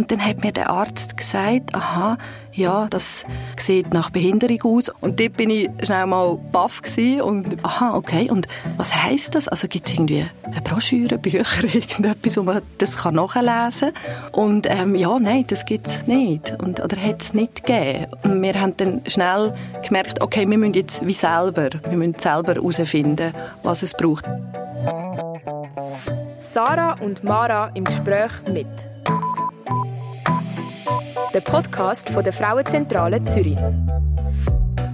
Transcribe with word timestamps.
Und 0.00 0.10
dann 0.10 0.24
hat 0.24 0.42
mir 0.42 0.50
der 0.50 0.70
Arzt 0.70 1.18
gesagt, 1.18 1.74
aha, 1.74 2.16
ja, 2.52 2.86
das 2.88 3.26
sieht 3.58 3.92
nach 3.92 4.08
Behinderung 4.08 4.62
aus. 4.62 4.90
Und 5.02 5.20
dort 5.20 5.36
bin 5.36 5.50
ich 5.50 5.68
schnell 5.82 6.06
mal 6.06 6.38
baff 6.52 6.80
und 7.22 7.62
aha, 7.62 7.94
okay. 7.94 8.30
Und 8.30 8.48
was 8.78 8.96
heißt 8.96 9.34
das? 9.34 9.46
Also 9.46 9.68
gibt 9.68 9.88
es 9.88 9.92
irgendwie 9.92 10.24
eine 10.42 10.62
Broschüre, 10.62 11.18
Bücher, 11.18 11.44
irgendetwas, 11.64 12.38
wo 12.38 12.44
man 12.44 12.62
das 12.78 12.96
kann 12.96 13.16
nachlesen 13.16 13.92
kann? 13.92 14.32
Und 14.32 14.66
ähm, 14.70 14.94
ja, 14.94 15.18
nein, 15.18 15.44
das 15.48 15.66
gibt 15.66 15.88
es 15.88 16.06
nicht. 16.06 16.56
Und, 16.62 16.80
oder 16.80 16.96
hat 16.96 17.20
es 17.20 17.34
nicht 17.34 17.66
gegeben. 17.66 18.06
Und 18.22 18.40
wir 18.40 18.58
haben 18.58 18.74
dann 18.78 19.02
schnell 19.06 19.52
gemerkt, 19.86 20.22
okay, 20.22 20.48
wir 20.48 20.56
müssen 20.56 20.72
jetzt 20.72 21.06
wie 21.06 21.12
selber, 21.12 21.68
wir 21.90 21.98
müssen 21.98 22.18
selber 22.18 22.54
herausfinden, 22.54 23.34
was 23.62 23.82
es 23.82 23.92
braucht. 23.92 24.24
Sarah 26.38 26.94
und 27.02 27.22
Mara 27.22 27.70
im 27.74 27.84
Gespräch 27.84 28.32
mit 28.50 28.89
der 31.32 31.40
Podcast 31.40 32.08
von 32.08 32.24
der 32.24 32.32
Frauenzentrale 32.32 33.22
Zürich. 33.22 33.56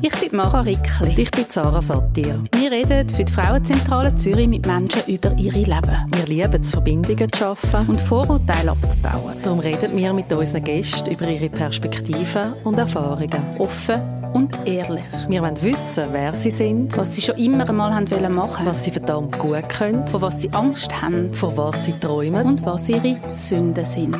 Ich 0.02 0.14
bin 0.20 0.36
Mara 0.36 0.60
Rickli. 0.60 1.14
Ich 1.16 1.30
bin 1.30 1.46
Sarah 1.48 1.80
Satir. 1.80 2.44
Wir 2.52 2.70
reden 2.70 3.08
für 3.08 3.24
die 3.24 3.32
Frauenzentrale 3.32 4.14
Zürich 4.16 4.46
mit 4.46 4.66
Menschen 4.66 5.02
über 5.06 5.32
ihre 5.38 5.60
Leben. 5.60 6.06
Wir 6.14 6.26
lieben 6.26 6.60
es, 6.60 6.70
Verbindungen 6.70 7.32
zu 7.32 7.38
schaffen 7.38 7.86
und 7.88 8.00
Vorurteile 8.00 8.72
abzubauen. 8.72 9.34
Darum 9.42 9.60
reden 9.60 9.96
wir 9.96 10.12
mit 10.12 10.30
unseren 10.30 10.62
Gästen 10.62 11.10
über 11.10 11.26
ihre 11.26 11.48
Perspektiven 11.48 12.52
und 12.64 12.78
Erfahrungen. 12.78 13.58
Offen 13.58 14.02
und 14.34 14.58
ehrlich. 14.66 15.04
Wir 15.28 15.40
wollen 15.40 15.60
wissen, 15.62 16.04
wer 16.12 16.34
sie 16.34 16.50
sind, 16.50 16.94
was 16.98 17.14
sie 17.14 17.22
schon 17.22 17.38
immer 17.38 17.66
einmal 17.66 17.94
haben 17.94 18.10
wollen 18.10 18.34
machen, 18.34 18.66
was 18.66 18.84
sie 18.84 18.90
verdammt 18.90 19.38
gut 19.38 19.68
können, 19.70 20.06
vor 20.06 20.20
was 20.20 20.42
sie 20.42 20.50
Angst 20.52 21.00
haben, 21.00 21.32
vor 21.32 21.56
was 21.56 21.86
sie 21.86 21.94
träumen 21.98 22.46
und 22.46 22.66
was 22.66 22.88
ihre 22.90 23.16
Sünden 23.30 23.86
sind. 23.86 24.18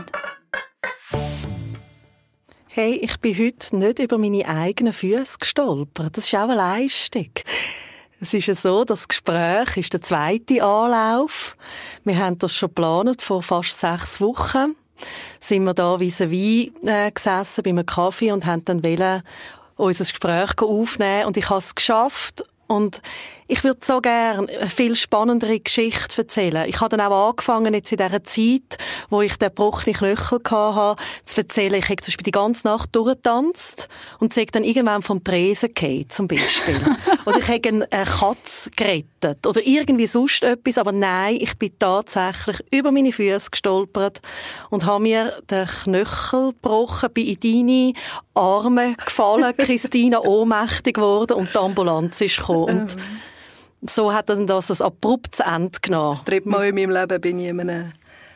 Hey, 2.78 2.96
ich 2.96 3.18
bin 3.20 3.38
heute 3.38 3.74
nicht 3.74 4.00
über 4.00 4.18
meine 4.18 4.46
eigenen 4.46 4.92
Füße 4.92 5.38
gestolpert. 5.38 6.14
Das 6.14 6.26
ist 6.26 6.34
auch 6.34 6.40
eine 6.40 6.56
Leistung. 6.56 7.30
Es 8.20 8.34
ist 8.34 8.48
ja 8.48 8.54
so, 8.54 8.84
das 8.84 9.08
Gespräch 9.08 9.78
ist 9.78 9.94
der 9.94 10.02
zweite 10.02 10.62
Anlauf. 10.62 11.56
Wir 12.04 12.18
haben 12.18 12.36
das 12.36 12.54
schon 12.54 12.68
geplant 12.68 13.22
vor 13.22 13.42
fast 13.42 13.80
sechs 13.80 14.20
Wochen. 14.20 14.76
Sind 15.40 15.64
wir 15.64 15.72
da 15.72 15.98
vis-à-vis 15.98 16.72
äh, 16.84 17.10
gesessen 17.10 17.62
bei 17.64 17.70
einem 17.70 17.86
Kaffee 17.86 18.30
und 18.30 18.44
haben 18.44 18.66
dann 18.66 18.84
wollen, 18.84 19.22
unser 19.76 20.04
Gespräch 20.04 20.58
aufnehmen 20.60 21.24
und 21.24 21.38
ich 21.38 21.48
habe 21.48 21.60
es 21.60 21.74
geschafft 21.74 22.44
und 22.66 23.00
ich 23.48 23.62
würde 23.62 23.80
so 23.84 24.00
gerne 24.00 24.48
eine 24.48 24.70
viel 24.70 24.96
spannendere 24.96 25.60
Geschichte 25.60 26.22
erzählen. 26.22 26.68
Ich 26.68 26.80
habe 26.80 26.96
dann 26.96 27.06
auch 27.06 27.30
angefangen, 27.30 27.74
jetzt 27.74 27.92
in 27.92 27.98
dieser 27.98 28.24
Zeit, 28.24 28.78
wo 29.08 29.22
ich 29.22 29.36
den 29.36 29.48
gebrochenen 29.48 29.94
Knöchel 29.94 30.40
hatte, 30.50 31.02
zu 31.24 31.36
erzählen, 31.38 31.74
ich 31.74 31.88
habe 31.88 31.96
zum 31.96 32.12
Beispiel 32.12 32.24
die 32.24 32.30
ganze 32.32 32.66
Nacht 32.66 32.94
durchgetanzt 32.96 33.88
und 34.18 34.34
sie 34.34 34.46
dann 34.46 34.64
irgendwann 34.64 35.02
vom 35.02 35.22
Tresen 35.22 35.72
gefallen, 35.72 36.08
zum 36.08 36.28
Beispiel. 36.28 36.80
oder 37.24 37.38
ich 37.38 37.48
habe 37.48 37.86
eine 37.90 38.04
Katze 38.04 38.70
gerettet. 38.70 39.46
Oder 39.46 39.64
irgendwie 39.64 40.06
sonst 40.06 40.42
etwas. 40.42 40.78
Aber 40.78 40.92
nein, 40.92 41.38
ich 41.40 41.56
bin 41.56 41.72
tatsächlich 41.78 42.58
über 42.72 42.90
meine 42.90 43.12
Füße 43.12 43.50
gestolpert 43.50 44.20
und 44.70 44.86
habe 44.86 45.02
mir 45.02 45.32
den 45.50 45.66
Knöchel 45.66 46.50
gebrochen, 46.50 47.10
bin 47.12 47.26
in 47.26 47.40
deine 47.40 47.92
Arme 48.34 48.94
gefallen, 48.94 49.54
Christina 49.58 50.20
ohnmächtig 50.20 50.94
geworden 50.94 51.34
und 51.34 51.52
die 51.52 51.58
Ambulanz 51.58 52.20
ist 52.20 52.38
gekommen. 52.38 52.80
Und 52.80 52.96
so 53.82 54.12
hat 54.12 54.28
dann 54.28 54.46
das 54.46 54.70
ein 54.70 54.86
abruptes 54.86 55.40
Ende 55.40 55.78
genommen. 55.80 56.16
Das 56.16 56.24
dritte 56.24 56.48
Mal 56.48 56.68
in 56.68 56.74
meinem 56.74 56.90
Leben 56.90 57.20
bin 57.20 57.38
ich 57.38 57.48
in 57.48 57.60
einem 57.60 57.92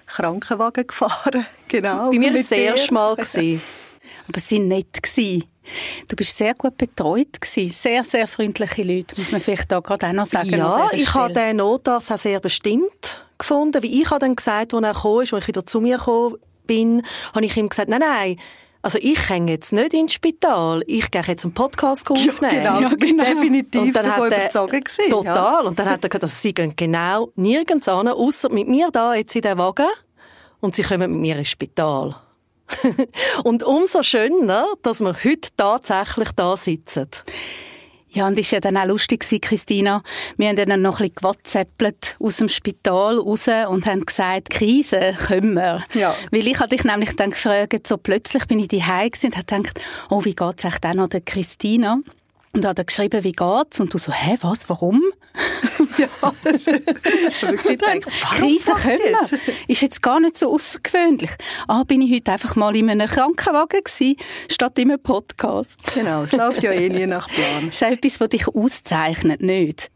Krankenwagen 0.07 0.87
gefahren. 0.87 1.47
Genau. 1.69 2.11
Bei 2.11 2.19
mir 2.19 2.33
war 2.33 2.41
es 2.41 2.49
das 2.49 2.59
erste 2.59 2.93
Mal. 2.93 3.13
Aber 4.29 4.41
sie 4.41 4.57
waren 4.59 4.69
nett. 4.69 4.99
Du 6.09 6.17
bist 6.17 6.37
sehr 6.37 6.55
gut 6.55 6.77
betreut 6.77 7.41
gewesen. 7.41 7.71
Sehr, 7.71 8.03
sehr 8.03 8.27
freundliche 8.27 8.83
Leute, 8.83 9.15
muss 9.17 9.31
man 9.31 9.41
vielleicht 9.41 9.71
da 9.71 9.79
gerade 9.79 10.09
auch 10.09 10.13
noch 10.13 10.27
sagen. 10.27 10.51
Ja, 10.51 10.89
ich 10.93 11.15
habe 11.15 11.33
den 11.33 11.59
Notarzt 11.59 12.11
auch 12.11 12.19
sehr 12.19 12.41
bestimmt 12.41 13.25
gefunden. 13.39 13.83
Wie 13.83 14.01
ich 14.01 14.11
habe 14.11 14.19
dann 14.19 14.35
gesagt, 14.35 14.75
als 14.75 14.83
er 14.83 15.01
kam, 15.01 15.19
als 15.19 15.33
ich 15.33 15.49
wieder 15.49 15.65
zu 15.65 15.81
mir 15.81 15.99
gekommen 15.99 16.37
bin, 16.67 17.03
habe 17.35 17.45
ich 17.45 17.57
ihm 17.57 17.69
gesagt, 17.69 17.89
nein, 17.89 18.01
nein, 18.01 18.37
also 18.83 18.99
ich 19.01 19.29
hänge 19.29 19.53
jetzt 19.53 19.73
nicht 19.73 19.93
ins 19.93 20.15
Spital, 20.15 20.83
ich 20.87 21.11
gehe 21.11 21.23
jetzt 21.23 21.45
einen 21.45 21.53
Podcast 21.55 22.11
aufnehmen. 22.11 22.65
Ja, 22.65 22.79
genau, 22.79 22.81
ja, 22.81 22.89
genau. 22.89 23.25
definitiv 23.25 23.81
und 23.81 23.93
dann 23.97 24.05
davon 24.05 24.31
hat 24.31 24.39
überzogen 24.39 24.81
gewesen. 24.81 25.11
Total. 25.11 25.35
Ja. 25.35 25.61
Und 25.61 25.79
dann 25.79 25.91
hat 25.91 26.03
er 26.03 26.09
gesagt, 26.09 26.25
also 26.25 26.35
sie 26.35 26.55
gehen 26.55 26.75
genau 26.77 27.31
nirgends 27.37 27.89
an, 27.89 28.09
außer 28.09 28.49
mit 28.51 28.69
mir 28.69 28.91
da 28.91 29.15
jetzt 29.15 29.37
in 29.37 29.43
den 29.43 29.59
Wagen 29.59 29.89
und 30.61 30.77
sie 30.77 30.83
kommen 30.83 31.13
mit 31.13 31.21
mir 31.21 31.37
ins 31.37 31.49
Spital. 31.49 32.17
und 33.45 33.63
umso 33.65 34.03
schöner, 34.03 34.67
dass 34.83 35.01
wir 35.01 35.15
heute 35.25 35.51
tatsächlich 35.57 36.31
da 36.33 36.57
sitzen. 36.57 37.09
Ja, 38.13 38.27
und 38.27 38.39
ist 38.39 38.51
ja 38.51 38.59
dann 38.59 38.77
auch 38.77 38.87
lustig 38.87 39.21
gewesen, 39.21 39.41
Christina. 39.41 40.03
Wir 40.37 40.49
haben 40.49 40.57
dann 40.57 40.83
noch 40.83 41.01
ein 41.01 41.11
bisschen 41.11 41.15
gewhatsappt 41.15 42.17
aus 42.19 42.37
dem 42.39 42.49
Spital 42.49 43.19
raus 43.19 43.47
und 43.69 43.87
haben 43.87 44.05
gesagt, 44.05 44.51
Krise 44.51 45.15
können 45.27 45.55
wir. 45.55 45.85
Ja. 45.95 46.15
Weil 46.33 46.47
ich 46.47 46.59
hatte 46.59 46.77
dich 46.77 46.85
nämlich 46.85 47.15
dann 47.15 47.31
gefragt, 47.31 47.87
so 47.87 47.97
plötzlich 47.97 48.47
bin 48.47 48.59
ich 48.59 48.69
daheim 48.69 49.11
und 49.23 49.37
habe 49.37 49.45
gedacht, 49.45 49.81
oh, 50.11 50.25
wie 50.25 50.35
geht's 50.35 50.65
echt 50.65 50.85
auch 50.85 50.95
noch 50.95 51.09
der 51.09 51.21
Christina? 51.21 51.99
Und 52.53 52.67
hat 52.67 52.79
er 52.79 52.85
geschrieben, 52.85 53.23
wie 53.23 53.33
geht's? 53.33 53.79
Und 53.79 53.95
du 53.95 53.99
so, 53.99 54.13
hä, 54.13 54.37
was, 54.41 54.69
warum? 54.69 55.01
ja, 55.99 56.33
das 56.45 56.67
wirklich 56.67 57.63
gedacht, 57.63 58.03
Krise 58.37 58.73
können 58.73 59.41
Ist 59.69 59.83
jetzt 59.83 60.03
gar 60.03 60.21
nicht 60.21 60.37
so 60.37 60.53
außergewöhnlich. 60.53 61.31
Ah, 61.69 61.85
bin 61.85 62.03
ich 62.03 62.13
heute 62.15 62.33
einfach 62.33 62.57
mal 62.57 62.77
in 62.77 62.91
einem 62.91 63.09
Krankenwagen 63.09 63.81
gewesen, 63.85 64.17
statt 64.49 64.79
in 64.79 64.91
einem 64.91 65.03
Podcast. 65.03 65.79
Genau, 65.95 66.23
es 66.25 66.33
läuft 66.33 66.63
ja 66.63 66.73
eh 66.73 66.89
nie 66.89 67.07
nach 67.07 67.29
Plan. 67.29 67.67
Das 67.67 67.75
ist 67.75 67.83
etwas, 67.83 68.21
was 68.21 68.29
dich 68.29 68.49
auszeichnet, 68.49 69.43
nicht? 69.43 69.91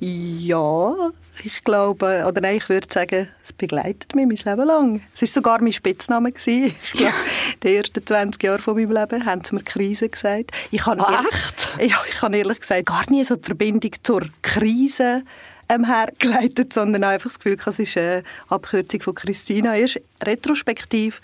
Ja, 0.00 1.10
ich 1.44 1.64
glaube, 1.64 2.24
oder 2.26 2.40
nein, 2.40 2.56
ich 2.56 2.68
würde 2.68 2.86
sagen, 2.90 3.28
es 3.42 3.52
begleitet 3.52 4.14
mich 4.14 4.26
mein 4.26 4.56
Leben 4.56 4.66
lang. 4.66 5.02
Es 5.14 5.22
war 5.22 5.28
sogar 5.28 5.62
mein 5.62 5.72
Spitzname. 5.72 6.32
Gewesen. 6.32 6.74
Ich 6.84 6.92
glaube, 6.92 7.14
die 7.62 7.76
ersten 7.76 8.06
20 8.06 8.42
Jahre 8.42 8.58
von 8.60 8.74
meinem 8.74 8.92
Leben 8.92 9.24
haben 9.24 9.44
sie 9.44 9.54
mir 9.54 9.62
Krise 9.62 10.08
gesagt. 10.08 10.52
Ich 10.70 10.86
habe 10.86 11.06
ah, 11.06 11.24
echt? 11.30 11.76
Ja, 11.78 11.96
ich 12.08 12.22
habe 12.22 12.36
ehrlich 12.36 12.60
gesagt 12.60 12.86
gar 12.86 13.08
nie 13.10 13.24
so 13.24 13.36
die 13.36 13.46
Verbindung 13.46 13.92
zur 14.02 14.22
Krise 14.42 15.22
ähm, 15.68 15.84
hergeleitet, 15.84 16.72
sondern 16.72 17.04
einfach 17.04 17.30
das 17.30 17.38
Gefühl, 17.38 17.58
es 17.64 17.78
ist 17.78 17.96
eine 17.96 18.22
Abkürzung 18.48 19.00
von 19.02 19.14
Christina. 19.14 19.76
Erst 19.76 20.00
retrospektiv 20.22 21.20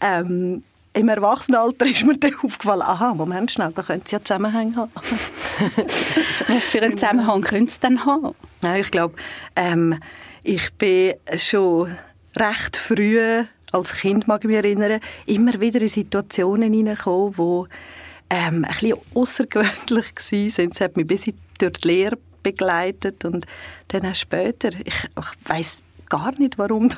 ähm, 0.00 0.62
im 0.92 1.08
Erwachsenenalter 1.08 1.86
ist 1.86 2.04
mir 2.04 2.16
dann 2.16 2.34
aufgefallen, 2.42 2.82
aha, 2.82 3.14
Moment 3.14 3.50
schnell, 3.50 3.72
da 3.74 3.82
könnte 3.82 4.04
es 4.06 4.12
ja 4.12 4.22
Zusammenhänge 4.22 4.76
haben. 4.76 4.92
Was 6.48 6.64
für 6.64 6.82
einen 6.82 6.98
Zusammenhang 6.98 7.42
könnte 7.42 7.70
es 7.70 7.80
denn 7.80 8.04
haben? 8.04 8.34
Ja, 8.62 8.76
ich 8.76 8.90
glaube, 8.90 9.14
ähm, 9.56 9.98
ich 10.42 10.72
bin 10.74 11.14
schon 11.36 11.96
recht 12.36 12.76
früh, 12.76 13.44
als 13.72 13.92
Kind 13.94 14.26
mag 14.26 14.42
ich 14.42 14.48
mich 14.48 14.56
erinnern, 14.56 15.00
immer 15.26 15.60
wieder 15.60 15.80
in 15.80 15.88
Situationen 15.88 16.72
hineingekommen, 16.72 17.34
die 17.36 18.34
ähm, 18.34 18.64
ein 18.64 18.74
bisschen 18.74 18.96
außergewöhnlich 19.14 20.58
waren. 20.58 20.70
Es 20.72 20.80
hat 20.80 20.96
mich 20.96 21.06
bis 21.06 21.24
durch 21.58 21.72
die 21.72 21.88
Lehre 21.88 22.18
begleitet 22.42 23.24
und 23.24 23.46
dann 23.88 24.06
auch 24.06 24.14
später, 24.14 24.70
ich, 24.84 25.04
ich 25.04 25.48
weiss 25.48 25.82
gar 26.10 26.38
nicht, 26.38 26.58
warum, 26.58 26.90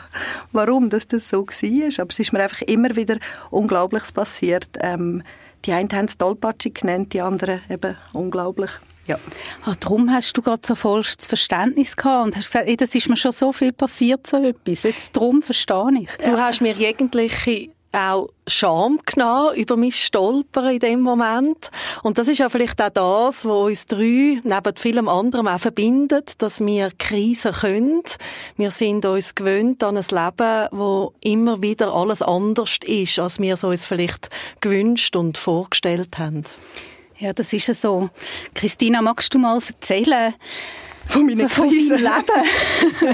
warum 0.50 0.91
das, 0.91 1.06
das 1.06 1.28
so 1.28 1.47
war. 1.47 2.00
Aber 2.00 2.11
es 2.11 2.19
ist 2.19 2.33
mir 2.33 2.43
einfach 2.43 2.62
immer 2.62 2.97
wieder 2.97 3.19
Unglaubliches 3.50 4.11
passiert. 4.11 4.69
Ähm, 4.81 5.23
die 5.65 5.73
einen 5.73 5.91
haben 5.93 6.06
es 6.06 6.19
tollpatschig 6.19 6.75
genannt, 6.75 7.12
die 7.12 7.21
anderen 7.21 7.61
eben 7.71 7.97
unglaublich. 8.12 8.71
Ja. 9.06 9.19
Ah, 9.65 9.75
darum 9.78 10.12
hast 10.12 10.37
du 10.37 10.43
gerade 10.43 10.62
so 10.65 10.75
vollstes 10.75 11.27
Verständnis 11.27 11.97
gehabt 11.97 12.27
und 12.27 12.37
hast 12.37 12.47
gesagt, 12.53 12.69
ey, 12.69 12.77
das 12.77 12.95
ist 12.95 13.09
mir 13.09 13.17
schon 13.17 13.33
so 13.33 13.53
viel 13.53 13.73
passiert, 13.73 14.27
so 14.27 14.43
etwas. 14.43 14.84
Jetzt 14.84 15.17
darum 15.17 15.43
verstehe 15.43 16.03
ich. 16.03 16.09
Du 16.25 16.39
hast 16.39 16.61
mir 16.61 16.73
jegliche 16.73 17.71
auch 17.93 18.29
Scham 18.47 18.99
genommen 19.06 19.55
über 19.55 19.77
mein 19.77 19.93
Stolpern 19.93 20.75
in 20.75 20.81
dem 20.81 21.00
Moment. 21.00 21.71
Und 22.03 22.19
das 22.19 22.29
ist 22.29 22.39
ja 22.39 22.49
vielleicht 22.49 22.81
auch 22.83 22.91
das, 22.91 23.44
was 23.44 23.55
uns 23.55 23.87
drei 23.87 24.41
neben 24.43 24.77
vielem 24.77 25.09
anderen 25.09 25.47
auch 25.47 25.61
verbindet, 25.61 26.43
dass 26.43 26.61
wir 26.61 26.91
Krisen 26.99 27.53
können. 27.53 28.03
Wir 28.56 28.71
sind 28.71 29.05
uns 29.05 29.35
gewöhnt 29.35 29.83
an 29.85 29.97
ein 29.97 30.05
Leben, 30.11 30.69
wo 30.73 31.12
immer 31.21 31.62
wieder 31.62 31.94
alles 31.94 32.23
anders 32.23 32.79
ist, 32.85 33.19
als 33.19 33.39
wir 33.39 33.55
es 33.55 33.65
uns 33.65 33.87
vielleicht 33.87 34.31
gewünscht 34.61 35.15
und 35.15 35.38
vorgestellt 35.38 36.19
haben. 36.19 36.45
Ja, 37.19 37.33
das 37.33 37.53
ist 37.53 37.69
ja 37.69 37.75
so. 37.75 38.11
Christina, 38.55 39.00
magst 39.00 39.33
du 39.35 39.38
mal 39.38 39.61
erzählen, 39.65 40.35
von 41.06 41.26
meinen 41.26 41.49
Krisen. 41.49 41.99
Leben. 41.99 43.10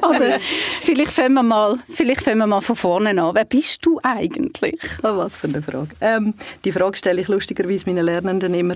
Oder 0.08 0.38
vielleicht 0.82 1.12
fangen, 1.12 1.34
wir 1.34 1.42
mal, 1.42 1.78
vielleicht 1.88 2.22
fangen 2.22 2.38
wir 2.38 2.46
mal 2.46 2.60
von 2.60 2.76
vorne 2.76 3.10
an. 3.10 3.34
Wer 3.34 3.44
bist 3.44 3.84
du 3.84 4.00
eigentlich? 4.02 4.80
Oh, 5.02 5.16
was 5.16 5.36
für 5.36 5.48
eine 5.48 5.62
Frage. 5.62 5.90
Ähm, 6.00 6.34
die 6.64 6.72
Frage 6.72 6.96
stelle 6.96 7.20
ich 7.20 7.28
lustigerweise 7.28 7.86
meinen 7.86 8.04
Lernenden 8.04 8.54
immer, 8.54 8.74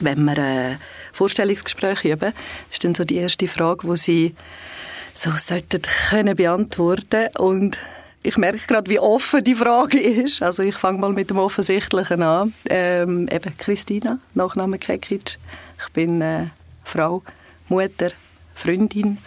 wenn 0.00 0.24
wir 0.24 0.38
äh, 0.38 0.76
Vorstellungsgespräche 1.12 2.12
üben. 2.12 2.32
Das 2.32 2.72
ist 2.72 2.84
dann 2.84 2.94
so 2.94 3.04
die 3.04 3.16
erste 3.16 3.48
Frage, 3.48 3.86
wo 3.86 3.96
sie 3.96 4.34
so 5.14 5.30
sollten 5.36 5.82
können 6.10 6.36
beantworten 6.36 7.28
und 7.38 7.78
ich 8.26 8.36
merke 8.36 8.58
gerade, 8.66 8.90
wie 8.90 8.98
offen 8.98 9.44
die 9.44 9.54
Frage 9.54 10.00
ist. 10.00 10.42
Also 10.42 10.64
ich 10.64 10.74
fange 10.74 10.98
mal 10.98 11.12
mit 11.12 11.30
dem 11.30 11.38
Offensichtlichen 11.38 12.22
an. 12.22 12.52
Ähm, 12.68 13.28
eben 13.28 13.56
Christina, 13.56 14.18
Nachname 14.34 14.78
Kekic. 14.78 15.38
Ich 15.78 15.92
bin 15.92 16.20
äh, 16.20 16.46
Frau, 16.82 17.22
Mutter, 17.68 18.10
Freundin, 18.54 19.18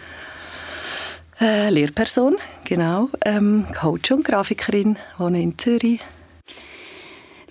äh, 1.40 1.70
Lehrperson, 1.70 2.36
genau, 2.64 3.08
ähm, 3.24 3.66
Coach 3.78 4.10
und 4.12 4.24
Grafikerin, 4.24 4.96
wohne 5.18 5.42
in 5.42 5.58
Zürich. 5.58 6.00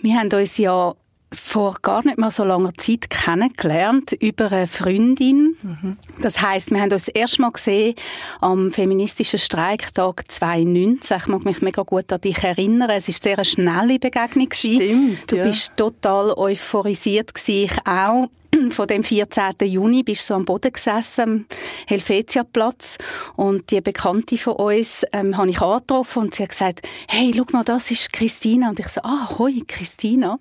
Wir 0.01 0.15
haben 0.15 0.31
uns 0.31 0.57
ja 0.57 0.95
vor 1.31 1.77
gar 1.81 2.03
nicht 2.05 2.17
mal 2.17 2.31
so 2.31 2.43
langer 2.43 2.73
Zeit 2.77 3.09
kennengelernt 3.09 4.13
über 4.13 4.51
eine 4.51 4.67
Freundin. 4.67 5.55
Mhm. 5.61 5.97
Das 6.21 6.41
heißt, 6.41 6.71
wir 6.71 6.81
haben 6.81 6.91
uns 6.91 7.05
das 7.05 7.13
erste 7.13 7.41
Mal 7.41 7.51
gesehen 7.51 7.95
am 8.41 8.71
feministischen 8.71 9.37
Streiktag 9.37 10.23
2019. 10.31 11.17
Ich 11.17 11.27
mag 11.27 11.45
mich 11.45 11.61
mega 11.61 11.83
gut 11.83 12.11
an 12.11 12.21
dich 12.21 12.43
erinnern. 12.43 12.89
Es 12.89 13.09
ist 13.09 13.21
sehr 13.21 13.37
eine 13.37 13.45
schnelle 13.45 13.99
Begegnung 13.99 14.49
Stimmt, 14.51 15.31
Du 15.31 15.35
ja. 15.35 15.45
bist 15.45 15.73
total 15.77 16.33
euphorisiert 16.35 17.33
gewesen. 17.35 17.65
Ich 17.65 17.87
auch 17.87 18.29
von 18.71 18.87
dem 18.87 19.03
14. 19.03 19.53
Juni 19.63 20.03
bist 20.03 20.21
du 20.21 20.25
so 20.27 20.33
am 20.35 20.45
Boden 20.45 20.71
gesessen, 20.71 21.21
am 21.21 21.45
Helvetiaplatz. 21.87 22.97
Und 23.35 23.71
die 23.71 23.81
Bekannte 23.81 24.37
von 24.37 24.53
uns 24.53 25.05
ähm, 25.13 25.37
habe 25.37 25.49
ich 25.49 25.61
angetroffen 25.61 26.23
und 26.23 26.35
sie 26.35 26.43
hat 26.43 26.49
gesagt, 26.49 26.87
hey, 27.07 27.33
schau 27.35 27.45
mal, 27.51 27.63
das 27.63 27.91
ist 27.91 28.13
Christina. 28.13 28.69
Und 28.69 28.79
ich 28.79 28.87
so, 28.87 29.01
ah, 29.03 29.37
hoi, 29.37 29.61
Christina. 29.67 30.39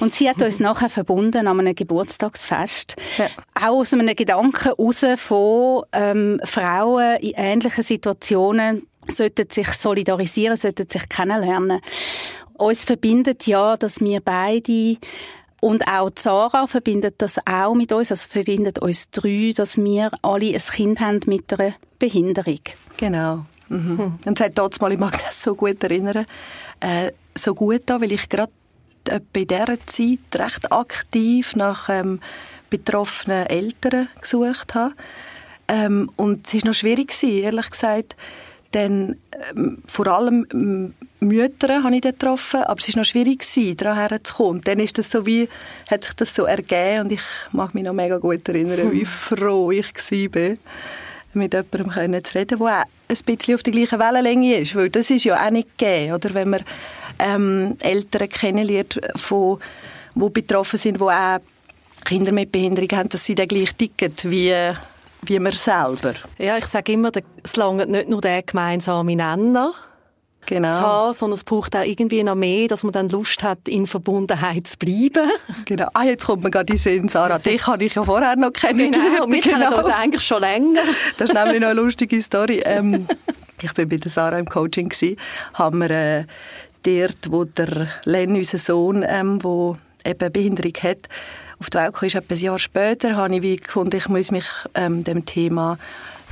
Und 0.00 0.14
sie 0.14 0.28
hat 0.28 0.42
uns 0.42 0.60
nachher 0.60 0.90
verbunden 0.90 1.46
an 1.46 1.60
einem 1.60 1.74
Geburtstagsfest. 1.74 2.96
Ja. 3.18 3.28
Auch 3.54 3.80
aus 3.80 3.92
einem 3.92 4.14
Gedanken 4.14 4.70
raus 4.70 5.04
von 5.16 5.84
ähm, 5.92 6.40
Frauen 6.44 7.16
in 7.20 7.32
ähnlichen 7.36 7.84
Situationen 7.84 8.86
sollten 9.10 9.50
sich 9.50 9.68
solidarisieren, 9.72 10.56
sollten 10.56 10.88
sich 10.88 11.08
kennenlernen. 11.08 11.80
Uns 12.54 12.84
verbindet 12.84 13.46
ja, 13.46 13.76
dass 13.76 14.00
wir 14.00 14.20
beide 14.20 14.96
und 15.60 15.88
auch 15.88 16.10
Sarah 16.16 16.66
verbindet 16.66 17.16
das 17.18 17.38
auch 17.46 17.74
mit 17.74 17.92
uns, 17.92 18.10
also 18.10 18.28
verbindet 18.28 18.78
uns 18.78 19.10
drei, 19.10 19.52
dass 19.54 19.76
wir 19.76 20.10
alle 20.22 20.54
ein 20.54 20.60
Kind 20.60 21.00
haben 21.00 21.20
mit 21.26 21.52
einer 21.52 21.74
Behinderung. 21.98 22.60
Genau. 22.96 23.44
Mhm. 23.68 24.18
Und 24.24 24.40
es 24.40 24.46
hat 24.46 24.56
dort 24.56 24.80
mal, 24.80 24.92
ich 24.92 24.98
mag 24.98 25.12
mich 25.12 25.32
so 25.32 25.54
gut 25.54 25.82
erinnern, 25.82 26.26
äh, 26.80 27.12
so 27.34 27.54
gut 27.54 27.82
da, 27.86 28.00
weil 28.00 28.12
ich 28.12 28.28
gerade 28.28 28.52
bei 29.32 29.44
dieser 29.44 29.78
Zeit 29.86 30.18
recht 30.34 30.72
aktiv 30.72 31.56
nach 31.56 31.88
ähm, 31.88 32.20
betroffenen 32.70 33.46
Eltern 33.46 34.08
gesucht 34.20 34.74
habe. 34.74 34.94
Ähm, 35.66 36.10
und 36.16 36.46
es 36.46 36.54
war 36.54 36.68
noch 36.68 36.74
schwierig, 36.74 37.08
gewesen, 37.08 37.42
ehrlich 37.42 37.70
gesagt, 37.70 38.16
denn 38.74 39.18
ähm, 39.50 39.82
vor 39.86 40.06
allem 40.06 40.94
Mütter 41.20 41.82
habe 41.82 41.94
ich 41.94 42.00
dort 42.00 42.20
getroffen, 42.20 42.62
aber 42.62 42.80
es 42.80 42.94
war 42.94 43.00
noch 43.00 43.04
schwierig, 43.04 43.44
daran 43.76 43.98
herzukommen. 43.98 44.62
Dann 44.62 44.78
ist 44.78 44.98
das 44.98 45.10
so 45.10 45.26
wie, 45.26 45.48
hat 45.90 46.04
sich 46.04 46.14
das 46.14 46.34
so 46.34 46.44
ergeben 46.44 47.06
und 47.06 47.12
ich 47.12 47.20
mag 47.52 47.74
mich 47.74 47.84
noch 47.84 47.92
mega 47.92 48.18
gut 48.18 48.48
erinnern, 48.48 48.92
wie 48.92 49.04
froh 49.04 49.70
ich 49.70 49.92
war, 49.94 50.56
mit 51.34 51.54
jemandem 51.54 51.88
können 51.88 52.24
zu 52.24 52.38
reden, 52.38 52.58
der 52.58 52.66
auch 52.66 52.84
ein 53.08 53.16
bisschen 53.24 53.54
auf 53.56 53.62
der 53.62 53.72
gleichen 53.72 53.98
Wellenlänge 53.98 54.56
ist, 54.58 54.76
weil 54.76 54.90
das 54.90 55.10
ist 55.10 55.24
ja 55.24 55.44
auch 55.44 55.50
nicht 55.50 55.76
gegeben, 55.76 56.14
oder? 56.14 56.34
wenn 56.34 56.50
man 56.50 56.64
ähm, 57.18 57.76
Eltern 57.80 58.28
kennenlernt, 58.28 59.00
von, 59.16 59.58
die 60.14 60.30
betroffen 60.30 60.78
sind, 60.78 60.98
die 60.98 61.04
auch 61.04 61.38
Kinder 62.04 62.32
mit 62.32 62.52
Behinderung 62.52 62.90
haben, 62.92 63.08
dass 63.08 63.24
sie 63.24 63.34
dann 63.34 63.48
gleich 63.48 63.74
ticken 63.74 64.14
wie 64.24 64.72
wie 65.22 65.38
man 65.40 65.52
selber. 65.52 66.14
Ja, 66.38 66.56
ich 66.58 66.66
sage 66.66 66.92
immer, 66.92 67.10
es 67.42 67.56
langt 67.56 67.88
nicht 67.88 68.08
nur 68.08 68.20
der 68.20 68.42
gemeinsame 68.42 69.16
Nenner, 69.16 69.74
genau. 70.48 70.72
zu 70.72 70.80
haben, 70.80 71.14
sondern 71.14 71.36
es 71.36 71.44
braucht 71.44 71.76
auch 71.76 71.84
irgendwie 71.84 72.22
noch 72.22 72.34
mehr, 72.34 72.68
dass 72.68 72.82
man 72.82 72.92
dann 72.92 73.08
Lust 73.08 73.42
hat, 73.42 73.68
in 73.68 73.86
Verbundenheit 73.86 74.66
zu 74.66 74.78
bleiben. 74.78 75.30
Genau. 75.64 75.88
Ah, 75.92 76.04
jetzt 76.04 76.24
kommt 76.24 76.44
mir 76.44 76.50
gerade 76.50 76.72
in 76.72 76.78
Sinn, 76.78 77.08
Sarah. 77.08 77.38
Dich 77.38 77.66
habe 77.66 77.84
ich 77.84 77.94
ja 77.94 78.04
vorher 78.04 78.36
noch 78.36 78.52
kennengelernt. 78.52 79.16
Genau, 79.18 79.30
wir 79.30 79.40
kennen 79.42 79.72
uns 79.72 79.86
eigentlich 79.88 80.22
schon 80.22 80.40
länger. 80.40 80.80
Das 81.18 81.28
ist 81.28 81.34
nämlich 81.34 81.60
noch 81.60 81.68
eine 81.68 81.80
lustige 81.80 82.22
Story. 82.22 82.62
Ähm, 82.64 83.06
ich 83.60 83.76
war 83.76 83.84
bei 83.84 83.96
der 83.96 84.10
Sarah 84.10 84.38
im 84.38 84.48
Coaching 84.48 84.88
gewesen, 84.88 85.18
haben 85.54 85.80
wir 85.80 85.90
äh, 85.90 86.24
dort, 86.84 87.30
wo 87.30 87.44
der 87.44 87.88
Len, 88.04 88.34
unser 88.36 88.58
Sohn, 88.58 89.04
ähm, 89.06 89.42
wo 89.42 89.76
eben 90.06 90.32
Behinderung 90.32 90.72
hat, 90.82 91.08
auf 91.58 91.70
die 91.70 91.78
Welt 91.78 91.94
kam, 91.94 92.06
ist 92.06 92.14
etwa 92.14 92.34
ein 92.34 92.40
Jahr 92.40 92.58
später, 92.58 93.16
habe 93.16 93.34
ich 93.34 93.42
wie 93.42 93.56
gefunden, 93.56 93.96
ich 93.96 94.08
muss 94.08 94.30
mich 94.30 94.46
ähm, 94.74 95.04
dem 95.04 95.26
Thema 95.26 95.78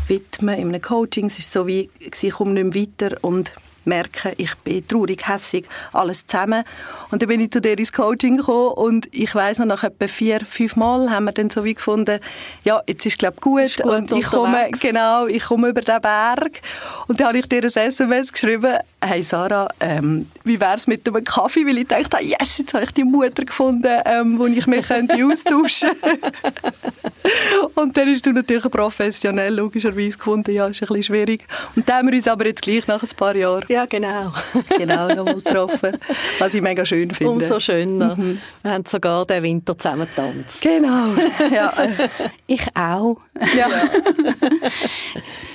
widmen 0.09 0.59
in 0.59 0.69
einem 0.69 0.81
Coaching. 0.81 1.27
Es 1.27 1.39
ist 1.39 1.53
so 1.53 1.67
wie, 1.67 1.91
ich 1.99 2.31
komme 2.31 2.53
nicht 2.53 2.75
mehr 2.75 3.11
weiter 3.11 3.17
und 3.23 3.55
merke, 3.87 4.33
ich 4.37 4.55
bin 4.57 4.87
traurig, 4.87 5.27
hässig, 5.27 5.67
alles 5.93 6.27
zusammen. 6.27 6.65
Und 7.11 7.23
dann 7.23 7.29
bin 7.29 7.41
ich 7.41 7.51
zu 7.51 7.61
dir 7.61 7.79
ins 7.79 7.93
Coaching 7.93 8.39
gekommen 8.39 8.73
und 8.73 9.09
ich 9.15 9.35
weiß 9.35 9.59
noch, 9.59 9.67
nach 9.67 9.85
etwa 9.85 10.07
vier, 10.07 10.41
fünf 10.41 10.77
Mal 10.77 11.11
haben 11.11 11.25
wir 11.25 11.33
dann 11.33 11.51
so 11.51 11.65
wie 11.65 11.75
gefunden, 11.75 12.21
ja, 12.65 12.83
jetzt 12.87 13.07
ist 13.07 13.19
glaube 13.19 13.41
gut, 13.41 13.77
gut 13.77 13.93
und 13.93 14.13
ich 14.13 14.27
komme, 14.27 14.71
genau, 14.81 15.27
ich 15.27 15.45
komme 15.45 15.69
über 15.69 15.81
den 15.81 16.01
Berg. 16.01 16.61
Und 17.07 17.21
dann 17.21 17.29
habe 17.29 17.39
ich 17.39 17.47
dir 17.47 17.63
ein 17.63 17.71
SMS 17.71 18.33
geschrieben, 18.33 18.77
hey 19.01 19.23
Sarah, 19.23 19.69
ähm, 19.81 20.29
wie 20.45 20.61
wär's 20.61 20.87
mit 20.87 21.07
einem 21.09 21.25
Kaffee? 21.25 21.67
Weil 21.67 21.79
ich 21.79 21.87
dachte, 21.87 22.19
yes, 22.23 22.59
jetzt 22.59 22.75
habe 22.75 22.85
ich 22.85 22.93
die 22.93 23.05
Mutter 23.05 23.45
gefunden, 23.45 24.01
ähm, 24.05 24.39
wo 24.39 24.47
ich 24.47 24.67
mich 24.67 24.87
könnte 24.87 25.25
austauschen 25.25 25.91
Und 27.75 27.97
dann 27.97 28.09
hast 28.09 28.27
du 28.27 28.33
natürlich 28.33 28.71
professionell 28.71 29.55
logischerweise 29.55 30.17
gefunden, 30.17 30.53
ja, 30.53 30.67
ist 30.67 30.83
ein 30.83 30.87
bisschen 30.87 31.03
schwierig. 31.03 31.45
Und 31.75 31.89
dann 31.89 31.97
haben 31.99 32.09
wir 32.09 32.15
uns 32.15 32.29
aber 32.29 32.47
jetzt 32.47 32.63
gleich 32.63 32.87
nach 32.87 33.03
ein 33.03 33.09
paar 33.17 33.35
Jahren 33.35 33.65
ja, 33.77 33.87
genau. 33.87 34.33
genau, 34.79 35.09
nochmal 35.09 35.35
getroffen. 35.41 35.99
Was 36.39 36.55
ich 36.55 36.63
mega 36.63 36.87
schön 36.87 37.11
finde. 37.11 37.33
Umso 37.33 37.61
schöner. 37.61 38.17
Mhm. 38.17 38.41
Wir 38.63 38.71
haben 38.73 38.85
sogar 38.87 39.27
den 39.27 39.43
Winter 39.43 39.77
zusammen 39.77 40.09
getanzt. 40.09 40.63
Genau. 40.63 41.15
Ja. 41.53 41.73
Ich 42.47 42.65
auch. 42.75 43.19
Ja. 43.57 43.69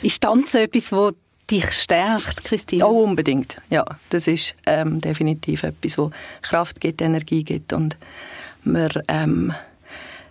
ist 0.01 0.21
Tanzen 0.21 0.61
etwas, 0.61 0.89
das 0.89 1.13
dich 1.49 1.71
stärkt, 1.71 2.43
Christine? 2.43 2.85
Oh, 2.85 3.03
unbedingt. 3.03 3.61
Ja, 3.69 3.85
das 4.09 4.27
ist 4.27 4.55
ähm, 4.65 5.01
definitiv 5.01 5.63
etwas, 5.63 5.97
wo 5.97 6.11
Kraft 6.41 6.79
gibt, 6.79 7.01
Energie 7.01 7.43
gibt 7.43 7.73
und 7.73 7.97
man 8.63 8.91
ähm, 9.07 9.53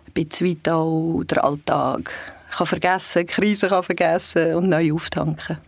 ein 0.07 0.13
bisschen 0.13 0.49
weit 0.49 0.69
auch 0.69 1.23
den 1.25 1.39
Alltag 1.39 2.11
kann 2.51 2.67
vergessen, 2.67 3.27
Krisen 3.27 3.69
kann 3.69 3.83
vergessen 3.83 4.55
und 4.55 4.69
neu 4.69 4.93
auftanken. 4.93 5.59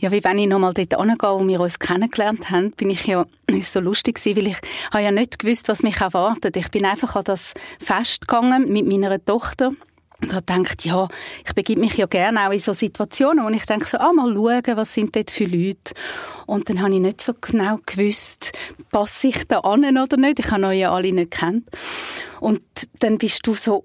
Ja, 0.00 0.10
wie 0.10 0.24
wenn 0.24 0.38
ich 0.38 0.46
nochmal 0.46 0.72
dort 0.72 0.94
angehe, 0.94 1.30
wo 1.30 1.46
wir 1.46 1.60
uns 1.60 1.78
kennengelernt 1.78 2.50
haben, 2.50 2.70
bin 2.70 2.88
ich 2.88 3.06
ja, 3.06 3.26
ist 3.48 3.74
so 3.74 3.80
lustig 3.80 4.16
gewesen, 4.16 4.36
weil 4.38 4.46
ich 4.46 4.56
habe 4.90 5.04
ja 5.04 5.10
nicht 5.10 5.38
gewusst, 5.38 5.68
was 5.68 5.82
mich 5.82 6.00
erwartet. 6.00 6.56
Ich 6.56 6.70
bin 6.70 6.86
einfach 6.86 7.16
an 7.16 7.24
das 7.24 7.52
Fest 7.78 8.26
gegangen 8.26 8.72
mit 8.72 8.86
meiner 8.86 9.22
Tochter 9.22 9.72
und 10.22 10.34
habe 10.34 10.46
gedacht, 10.46 10.86
ja, 10.86 11.06
ich 11.46 11.52
begebe 11.54 11.82
mich 11.82 11.98
ja 11.98 12.06
gerne 12.06 12.48
auch 12.48 12.52
in 12.52 12.60
so 12.60 12.72
Situationen, 12.72 13.44
wo 13.44 13.50
ich 13.50 13.66
denke 13.66 13.86
so, 13.86 13.98
ah, 13.98 14.10
mal 14.14 14.32
schauen, 14.34 14.76
was 14.78 14.94
sind 14.94 15.14
dort 15.14 15.30
für 15.30 15.44
Leute. 15.44 15.92
Und 16.46 16.70
dann 16.70 16.80
habe 16.80 16.94
ich 16.94 17.00
nicht 17.00 17.20
so 17.20 17.34
genau 17.38 17.78
gewusst, 17.84 18.52
passe 18.90 19.28
ich 19.28 19.46
da 19.48 19.58
an 19.58 19.98
oder 19.98 20.16
nicht. 20.16 20.38
Ich 20.38 20.50
habe 20.50 20.66
euch 20.66 20.78
ja 20.78 20.92
alle 20.92 21.12
nicht 21.12 21.32
kennt. 21.32 21.68
Und 22.40 22.62
dann 23.00 23.18
bist 23.18 23.46
du 23.46 23.52
so 23.52 23.84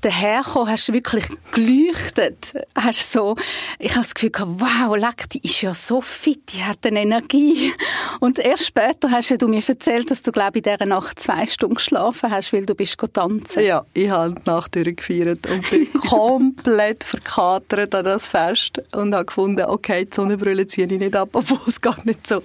dahergekommen, 0.00 0.68
hast 0.68 0.88
du 0.88 0.92
wirklich 0.92 1.24
geleuchtet. 1.52 2.54
Hast 2.74 3.12
so, 3.12 3.36
ich 3.78 3.92
habe 3.92 4.02
das 4.02 4.14
Gefühl 4.14 4.30
gehabt, 4.30 4.52
wow, 4.58 4.96
leck, 4.96 5.28
die 5.30 5.40
ist 5.42 5.60
ja 5.62 5.74
so 5.74 6.00
fit, 6.00 6.52
die 6.52 6.64
hat 6.64 6.84
eine 6.84 7.02
Energie. 7.02 7.72
Und 8.20 8.38
erst 8.38 8.66
später 8.66 9.10
hast 9.10 9.30
du 9.30 9.48
mir 9.48 9.62
erzählt, 9.66 10.10
dass 10.10 10.22
du, 10.22 10.32
glaube 10.32 10.58
ich, 10.58 10.66
in 10.66 10.72
dieser 10.72 10.86
Nacht 10.86 11.18
zwei 11.20 11.46
Stunden 11.46 11.76
geschlafen 11.76 12.30
hast, 12.30 12.52
weil 12.52 12.66
du 12.66 12.74
bist 12.74 12.96
tanzen. 13.12 13.62
Ja, 13.62 13.84
ich 13.94 14.10
habe 14.10 14.34
die 14.34 14.50
Nacht 14.50 14.74
durchgefeiert 14.74 15.46
und 15.48 15.70
bin 15.70 15.92
komplett 16.08 17.04
verkatert 17.04 17.94
an 17.94 18.04
das 18.04 18.26
Fest 18.26 18.82
und 18.94 19.14
habe 19.14 19.26
gefunden, 19.26 19.64
okay, 19.64 20.04
die 20.04 20.14
Sonnenbrille 20.14 20.66
ziehe 20.66 20.86
ich 20.86 20.98
nicht 20.98 21.16
ab, 21.16 21.30
obwohl 21.32 21.60
es 21.66 21.80
gar 21.80 21.96
nicht 22.04 22.26
so 22.26 22.42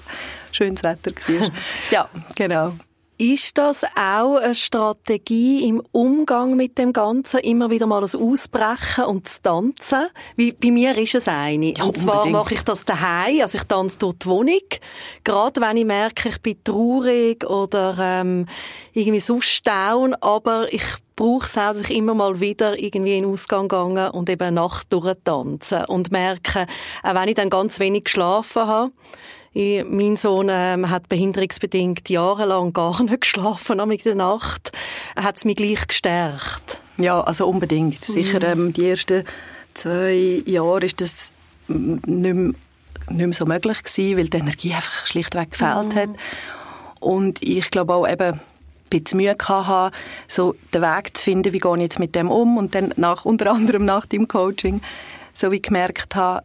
schönes 0.51 0.83
Wetter 0.83 1.12
war. 1.12 1.51
ja, 1.91 2.09
genau. 2.35 2.74
Ist 3.17 3.57
das 3.57 3.86
auch 3.95 4.36
eine 4.36 4.55
Strategie 4.55 5.69
im 5.69 5.81
Umgang 5.93 6.57
mit 6.57 6.77
dem 6.77 6.91
Ganzen, 6.91 7.39
immer 7.39 7.69
wieder 7.69 7.88
mal 7.88 8.01
das 8.01 8.13
Ausbrechen 8.13 9.05
und 9.05 9.25
das 9.25 9.41
Tanzen? 9.41 10.07
Wie, 10.36 10.51
bei 10.51 10.69
mir 10.69 10.98
ist 10.98 11.15
es 11.15 11.29
eine. 11.29 11.74
Ja, 11.77 11.86
und 11.86 11.95
zwar 11.95 12.25
mache 12.25 12.55
ich 12.55 12.63
das 12.63 12.84
daheim, 12.84 13.39
also 13.39 13.57
ich 13.57 13.63
tanze 13.63 14.00
durch 14.00 14.17
die 14.17 14.25
Wohnung. 14.27 14.60
Gerade 15.24 15.62
wenn 15.62 15.77
ich 15.77 15.86
merke, 15.86 16.27
ich 16.27 16.41
bin 16.41 16.62
traurig 16.62 17.45
oder 17.45 17.95
ähm, 18.00 18.48
irgendwie 18.91 19.22
sonst 19.22 19.65
down, 19.65 20.13
aber 20.15 20.74
ich 20.74 20.84
brauche 21.15 21.45
es 21.45 21.57
auch, 21.57 21.72
dass 21.72 21.84
ich 21.84 21.95
immer 21.95 22.15
mal 22.15 22.41
wieder 22.41 22.77
irgendwie 22.77 23.17
in 23.17 23.24
den 23.24 23.31
Ausgang 23.31 23.69
gehe 23.69 24.12
und 24.12 24.29
eben 24.29 24.43
eine 24.43 24.55
Nacht 24.55 24.91
durchtanzen 24.91 25.86
und 25.86 26.12
merke, 26.12 26.67
auch 27.03 27.15
wenn 27.15 27.29
ich 27.29 27.36
dann 27.36 27.50
ganz 27.50 27.79
wenig 27.79 28.03
geschlafen 28.03 28.67
habe, 28.67 28.91
mein 29.55 30.17
Sohn 30.17 30.50
ähm, 30.51 30.89
hat 30.89 31.07
behinderungsbedingt 31.07 32.09
jahrelang 32.09 32.74
gar 32.74 33.01
nicht 33.03 33.21
geschlafen 33.21 33.79
in 33.79 33.97
der 34.03 34.15
Nacht. 34.15 34.71
Hat 35.15 35.38
es 35.38 35.45
mich 35.45 35.55
gleich 35.55 35.88
gestärkt? 35.88 36.81
Ja, 36.97 37.21
also 37.21 37.47
unbedingt. 37.47 38.03
Sicher 38.03 38.43
ähm, 38.43 38.74
die 38.74 38.89
ersten 38.89 39.24
zwei 39.74 40.41
Jahre 40.45 40.85
ist 40.85 41.01
das 41.01 41.31
nicht 41.67 42.35
mehr 42.35 42.53
nicht 43.09 43.25
mehr 43.25 43.33
so 43.33 43.45
möglich 43.45 43.83
gewesen, 43.83 44.17
weil 44.17 44.29
die 44.29 44.38
Energie 44.38 44.74
einfach 44.74 45.07
schlichtweg 45.07 45.51
gefehlt 45.51 45.89
mhm. 45.89 45.95
hat. 45.95 46.09
Und 47.00 47.41
ich 47.43 47.69
glaube 47.71 47.93
auch 47.93 48.07
eben, 48.07 48.39
ein 48.39 48.41
bisschen 48.89 49.17
Mühe 49.17 49.35
hatte, 49.39 49.95
so 50.27 50.55
den 50.74 50.81
Weg 50.81 51.17
zu 51.17 51.24
finden, 51.24 51.53
wie 51.53 51.59
gehe 51.59 51.75
ich 51.75 51.81
jetzt 51.81 52.00
mit 52.00 52.15
dem 52.15 52.29
um 52.29 52.57
und 52.57 52.75
dann 52.75 52.93
nach, 52.97 53.25
unter 53.25 53.51
anderem 53.51 53.85
nach 53.85 54.05
dem 54.05 54.27
Coaching 54.27 54.81
so 55.33 55.51
wie 55.51 55.62
gemerkt 55.62 56.15
habe, 56.15 56.43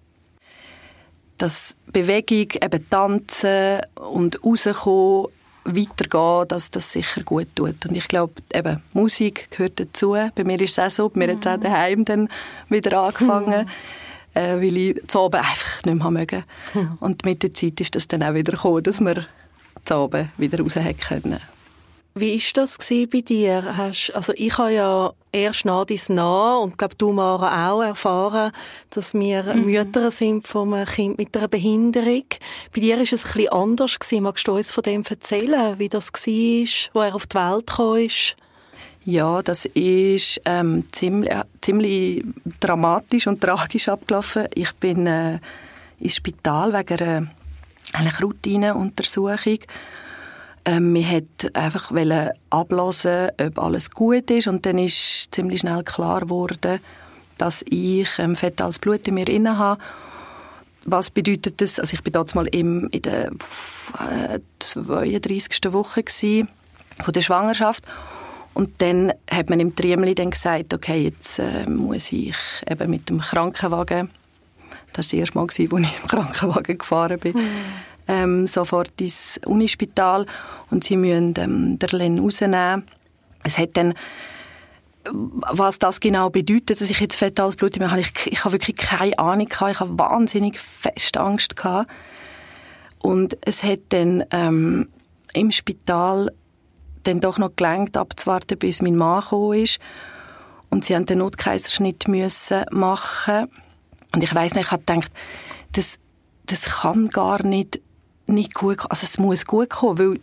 dass 1.38 1.76
Bewegung, 1.92 2.62
eben 2.62 2.90
Tanzen 2.90 3.80
und 3.94 4.42
rauskommen, 4.44 5.28
weitergehen, 5.64 6.48
dass 6.48 6.70
das 6.70 6.92
sicher 6.92 7.22
gut 7.22 7.48
tut. 7.54 7.86
Und 7.86 7.94
ich 7.94 8.08
glaube, 8.08 8.34
eben, 8.54 8.82
Musik 8.92 9.50
gehört 9.50 9.78
dazu. 9.78 10.16
Bei 10.34 10.44
mir 10.44 10.60
ist 10.60 10.78
es 10.78 10.78
auch 10.78 10.90
so, 10.90 11.08
bei 11.08 11.26
mir 11.26 11.32
hat 11.34 11.44
es 11.44 11.52
auch 11.52 11.60
daheim 11.60 12.04
dann 12.04 12.28
wieder 12.68 13.00
angefangen, 13.02 13.68
äh, 14.34 14.56
weil 14.56 14.76
ich 14.76 15.02
zu 15.06 15.20
Abend 15.20 15.42
einfach 15.42 15.84
nicht 15.84 15.98
mehr 15.98 16.10
mögen. 16.10 16.44
Und 17.00 17.24
mit 17.24 17.42
der 17.42 17.54
Zeit 17.54 17.80
ist 17.80 17.94
das 17.94 18.08
dann 18.08 18.22
auch 18.22 18.34
wieder 18.34 18.52
gekommen, 18.52 18.82
dass 18.82 19.00
wir 19.00 19.26
zu 19.84 19.94
Abend 19.94 20.30
wieder 20.38 20.60
raus 20.60 20.74
können. 21.08 21.40
Wie 22.14 22.34
ist 22.34 22.56
das 22.56 22.76
bei 22.78 23.20
dir? 23.20 23.76
Hast, 23.76 24.10
also 24.14 24.32
ich 24.36 24.58
habe 24.58 24.72
ja 24.72 25.12
erst 25.30 25.64
nach 25.64 25.84
dies 25.84 26.08
nah 26.08 26.56
und 26.58 26.76
glaube 26.76 26.96
du 26.96 27.12
Mara 27.12 27.70
auch 27.70 27.82
erfahren, 27.82 28.50
dass 28.90 29.14
wir 29.14 29.44
mhm. 29.54 29.66
Mütter 29.66 30.10
sind 30.10 30.48
von 30.48 30.74
einem 30.74 30.86
Kind 30.86 31.18
mit 31.18 31.36
einer 31.36 31.46
Behinderung. 31.46 32.24
Bei 32.74 32.80
dir 32.80 33.00
ist 33.00 33.12
es 33.12 33.24
ein 33.24 33.32
bisschen 33.32 33.52
anders 33.52 33.98
gewesen. 33.98 34.24
Magst 34.24 34.48
du 34.48 34.56
uns 34.56 34.72
von 34.72 34.82
dem 34.82 35.04
erzählen, 35.08 35.78
wie 35.78 35.88
das 35.88 36.12
war, 36.12 36.90
wo 36.94 37.00
er 37.00 37.14
auf 37.14 37.26
die 37.26 37.36
Welt 37.36 37.66
gekommen 37.68 38.06
ist? 38.06 38.36
Ja, 39.04 39.40
das 39.40 39.64
ist 39.66 40.40
ähm, 40.44 40.84
ziemlich, 40.92 41.32
ziemlich 41.60 42.24
dramatisch 42.58 43.28
und 43.28 43.40
tragisch 43.40 43.88
abgelaufen. 43.88 44.46
Ich 44.54 44.72
bin 44.74 45.06
äh, 45.06 45.38
ins 46.00 46.16
Spital 46.16 46.72
wegen 46.72 46.98
einer, 46.98 47.26
einer 47.92 48.20
Routineuntersuchung 48.20 49.60
ähm, 50.64 50.94
wir 50.94 51.10
wollten 51.10 51.54
einfach 51.54 51.92
ablassen, 52.50 53.28
ob 53.40 53.58
alles 53.58 53.90
gut 53.90 54.30
ist. 54.30 54.46
Und 54.46 54.66
dann 54.66 54.78
ist 54.78 55.28
ziemlich 55.32 55.60
schnell 55.60 55.82
klar 55.82 56.20
geworden, 56.20 56.80
dass 57.38 57.64
ich 57.68 58.08
ähm, 58.18 58.36
fetales 58.36 58.78
Blut 58.78 59.06
in 59.08 59.14
mir 59.14 59.28
inne 59.28 59.58
habe. 59.58 59.80
Was 60.84 61.10
bedeutet 61.10 61.60
das? 61.60 61.78
Also 61.78 61.94
ich 61.94 62.02
bin 62.02 62.12
mal 62.34 62.46
im, 62.46 62.88
in 62.90 63.02
der 63.02 63.32
äh, 63.98 64.40
32. 64.58 65.72
Woche 65.72 66.02
gewesen, 66.02 66.48
von 67.02 67.12
der 67.12 67.20
Schwangerschaft. 67.20 67.84
Und 68.52 68.82
dann 68.82 69.12
hat 69.30 69.48
man 69.48 69.60
im 69.60 69.74
Triemli 69.74 70.14
dann 70.14 70.30
gesagt, 70.30 70.74
okay, 70.74 71.04
jetzt 71.04 71.38
äh, 71.38 71.68
muss 71.68 72.12
ich 72.12 72.34
eben 72.68 72.90
mit 72.90 73.08
dem 73.08 73.20
Krankenwagen, 73.20 74.10
das 74.92 75.12
war 75.12 75.12
das 75.12 75.12
erste 75.12 75.38
Mal, 75.38 75.44
als 75.44 75.58
ich 75.58 75.70
im 75.70 75.86
Krankenwagen 76.08 76.78
gefahren 76.78 77.18
bin, 77.18 77.34
mhm 77.34 77.89
ähm, 78.10 78.46
sofort 78.46 79.00
ins 79.00 79.40
Unispital 79.46 80.26
und 80.70 80.82
sie 80.84 80.96
müssen 80.96 81.34
ähm, 81.38 81.78
den 81.78 81.88
Len 81.90 82.18
rausnehmen. 82.18 82.84
Es 83.44 83.56
hat 83.56 83.76
dann 83.76 83.94
was 85.12 85.78
das 85.78 86.00
genau 86.00 86.28
bedeutet, 86.28 86.80
dass 86.80 86.90
ich 86.90 87.00
jetzt 87.00 87.16
fetales 87.16 87.56
Blut 87.56 87.80
habe, 87.80 88.00
ich, 88.00 88.12
ich 88.26 88.44
habe 88.44 88.52
wirklich 88.52 88.76
keine 88.76 89.18
Ahnung 89.18 89.46
gehabt. 89.46 89.72
Ich 89.72 89.80
habe 89.80 89.98
wahnsinnig 89.98 90.60
fest 90.60 91.16
Angst 91.16 91.56
gehabt. 91.56 91.90
Und 92.98 93.38
es 93.40 93.62
hat 93.62 93.80
dann 93.90 94.24
ähm, 94.30 94.88
im 95.32 95.52
Spital 95.52 96.30
dann 97.04 97.20
doch 97.20 97.38
noch 97.38 97.56
gelangt, 97.56 97.96
abzuwarten, 97.96 98.58
bis 98.58 98.82
mein 98.82 98.96
Mann 98.96 99.22
gekommen 99.22 99.62
ist. 99.62 99.78
Und 100.68 100.84
sie 100.84 100.94
haben 100.94 101.06
den 101.06 101.18
Notkaiserschnitt 101.18 102.06
müssen 102.06 102.64
machen. 102.70 103.48
Und 104.12 104.22
ich 104.22 104.34
weiß 104.34 104.54
nicht, 104.54 104.66
ich 104.66 104.72
habe 104.72 104.82
gedacht, 104.84 105.12
das, 105.72 105.98
das 106.44 106.64
kann 106.64 107.08
gar 107.08 107.42
nicht 107.42 107.80
nicht 108.32 108.54
gut, 108.54 108.78
also 108.88 109.04
es 109.04 109.18
muss 109.18 109.44
gut 109.44 109.70
kommen, 109.70 109.98
weil 109.98 110.20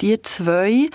die 0.00 0.20
zwei 0.22 0.88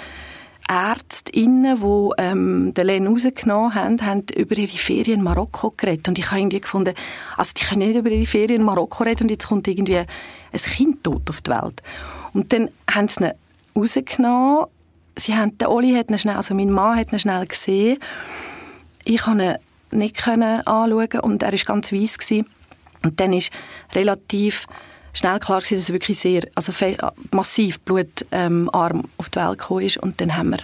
Ärztinnen, 0.70 1.82
die 1.82 2.10
ähm, 2.20 2.74
den 2.76 2.86
Len 2.86 3.08
rausgenommen 3.08 3.74
haben, 3.74 4.06
haben 4.06 4.24
über 4.36 4.56
ihre 4.56 4.78
Ferien 4.78 5.20
in 5.20 5.24
Marokko 5.24 5.74
geredet. 5.76 6.08
Und 6.08 6.20
ich 6.20 6.30
habe 6.30 6.42
irgendwie 6.42 6.62
gefunden, 6.62 6.94
also 7.38 7.54
die 7.58 7.64
können 7.64 7.88
nicht 7.88 7.96
über 7.96 8.10
ihre 8.10 8.28
Ferien 8.28 8.62
in 8.62 8.66
Marokko 8.66 9.04
reden 9.04 9.24
und 9.24 9.32
jetzt 9.32 9.48
kommt 9.48 9.68
irgendwie 9.68 9.98
ein 9.98 10.08
Kind 10.54 11.04
tot 11.04 11.28
auf 11.28 11.42
die 11.42 11.50
Welt. 11.50 11.82
Und 12.34 12.54
dann 12.54 12.70
haben 12.90 13.08
sie 13.08 13.26
ihn 13.26 13.32
rausgenommen. 13.76 14.66
Sie 15.16 15.36
haben, 15.36 15.58
der 15.58 15.72
Oli 15.72 15.94
hat 15.94 16.12
ihn 16.12 16.20
schnell, 16.20 16.36
also 16.36 16.54
mein 16.54 16.70
Mann 16.70 17.00
hat 17.00 17.12
ihn 17.12 17.20
schnell 17.20 17.48
gesehen. 17.48 17.98
Ich 19.06 19.24
konnte 19.24 19.60
ihn 19.92 19.98
nicht 19.98 20.28
anschauen 20.28 21.20
und 21.22 21.42
er 21.42 21.52
war 21.52 21.60
ganz 21.60 21.92
weiss. 21.92 22.20
Gewesen. 22.20 22.46
Und 23.02 23.20
dann 23.20 23.34
ist 23.34 23.52
relativ 23.96 24.68
schnell 25.20 25.40
klar 25.40 25.62
gewesen, 25.62 25.78
dass 25.78 25.90
er 25.90 25.94
wirklich 25.94 26.20
sehr, 26.20 26.42
also 26.56 26.74
massiv 27.32 27.80
blutarm 27.82 28.70
ähm, 28.70 28.70
auf 28.70 29.30
die 29.30 29.40
Welt 29.40 29.60
gekommen 29.60 29.86
ist. 29.86 29.98
Und 29.98 30.20
dann 30.22 30.36
haben 30.36 30.52
wir 30.52 30.60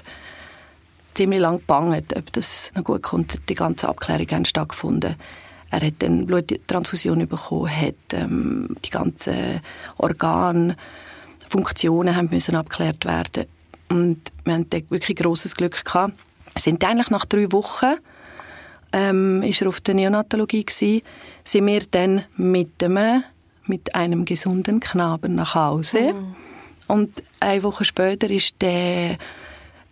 ziemlich 1.14 1.40
lange 1.40 1.60
gebangt, 1.60 2.16
ob 2.16 2.34
das 2.34 2.72
noch 2.76 2.84
gut 2.84 3.04
kommt. 3.04 3.40
Die 3.50 3.56
ganze 3.56 3.88
Abklärung 3.88 4.28
hat 4.30 4.48
stattgefunden. 4.48 5.16
Er 5.72 5.82
hat 5.86 6.04
eine 6.04 6.26
Bluttransfusion 6.26 7.28
bekommen, 7.28 7.70
hat 7.70 7.96
ähm, 8.14 8.76
die 8.84 8.90
ganzen 8.90 9.62
Organe, 9.98 10.78
Funktionen 11.50 12.16
haben 12.16 12.30
müssen 12.32 12.56
abgeklärt 12.56 13.06
werden. 13.06 13.46
Und 13.90 14.20
wir 14.46 14.54
hatten 14.54 14.90
wirklich 14.90 15.18
großes 15.18 15.56
Glück 15.56 15.84
gehabt. 15.86 16.14
Sind 16.58 16.84
eigentlich 16.84 17.10
nach 17.10 17.26
drei 17.26 17.52
Wochen 17.52 17.96
ähm, 18.96 19.44
ist 19.44 19.62
er 19.62 19.68
auf 19.68 19.82
der 19.82 19.94
Neonatologie 19.94 20.64
gewesen, 20.64 21.02
sind 21.44 21.66
wir 21.68 21.82
dann 21.92 22.24
mit 22.38 22.82
einem 22.82 23.24
mit 23.68 23.96
einem 23.96 24.26
gesunden 24.26 24.80
Knaben 24.80 25.36
nach 25.36 25.56
Hause. 25.56 26.14
Mhm. 26.14 26.36
Und 26.88 27.24
eine 27.40 27.64
Woche 27.64 27.84
später 27.84 28.30
ist 28.30 28.62
der 28.62 29.18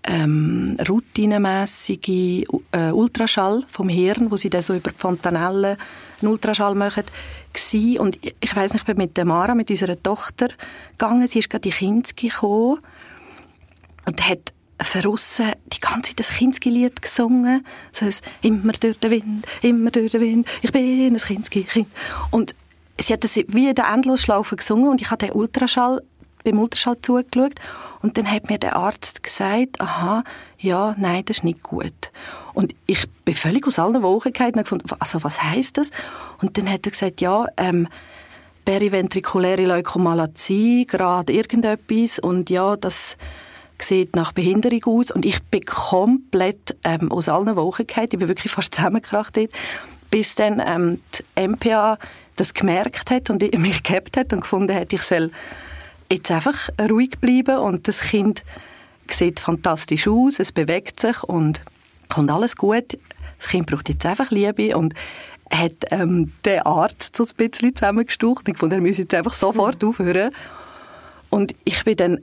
ähm, 0.04 0.78
routinemäßige 0.88 2.46
äh, 2.72 2.92
Ultraschall 2.92 3.64
vom 3.70 3.90
Hirn, 3.90 4.30
wo 4.32 4.38
sie 4.38 4.50
dann 4.50 4.62
so 4.62 4.76
über 4.76 4.92
die 4.92 5.00
Fontanelle 5.00 5.78
einen 6.22 6.32
Ultraschall 6.32 6.76
machen, 6.76 7.06
gewesen. 7.54 8.00
Und 8.00 8.20
ich, 8.22 8.36
ich 8.40 8.56
weiß 8.56 8.74
nicht, 8.74 8.82
ich 8.82 8.88
bin 8.88 8.98
mit 8.98 9.18
der 9.18 9.26
Mara, 9.26 9.56
mit 9.56 9.70
unserer 9.70 10.02
Tochter 10.02 10.50
gegangen. 10.92 11.28
Sie 11.28 11.40
ist 11.40 11.50
gerade 11.50 11.70
in 11.70 11.74
Kinski 11.76 12.28
gekommen 12.28 12.80
und 14.06 14.28
hat 14.28 14.54
verrissen 14.82 15.52
die 15.72 15.80
ganze 15.80 16.10
Zeit 16.10 16.20
das 16.20 16.30
Kinski-Lied 16.30 17.02
gesungen. 17.02 17.66
So 17.92 18.06
ein 18.06 18.14
«Immer 18.42 18.74
durch 18.74 19.00
den 19.00 19.12
Wind, 19.12 19.48
immer 19.62 19.92
durch 19.92 20.12
den 20.12 20.22
Wind, 20.22 20.48
ich 20.62 20.72
bin 20.72 21.14
ein 21.14 21.18
Kinski-Kind». 21.18 21.88
Und 22.32 22.56
sie 23.04 23.14
hat 23.14 23.24
das 23.24 23.36
wie 23.36 23.70
in 23.70 23.76
der 23.76 23.90
Endlosschlaufe 23.90 24.56
gesungen 24.56 24.90
und 24.90 25.02
ich 25.02 25.12
habe 25.12 25.26
den 25.26 25.36
Ultraschall 25.36 26.02
beim 26.44 26.60
Ultraschall 26.60 27.00
zugeschaut 27.02 27.56
und 28.02 28.18
dann 28.18 28.30
hat 28.30 28.50
mir 28.50 28.58
der 28.58 28.76
Arzt 28.76 29.24
gesagt, 29.24 29.80
aha, 29.80 30.24
ja, 30.58 30.96
nein, 30.98 31.24
das 31.26 31.38
ist 31.38 31.44
nicht 31.44 31.64
gut. 31.64 32.12
Und 32.54 32.76
ich 32.86 33.06
bin 33.26 33.36
völlig 33.36 33.66
aus 33.66 33.80
allen 33.80 34.02
Wochen 34.04 34.32
gefallen 34.32 34.56
und 34.56 34.64
gefunden, 34.64 34.90
also 35.00 35.24
was 35.24 35.42
heißt 35.42 35.78
das? 35.78 35.90
Und 36.42 36.58
dann 36.58 36.70
hat 36.70 36.86
er 36.86 36.92
gesagt, 36.92 37.22
ja, 37.22 37.48
ähm, 37.58 37.88
periventrikuläre 38.66 39.66
Leukomalazie, 39.66 40.86
gerade 40.86 41.34
irgendetwas 41.34 42.20
und 42.20 42.50
ja, 42.50 42.76
das 42.76 43.18
sieht 43.80 44.16
nach 44.16 44.32
Behinderung 44.32 44.84
aus 44.86 45.12
und 45.12 45.26
ich 45.26 45.42
bin 45.44 45.66
komplett 45.66 46.78
ähm, 46.84 47.12
aus 47.12 47.28
allen 47.28 47.56
Wochen 47.56 47.88
gefallen, 47.88 48.10
ich 48.12 48.20
bin 48.20 48.28
wirklich 48.28 48.52
fast 48.52 48.76
zusammengekracht 48.76 49.38
bis 50.10 50.36
dann 50.36 50.62
ähm, 50.66 51.02
die 51.38 51.48
MPA 51.48 51.98
das 52.36 52.54
gemerkt 52.54 53.12
hat 53.12 53.30
und 53.30 53.42
mich 53.58 53.84
gehabt 53.84 54.18
hat 54.18 54.34
und 54.34 54.42
gefunden 54.42 54.76
hat, 54.76 54.94
ich 54.94 55.04
soll 55.04 55.32
jetzt 56.12 56.32
einfach 56.32 56.70
ruhig 56.80 57.20
bleiben 57.20 57.58
und 57.58 57.88
das 57.88 58.02
Kind 58.02 58.44
sieht 59.10 59.40
fantastisch 59.40 60.08
aus, 60.08 60.40
es 60.40 60.52
bewegt 60.52 61.00
sich 61.00 61.24
und 61.24 61.62
kommt 62.10 62.32
alles 62.32 62.56
gut. 62.56 62.98
Das 63.40 63.48
Kind 63.50 63.68
braucht 63.68 63.90
jetzt 63.90 64.06
einfach 64.06 64.32
Liebe 64.32 64.76
und 64.78 64.94
hat 65.52 65.74
ähm, 65.92 66.32
den 66.46 66.62
Arzt 66.62 67.16
so 67.16 67.24
ein 67.24 67.30
bisschen 67.36 67.76
zusammengestaucht 67.76 68.48
und 68.48 68.54
gefunden, 68.54 68.76
er 68.76 68.82
müsse 68.82 69.02
jetzt 69.02 69.14
einfach 69.14 69.34
sofort 69.34 69.82
mhm. 69.82 69.90
aufhören. 69.90 70.32
Und 71.30 71.54
ich 71.64 71.84
bin 71.84 71.98
dann 71.98 72.20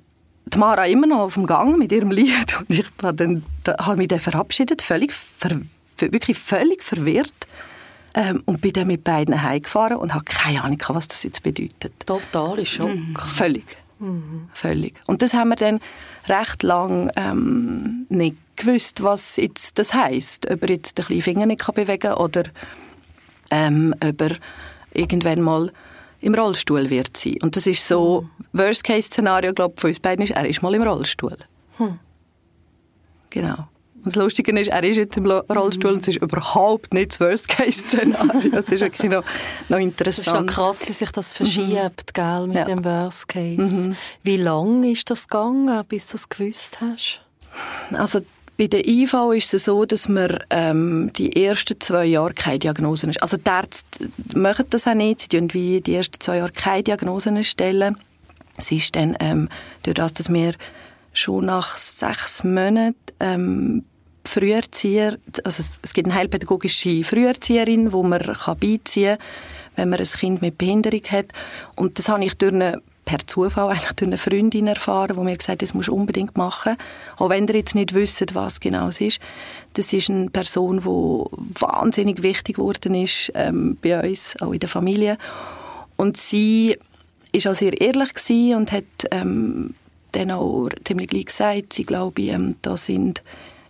die 0.46 0.58
Mara 0.58 0.86
immer 0.86 1.06
noch 1.06 1.20
auf 1.20 1.34
dem 1.34 1.46
Gang 1.46 1.78
mit 1.78 1.92
ihrem 1.92 2.10
Lied 2.10 2.58
und 2.58 2.70
ich 2.70 2.86
habe, 3.02 3.14
dann, 3.14 3.44
da, 3.64 3.76
habe 3.86 3.98
mich 3.98 4.08
dann 4.08 4.18
verabschiedet, 4.18 4.82
völlig, 4.82 5.12
ver, 5.12 5.60
wirklich 5.98 6.38
völlig 6.38 6.82
verwirrt 6.82 7.46
ähm, 8.14 8.42
und 8.46 8.60
bin 8.60 8.72
dann 8.72 8.86
mit 8.86 9.04
beiden 9.04 9.42
heimgefahren 9.42 9.96
und 9.96 10.14
habe 10.14 10.24
keine 10.24 10.62
Ahnung, 10.62 10.82
was 10.88 11.08
das 11.08 11.22
jetzt 11.22 11.42
bedeutet. 11.42 11.92
Total 12.06 12.64
Schock. 12.64 12.94
Mhm. 12.94 13.16
Völlig. 13.16 13.76
Mhm. 13.98 14.48
Völlig. 14.54 14.94
Und 15.06 15.22
das 15.22 15.34
haben 15.34 15.50
wir 15.50 15.56
dann 15.56 15.80
recht 16.26 16.62
lang 16.62 17.10
ähm, 17.16 18.06
nicht 18.08 18.36
gewusst, 18.56 19.02
was 19.02 19.36
jetzt 19.36 19.78
das 19.78 19.94
heisst. 19.94 20.50
Ob 20.50 20.62
er 20.62 20.70
jetzt 20.70 20.98
den 20.98 21.04
kleinen 21.04 21.22
Finger 21.22 21.46
nicht 21.46 21.66
bewegen 21.74 21.98
kann 21.98 22.14
oder 22.14 22.44
ähm, 23.50 23.94
ob 24.02 24.20
er 24.20 24.36
irgendwann 24.92 25.40
mal 25.42 25.72
im 26.20 26.34
Rollstuhl 26.34 26.90
wird 26.90 27.16
sein. 27.16 27.38
Und 27.42 27.56
das 27.56 27.66
ist 27.66 27.86
so, 27.86 28.22
mhm. 28.22 28.40
Worst-Case-Szenario, 28.52 29.52
glaube 29.54 29.74
ich, 29.76 29.80
von 29.80 29.90
uns 29.90 30.00
beiden 30.00 30.24
ist, 30.24 30.32
er 30.32 30.46
ist 30.46 30.62
mal 30.62 30.74
im 30.74 30.82
Rollstuhl. 30.82 31.36
Hm. 31.78 31.98
Genau. 33.30 33.68
Das 34.04 34.16
Lustige 34.16 34.58
ist, 34.58 34.68
er 34.68 34.82
ist 34.82 34.96
jetzt 34.96 35.16
im 35.16 35.26
Rollstuhl 35.26 35.92
und 35.92 36.00
es 36.02 36.08
ist 36.08 36.22
überhaupt 36.22 36.94
nicht 36.94 37.12
das 37.12 37.20
Worst-Case-Szenario. 37.20 38.50
Das 38.50 38.70
ist 38.70 38.80
wirklich 38.80 39.10
noch, 39.10 39.24
noch 39.68 39.78
interessant. 39.78 40.18
Das 40.18 40.26
ist 40.26 40.30
schon 40.30 40.46
krass, 40.46 40.88
wie 40.88 40.92
sich 40.92 41.10
das 41.10 41.34
verschiebt, 41.34 41.74
mhm. 41.76 42.12
gell, 42.12 42.46
mit 42.46 42.56
ja. 42.56 42.64
dem 42.64 42.84
Worst-Case. 42.84 43.88
Mhm. 43.90 43.96
Wie 44.22 44.36
lange 44.36 44.90
ist 44.90 45.10
das 45.10 45.28
gegangen, 45.28 45.84
bis 45.88 46.06
du 46.06 46.12
das 46.12 46.28
gewusst 46.28 46.78
hast? 46.80 47.20
Also 47.92 48.20
bei 48.60 48.66
der 48.66 48.86
IV 48.86 49.14
ist 49.34 49.54
es 49.54 49.64
so, 49.64 49.86
dass 49.86 50.08
man 50.08 50.38
ähm, 50.50 51.10
die 51.16 51.44
ersten 51.44 51.80
zwei 51.80 52.04
Jahre 52.04 52.34
keine 52.34 52.58
Diagnosen 52.58 53.08
ist. 53.08 53.22
Also 53.22 53.38
die 53.38 53.48
Ärzte 53.48 54.10
machen 54.34 54.66
das 54.68 54.86
auch 54.86 54.94
nicht. 54.94 55.20
Sie 55.20 55.26
stellen 55.26 55.54
wie 55.54 55.80
die 55.80 55.94
ersten 55.94 56.20
zwei 56.20 56.36
Jahre 56.36 56.52
keine 56.52 56.82
Diagnosen 56.82 57.42
stellen. 57.42 57.96
Es 58.58 58.70
ist 58.70 58.96
dann 58.96 59.16
ähm, 59.20 59.48
durch 59.82 59.94
das, 59.94 60.12
dass 60.12 60.30
wir 60.30 60.52
schon 61.14 61.46
nach 61.46 61.78
sechs 61.78 62.44
Monaten 62.44 62.94
ähm, 63.18 63.84
Früherzieher, 64.30 65.18
also 65.44 65.62
es 65.82 65.92
gibt 65.92 66.08
eine 66.08 66.14
heilpädagogische 66.14 67.04
Früherzieherin, 67.04 67.92
wo 67.92 68.02
man 68.02 68.22
kann 68.22 68.58
beiziehen 68.58 69.18
kann, 69.18 69.26
wenn 69.76 69.90
man 69.90 70.00
ein 70.00 70.06
Kind 70.06 70.42
mit 70.42 70.58
Behinderung 70.58 71.02
hat. 71.10 71.26
Und 71.76 71.98
das 71.98 72.08
habe 72.08 72.24
ich 72.24 72.34
durch 72.34 72.54
eine 72.54 72.82
per 73.10 73.26
Zufall 73.26 73.70
eigentlich 73.70 73.92
durch 73.92 74.08
eine 74.08 74.18
Freundin 74.18 74.68
erfahren, 74.68 75.16
die 75.16 75.24
mir 75.24 75.36
gesagt 75.36 75.54
hat, 75.54 75.62
das 75.62 75.74
musst 75.74 75.88
du 75.88 75.94
unbedingt 75.94 76.36
machen. 76.36 76.76
Auch 77.16 77.28
wenn 77.28 77.48
ihr 77.48 77.56
jetzt 77.56 77.74
nicht 77.74 77.92
wisst, 77.92 78.34
was 78.36 78.60
genau 78.60 78.88
es 78.88 79.00
ist. 79.00 79.18
Das 79.74 79.92
ist 79.92 80.10
eine 80.10 80.30
Person, 80.30 80.82
die 80.82 81.60
wahnsinnig 81.60 82.22
wichtig 82.22 82.56
geworden 82.56 82.94
ist 82.94 83.32
ähm, 83.34 83.76
bei 83.82 84.08
uns, 84.08 84.40
auch 84.40 84.52
in 84.52 84.60
der 84.60 84.68
Familie. 84.68 85.18
Und 85.96 86.18
sie 86.18 86.78
ist 87.32 87.48
auch 87.48 87.54
sehr 87.54 87.80
ehrlich 87.80 88.14
gewesen 88.14 88.54
und 88.54 88.70
hat 88.70 88.84
ähm, 89.10 89.74
dann 90.12 90.30
auch 90.30 90.68
ziemlich 90.84 91.08
gleich 91.08 91.26
gesagt, 91.26 91.72
sie 91.72 91.84
glaube, 91.84 92.22
ähm, 92.22 92.56
da 92.62 92.76
sind, 92.76 93.22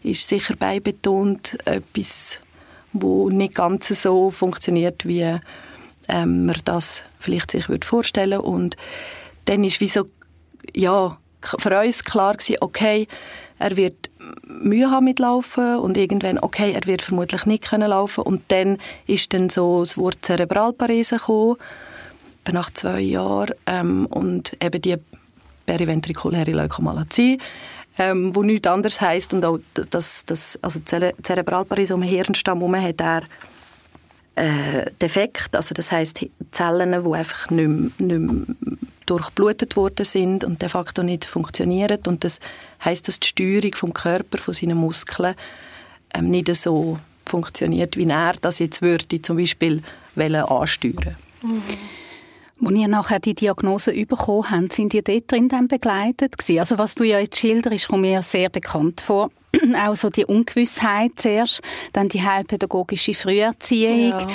ist 0.03 0.27
sicher 0.27 0.57
beibetont 0.57 1.59
etwas, 1.67 2.41
wo 2.93 3.29
nicht 3.31 3.55
ganz 3.55 3.89
so 3.89 4.31
funktioniert, 4.31 5.07
wie 5.07 5.39
ähm, 6.09 6.47
man 6.47 6.57
das 6.65 7.05
vielleicht 7.19 7.51
sich 7.51 7.69
würde 7.69 7.87
vorstellen. 7.87 8.41
Und 8.41 8.77
dann 9.45 9.65
ist 9.65 9.81
wie 9.81 9.89
so, 9.89 10.07
ja, 10.75 11.17
für 11.59 11.81
uns 11.81 12.05
klar 12.05 12.35
gewesen, 12.35 12.57
okay, 12.61 13.09
er 13.59 13.77
wird 13.77 14.11
Mühe 14.47 14.91
haben 14.91 15.05
mit 15.05 15.19
Laufen 15.19 15.77
und 15.77 15.97
irgendwann, 15.97 16.39
okay, 16.39 16.73
er 16.73 16.87
wird 16.87 17.03
vermutlich 17.03 17.45
nicht 17.47 17.65
können 17.65 17.91
laufen. 17.91 18.23
Und 18.23 18.43
dann 18.49 18.79
ist 19.07 19.35
dann 19.35 19.51
so 19.51 19.81
das 19.81 19.99
Wort 19.99 20.19
Zerebralparese 20.23 21.17
gekommen, 21.17 21.57
nach 22.51 22.73
zwei 22.73 23.01
Jahren 23.01 23.55
ähm, 23.67 24.07
und 24.07 24.57
eben 24.65 24.83
die 24.83 24.97
periventrikuläre 25.67 26.51
Leukomalazie, 26.51 27.39
ähm, 28.01 28.35
wo 28.35 28.43
nichts 28.43 28.67
anderes 28.67 29.01
heisst 29.03 29.35
und 29.35 29.45
auch 29.45 29.59
das, 29.91 30.25
das 30.25 30.59
also 30.63 30.81
Zerebralparese 30.81 31.95
um 31.95 32.01
den 32.01 32.09
Hirnstamm 32.09 32.75
hat 32.75 33.01
er 33.01 33.23
äh, 34.37 34.91
defekt, 35.03 35.55
also 35.55 35.75
das 35.75 35.93
heißt 35.93 36.27
Zellen, 36.51 37.05
die 37.05 37.13
einfach 37.13 37.51
nicht 37.51 37.69
mehr, 37.69 37.91
nicht 37.99 38.21
mehr 38.21 38.57
durchblutet 39.05 39.77
worden 39.77 40.07
sind 40.07 40.45
und 40.45 40.63
de 40.63 40.71
facto 40.71 41.03
nicht 41.03 41.27
funktionieren. 41.27 41.99
Und 42.07 42.25
das 42.25 42.41
heißt, 42.83 43.07
dass 43.07 43.21
die 43.21 43.27
Steuerung 43.27 43.75
vom 43.75 43.93
Körper, 43.93 44.39
von 44.39 44.55
seinen 44.55 44.79
Muskeln 44.79 45.35
ähm, 46.15 46.31
nicht 46.31 46.55
so 46.57 46.99
funktioniert, 47.27 47.99
wie 47.99 48.09
er 48.09 48.33
das 48.41 48.61
jetzt 48.61 48.81
würde, 48.81 49.21
zum 49.21 49.37
Beispiel 49.37 49.83
ansteuern. 50.17 51.17
Mhm. 51.43 51.63
Als 52.63 52.75
ihr 52.75 52.89
nachher 52.89 53.21
die 53.21 53.35
Diagnose 53.35 53.93
bekommen 54.05 54.51
habt, 54.51 54.73
sind 54.75 54.93
ihr 54.93 55.03
dort 55.03 55.31
drin 55.31 55.49
dann 55.49 55.67
begleitet 55.67 56.37
gewesen? 56.37 56.61
Also 56.61 56.79
was 56.79 56.95
du 56.95 57.05
ja 57.05 57.19
jetzt 57.19 57.39
schilderst, 57.39 57.89
kommt 57.89 58.03
mir 58.03 58.23
sehr 58.23 58.51
bekannt 58.51 59.01
vor. 59.01 59.31
auch 59.77 59.97
so 59.97 60.11
die 60.11 60.27
Ungewissheit 60.27 61.13
zuerst, 61.17 61.63
dann 61.93 62.09
die 62.09 62.23
heilpädagogische 62.23 63.15
Früherziehung, 63.15 64.11
ja. 64.11 64.29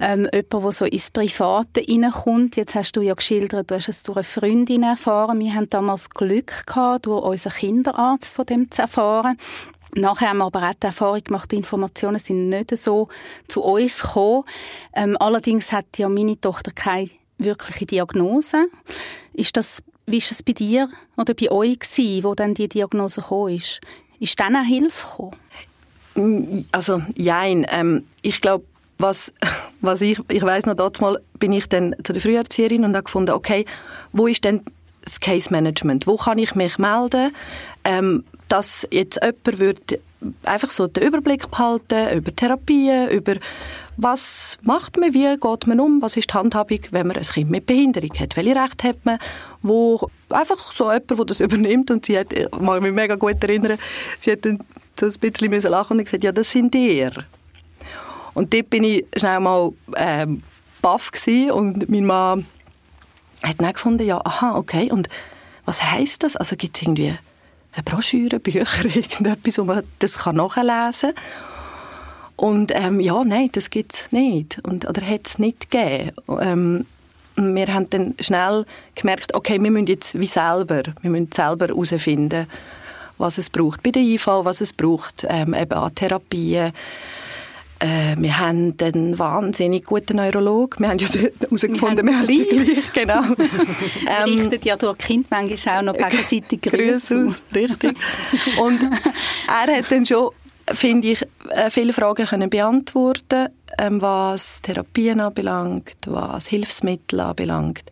ähm, 0.00 0.28
jemand, 0.32 0.52
der 0.52 0.72
so 0.72 0.84
ins 0.84 1.10
Private 1.10 1.84
reinkommt. 1.88 2.56
Jetzt 2.56 2.74
hast 2.76 2.92
du 2.92 3.00
ja 3.00 3.14
geschildert, 3.14 3.70
du 3.70 3.74
hast 3.74 3.88
es 3.88 4.02
durch 4.04 4.18
eine 4.18 4.24
Freundin 4.24 4.84
erfahren. 4.84 5.40
Wir 5.40 5.54
haben 5.54 5.68
damals 5.68 6.08
Glück 6.10 6.66
gehabt, 6.66 7.06
durch 7.06 7.24
unseren 7.24 7.52
Kinderarzt 7.52 8.34
von 8.34 8.46
dem 8.46 8.70
zu 8.70 8.82
erfahren. 8.82 9.36
Nachher 9.94 10.30
haben 10.30 10.38
wir 10.38 10.46
aber 10.46 10.62
auch 10.62 10.74
die 10.74 10.86
Erfahrung 10.86 11.22
gemacht, 11.22 11.50
die 11.50 11.56
Informationen 11.56 12.18
sind 12.18 12.48
nicht 12.48 12.76
so 12.78 13.08
zu 13.48 13.62
uns 13.62 14.00
gekommen. 14.00 14.44
Ähm, 14.94 15.16
allerdings 15.20 15.70
hat 15.70 15.98
ja 15.98 16.08
meine 16.08 16.40
Tochter 16.40 16.70
keine 16.70 17.10
wirkliche 17.38 17.86
Diagnose. 17.86 18.66
Ist 19.32 19.56
das, 19.56 19.82
wie 20.06 20.18
ist 20.18 20.30
das 20.30 20.42
bei 20.42 20.52
dir 20.52 20.88
oder 21.16 21.34
bei 21.34 21.50
euch 21.50 21.78
gewesen, 21.78 22.24
wo 22.24 22.34
dann 22.34 22.54
die 22.54 22.68
Diagnose 22.68 23.20
gekommen 23.20 23.56
ist? 23.56 23.80
Ist 24.20 24.38
dann 24.38 24.56
auch 24.56 24.64
Hilfe 24.64 25.06
gekommen? 26.14 26.68
Also, 26.72 27.02
jein. 27.16 27.66
Ähm, 27.70 28.04
ich 28.20 28.40
glaube, 28.40 28.64
was, 28.98 29.32
was 29.80 30.00
ich, 30.00 30.18
ich 30.30 30.42
weiss 30.42 30.66
noch, 30.66 30.74
dort 30.74 31.00
mal 31.00 31.20
bin 31.38 31.52
ich 31.52 31.68
dann 31.68 31.94
zu 32.04 32.12
der 32.12 32.22
Früherzieherin 32.22 32.84
und 32.84 32.94
habe 32.94 33.04
gefunden, 33.04 33.32
okay, 33.32 33.64
wo 34.12 34.26
ist 34.26 34.44
denn 34.44 34.62
das 35.02 35.20
Case 35.20 35.50
Management? 35.50 36.06
Wo 36.06 36.16
kann 36.16 36.38
ich 36.38 36.54
mich 36.54 36.78
melden, 36.78 37.34
ähm, 37.84 38.24
dass 38.48 38.86
jetzt 38.90 39.18
jemand 39.22 39.58
würde 39.58 40.00
einfach 40.44 40.70
so 40.70 40.86
den 40.86 41.02
Überblick 41.02 41.50
behalten 41.50 42.16
über 42.16 42.34
Therapien, 42.34 43.08
über 43.08 43.34
was 43.96 44.58
macht 44.62 44.96
man, 44.96 45.12
wie 45.14 45.36
geht 45.36 45.66
man 45.66 45.80
um, 45.80 46.02
was 46.02 46.16
ist 46.16 46.30
die 46.30 46.34
Handhabung, 46.34 46.80
wenn 46.90 47.06
man 47.06 47.16
ein 47.16 47.22
Kind 47.22 47.50
mit 47.50 47.66
Behinderung 47.66 48.10
hat, 48.18 48.36
welche 48.36 48.56
Rechte 48.56 48.88
hat 48.88 49.04
man, 49.04 49.18
wo 49.62 50.10
einfach 50.30 50.72
so 50.72 50.90
jemand, 50.90 51.10
der 51.10 51.24
das 51.24 51.40
übernimmt 51.46 51.90
und 51.90 52.06
sie 52.06 52.18
hat, 52.18 52.32
ich 52.32 52.48
mag 52.58 52.80
mich 52.80 52.92
mega 52.92 53.16
gut 53.16 53.42
erinnern, 53.42 53.78
sie 54.18 54.32
hat 54.32 54.44
dann 54.44 54.60
so 54.98 55.06
ein 55.06 55.12
bisschen 55.30 55.70
lachen 55.70 55.98
und 55.98 56.04
gesagt, 56.04 56.24
ja, 56.24 56.32
das 56.32 56.50
sind 56.50 56.74
ihr. 56.74 57.12
Und 58.34 58.54
dort 58.54 58.70
bin 58.70 58.84
ich 58.84 59.04
schnell 59.16 59.40
mal 59.40 59.72
ähm, 59.96 60.42
baff 60.80 61.10
und 61.52 61.88
mein 61.88 62.04
Mann 62.04 62.46
hat 63.42 63.60
dann 63.60 63.72
gefunden, 63.72 64.06
ja, 64.06 64.20
aha, 64.24 64.56
okay, 64.56 64.90
und 64.90 65.08
was 65.64 65.82
heißt 65.82 66.22
das? 66.22 66.36
Also 66.36 66.56
gibt 66.56 66.76
es 66.76 66.82
irgendwie 66.82 67.14
eine 67.72 67.82
Broschüre, 67.84 68.40
Bücher, 68.40 68.66
irgendetwas, 68.84 69.58
wo 69.58 69.64
man 69.64 69.82
das 69.98 70.24
nachlesen 70.26 71.14
kann? 71.14 71.51
Und 72.36 72.72
ähm, 72.74 73.00
ja, 73.00 73.22
nein, 73.24 73.50
das 73.52 73.70
gibt 73.70 73.94
es 73.94 74.12
nicht. 74.12 74.58
Und, 74.64 74.88
oder 74.88 75.02
hat 75.02 75.26
es 75.26 75.38
nicht 75.38 75.70
gegeben. 75.70 76.12
Ähm, 76.40 76.86
wir 77.36 77.72
haben 77.72 77.88
dann 77.90 78.14
schnell 78.20 78.64
gemerkt, 78.94 79.34
okay, 79.34 79.62
wir 79.62 79.70
müssen 79.70 79.86
jetzt 79.86 80.18
wie 80.18 80.26
selber, 80.26 80.82
wir 81.00 81.10
müssen 81.10 81.30
selber 81.32 81.68
herausfinden, 81.68 82.46
was 83.18 83.38
es 83.38 83.48
braucht 83.50 83.82
bei 83.82 83.90
der 83.90 84.02
IV, 84.02 84.26
was 84.26 84.60
es 84.60 84.72
braucht 84.72 85.26
ähm, 85.28 85.54
eben 85.54 85.72
an 85.72 85.94
Therapien. 85.94 86.72
Äh, 87.78 88.16
wir 88.16 88.38
haben 88.38 88.74
einen 88.80 89.18
wahnsinnig 89.18 89.84
guten 89.84 90.16
Neurolog. 90.16 90.78
Wir 90.78 90.88
haben 90.88 90.98
ja 90.98 91.08
herausgefunden, 91.40 92.06
wir 92.06 92.16
haben 92.16 92.26
gleich. 92.26 92.48
gleich 92.48 92.92
genau. 92.92 93.22
ähm, 94.24 94.38
Richtet 94.38 94.64
ja 94.64 94.76
durch 94.76 94.98
Kind 94.98 95.30
manchmal 95.30 95.78
auch 95.78 95.82
noch 95.82 95.94
gegenseitig 95.96 96.62
Grüße 96.62 97.26
aus. 97.26 97.42
Richtig. 97.54 97.96
Und 98.58 98.82
er 99.48 99.76
hat 99.76 99.90
dann 99.90 100.06
schon 100.06 100.30
finde 100.74 101.08
ich, 101.08 101.22
äh, 101.50 101.70
viele 101.70 101.92
Fragen 101.92 102.26
können 102.26 102.50
beantworten, 102.50 103.48
ähm, 103.78 104.00
was 104.00 104.62
Therapien 104.62 105.20
anbelangt, 105.20 105.96
was 106.06 106.46
Hilfsmittel 106.46 107.20
anbelangt. 107.20 107.84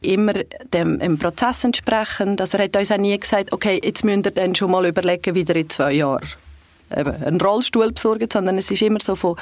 Immer 0.00 0.34
dem 0.72 1.00
im 1.00 1.18
Prozess 1.18 1.64
entsprechend. 1.64 2.40
Also 2.40 2.58
er 2.58 2.64
hat 2.64 2.76
uns 2.76 2.92
auch 2.92 2.98
nie 2.98 3.18
gesagt, 3.18 3.52
okay, 3.52 3.80
jetzt 3.82 4.04
müsst 4.04 4.26
ihr 4.26 4.32
dann 4.32 4.54
schon 4.54 4.70
mal 4.70 4.84
überlegen, 4.86 5.34
wieder 5.34 5.56
in 5.56 5.70
zwei 5.70 5.92
Jahren 5.92 6.26
einen 6.90 7.40
Rollstuhl 7.40 7.92
besorgen, 7.92 8.28
sondern 8.30 8.58
es 8.58 8.70
ist 8.70 8.82
immer 8.82 9.00
so 9.00 9.16
von, 9.16 9.36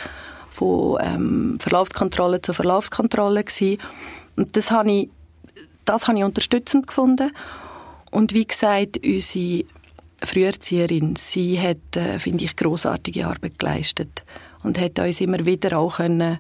von 0.51 0.99
ähm, 1.03 1.59
Verlaufskontrolle 1.61 2.41
zu 2.41 2.53
Verlaufskontrolle 2.53 3.45
gewesen. 3.45 3.79
Und 4.37 4.57
das 4.57 4.71
habe 4.71 4.91
ich, 4.91 5.09
das 5.85 6.09
ich 6.09 6.25
unterstützend 6.25 6.87
gefunden. 6.87 7.33
Und 8.11 8.35
wie 8.35 8.47
gesagt, 8.47 9.01
unsere 9.05 9.65
Früherzieherin, 10.25 11.17
sie 11.17 11.61
hat, 11.61 11.97
äh, 11.97 12.19
finde 12.19 12.45
ich, 12.45 12.57
großartige 12.57 13.27
Arbeit 13.27 13.59
geleistet 13.59 14.25
und 14.63 14.81
hat 14.81 14.99
uns 14.99 15.21
immer 15.21 15.45
wieder 15.45 15.79
auch 15.79 15.97
können 15.97 16.39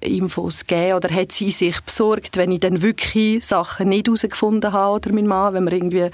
Infos 0.00 0.64
geben 0.66 0.94
oder 0.94 1.10
hat 1.10 1.32
sie 1.32 1.50
sich 1.50 1.80
besorgt, 1.80 2.36
wenn 2.36 2.52
ich 2.52 2.60
dann 2.60 2.82
wirklich 2.82 3.44
Sachen 3.44 3.88
nicht 3.88 4.06
herausgefunden 4.06 4.72
habe 4.72 4.94
oder 4.94 5.12
mein 5.12 5.26
Mann, 5.26 5.54
wenn 5.54 5.64
wir 5.64 5.72
irgendwie 5.72 6.10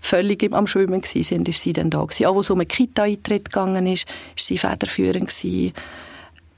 völlig 0.00 0.52
am 0.52 0.66
Schwimmen 0.66 1.02
waren, 1.02 1.46
ist 1.46 1.60
sie 1.60 1.72
dann 1.72 1.90
da 1.90 2.02
gewesen. 2.02 2.26
Auch 2.26 2.34
wo 2.34 2.40
es 2.40 2.50
um 2.50 2.60
einen 2.60 2.68
Kita-Eintritt 2.68 3.46
gegangen 3.46 3.86
ist, 3.86 4.06
ist 4.36 4.46
sie 4.46 4.58
federführend 4.58 5.28
gewesen, 5.28 5.72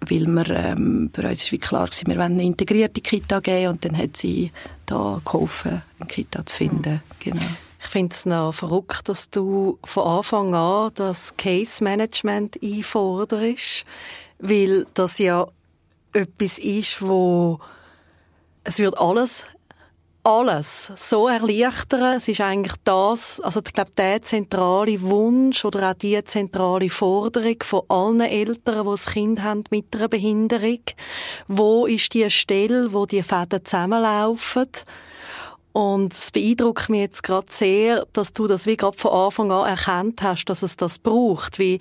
weil 0.01 0.27
wir, 0.27 0.51
ähm, 0.51 1.11
bei 1.13 1.29
uns 1.29 1.45
ist 1.45 1.53
wie 1.53 1.59
klar 1.59 1.87
gewesen, 1.87 2.09
wir 2.09 2.17
wollen 2.17 2.33
eine 2.33 2.45
integrierte 2.45 3.01
Kita 3.01 3.41
geben 3.41 3.69
und 3.69 3.85
dann 3.85 3.97
hat 3.97 4.17
sie 4.17 4.53
da 4.85 5.21
geholfen, 5.25 5.83
eine 5.99 6.09
Kita 6.09 6.45
zu 6.45 6.57
finden. 6.57 6.95
Mhm. 6.95 7.01
Genau. 7.21 7.47
Ich 7.87 7.93
finde 7.93 8.13
es 8.13 8.27
noch 8.27 8.53
verrückt, 8.53 9.09
dass 9.09 9.31
du 9.31 9.79
von 9.85 10.05
Anfang 10.05 10.57
an 10.57 10.91
das 10.97 11.37
Case 11.37 11.85
Management 11.85 12.61
einforderst, 12.61 13.85
weil 14.41 14.87
das 14.95 15.19
ja 15.19 15.47
etwas 16.13 16.59
ist, 16.59 17.01
wo 17.01 17.61
es 18.65 18.81
wird 18.81 18.99
alles 18.99 19.45
alles 20.25 20.91
so 20.97 21.29
erleichtern. 21.29 22.17
Es 22.17 22.27
ist 22.27 22.41
eigentlich 22.41 22.75
das, 22.83 23.39
also 23.39 23.61
ich 23.65 23.73
glaube, 23.73 23.93
der 23.97 24.21
zentrale 24.21 25.01
Wunsch 25.03 25.65
oder 25.65 25.91
auch 25.91 25.95
die 25.95 26.23
zentrale 26.25 26.91
Forderung 26.91 27.59
von 27.63 27.83
allen 27.87 28.21
Eltern, 28.23 28.85
die 28.85 28.91
ein 28.91 29.13
Kind 29.13 29.43
haben 29.45 29.65
mit 29.71 29.95
einer 29.95 30.09
Behinderung. 30.09 30.81
Wo 31.47 31.87
ist 31.87 32.13
die 32.15 32.29
Stelle, 32.29 32.93
wo 32.93 33.07
die 33.07 33.23
Fäden 33.23 33.65
zusammenlaufen? 33.65 34.67
Und 35.77 36.15
es 36.15 36.31
beeindruckt 36.31 36.89
mich 36.89 37.01
jetzt 37.01 37.23
gerade 37.23 37.49
sehr, 37.51 38.07
dass 38.15 38.33
du 38.33 38.47
das 38.47 38.65
wie 38.65 38.79
gerade 38.79 38.97
von 38.97 39.11
Anfang 39.11 39.53
an 39.53 39.69
erkannt 39.69 40.23
hast, 40.23 40.47
dass 40.47 40.63
es 40.63 40.79
das 40.79 40.99
braucht. 40.99 41.59
Wie 41.59 41.81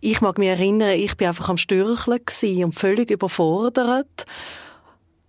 ich 0.00 0.20
mag 0.20 0.36
mich 0.36 0.50
erinnern, 0.50 0.90
ich 0.90 1.16
bin 1.16 1.28
einfach 1.28 1.48
am 1.48 1.56
Stürcheln 1.56 2.20
und 2.62 2.74
völlig 2.74 3.10
überfordert. 3.10 4.26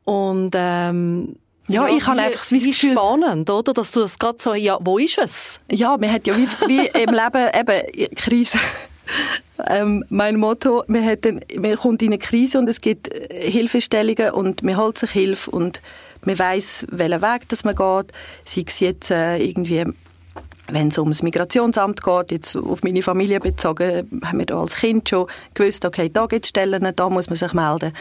Und 0.04 0.52
ähm, 0.54 1.38
ja, 1.70 1.88
ja, 1.88 1.96
ich 1.96 2.06
habe 2.06 2.20
einfach 2.20 2.52
wie 2.52 2.60
Gefühl... 2.60 2.92
spannend, 2.92 3.50
oder? 3.50 3.72
Dass 3.72 3.94
du 3.94 4.02
das 4.02 4.20
gerade 4.20 4.38
so, 4.42 4.54
ja, 4.54 4.78
wo 4.82 4.98
ist 4.98 5.18
es? 5.18 5.62
Ja, 5.72 5.96
man 5.96 6.12
hat 6.12 6.28
ja 6.28 6.36
wie, 6.36 6.48
wie 6.68 6.88
im 7.02 7.10
Leben 7.10 7.52
eben 7.58 8.16
Krise. 8.16 8.60
Ähm, 9.68 10.04
mein 10.10 10.36
Motto, 10.36 10.84
man, 10.88 11.06
hat 11.06 11.24
dann, 11.24 11.40
man 11.58 11.78
kommt 11.78 12.02
in 12.02 12.10
eine 12.10 12.18
Krise 12.18 12.60
und 12.60 12.68
es 12.68 12.82
gibt 12.82 13.10
Hilfestellungen 13.32 14.32
und 14.32 14.62
man 14.62 14.76
holt 14.76 14.98
sich 14.98 15.12
Hilfe 15.12 15.52
und 15.52 15.82
man 16.26 16.40
weiß, 16.40 16.88
welchen 16.90 17.22
Weg 17.22 17.50
dass 17.50 17.64
man 17.64 17.76
geht. 17.76 18.12
Sei 18.46 18.64
es 18.66 18.80
jetzt 18.80 19.12
äh, 19.12 19.38
irgendwie, 19.38 19.86
wenn 20.68 20.88
es 20.88 20.98
ums 20.98 21.24
Migrationsamt 21.24 22.04
geht, 22.04 22.32
jetzt 22.32 22.56
auf 22.56 22.84
meine 22.84 23.02
Familie 23.02 23.40
bezogen, 23.40 24.22
haben 24.24 24.40
wir 24.40 24.46
da 24.46 24.60
als 24.60 24.76
Kind 24.76 25.10
schon 25.10 25.28
gewusst, 25.54 25.86
okay, 25.86 26.10
da 26.10 26.26
gibt 26.26 26.46
es 26.46 26.50
Stellen, 26.50 26.94
da 26.96 27.10
muss 27.10 27.30
man 27.30 27.38
sich 27.38 27.54
melden. 27.54 27.94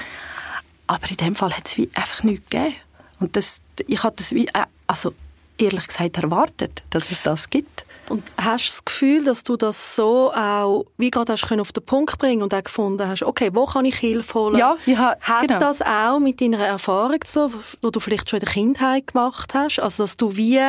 Aber 0.86 1.10
in 1.10 1.16
dem 1.16 1.34
Fall 1.34 1.52
hat 1.56 1.66
es 1.66 1.78
einfach 1.96 2.22
nichts 2.22 2.50
gegeben. 2.50 2.74
Und 3.20 3.36
das, 3.36 3.60
ich 3.86 4.02
hatte 4.02 4.16
das 4.16 4.32
wie, 4.32 4.46
äh, 4.48 4.64
also 4.86 5.14
ehrlich 5.58 5.86
gesagt 5.86 6.18
erwartet, 6.18 6.82
dass 6.90 7.10
es 7.10 7.22
das 7.22 7.50
gibt. 7.50 7.81
Und 8.12 8.24
hast 8.36 8.66
du 8.66 8.70
das 8.72 8.84
Gefühl, 8.84 9.24
dass 9.24 9.42
du 9.42 9.56
das 9.56 9.96
so 9.96 10.30
auch, 10.34 10.84
wie 10.98 11.10
gerade 11.10 11.32
hast 11.32 11.50
auf 11.50 11.72
den 11.72 11.82
Punkt 11.82 12.18
bringen 12.18 12.42
und 12.42 12.52
auch 12.52 12.62
gefunden 12.62 13.08
hast, 13.08 13.22
okay, 13.22 13.48
wo 13.54 13.64
kann 13.64 13.86
ich 13.86 13.96
Hilfe 13.96 14.34
holen? 14.34 14.58
Ja, 14.58 14.76
ja 14.84 15.16
Hat 15.18 15.48
genau. 15.48 15.58
das 15.58 15.80
auch 15.80 16.18
mit 16.18 16.38
deiner 16.42 16.58
Erfahrung 16.58 17.20
zu, 17.24 17.50
die 17.82 17.90
du 17.90 18.00
vielleicht 18.00 18.28
schon 18.28 18.40
in 18.40 18.44
der 18.44 18.52
Kindheit 18.52 19.06
gemacht 19.06 19.54
hast? 19.54 19.80
Also, 19.80 20.02
dass 20.02 20.18
du 20.18 20.36
wie 20.36 20.60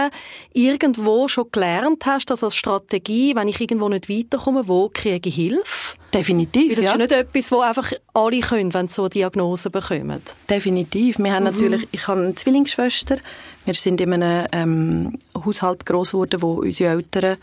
irgendwo 0.53 1.27
schon 1.27 1.51
gelernt 1.51 2.05
hast, 2.05 2.29
dass 2.29 2.45
als 2.45 2.55
Strategie, 2.55 3.35
wenn 3.35 3.49
ich 3.49 3.59
irgendwo 3.59 3.89
nicht 3.89 4.09
weiterkomme, 4.09 4.69
wo 4.69 4.87
kriege 4.87 5.27
ich 5.27 5.35
Hilfe? 5.35 5.97
Definitiv, 6.13 6.69
Weil 6.69 6.75
das 6.75 6.85
ja. 6.85 6.91
ist 6.91 6.97
nicht 6.97 7.11
etwas, 7.11 7.51
wo 7.51 7.59
einfach 7.59 7.91
alle 8.13 8.39
können, 8.39 8.73
wenn 8.73 8.87
sie 8.87 8.93
so 8.93 9.01
eine 9.01 9.09
Diagnose 9.09 9.69
bekommen. 9.69 10.21
Definitiv. 10.49 11.17
Wir 11.17 11.33
haben 11.33 11.43
mhm. 11.43 11.51
natürlich, 11.51 11.87
ich 11.91 12.07
habe 12.07 12.21
eine 12.21 12.35
Zwillingsschwester. 12.35 13.17
Wir 13.65 13.73
sind 13.75 14.01
in 14.01 14.13
einem 14.13 14.47
ähm, 14.51 15.19
Haushalt 15.33 15.85
groß 15.85 16.11
geworden, 16.11 16.41
wo 16.41 16.53
unsere 16.53 16.91
Eltern, 16.91 17.37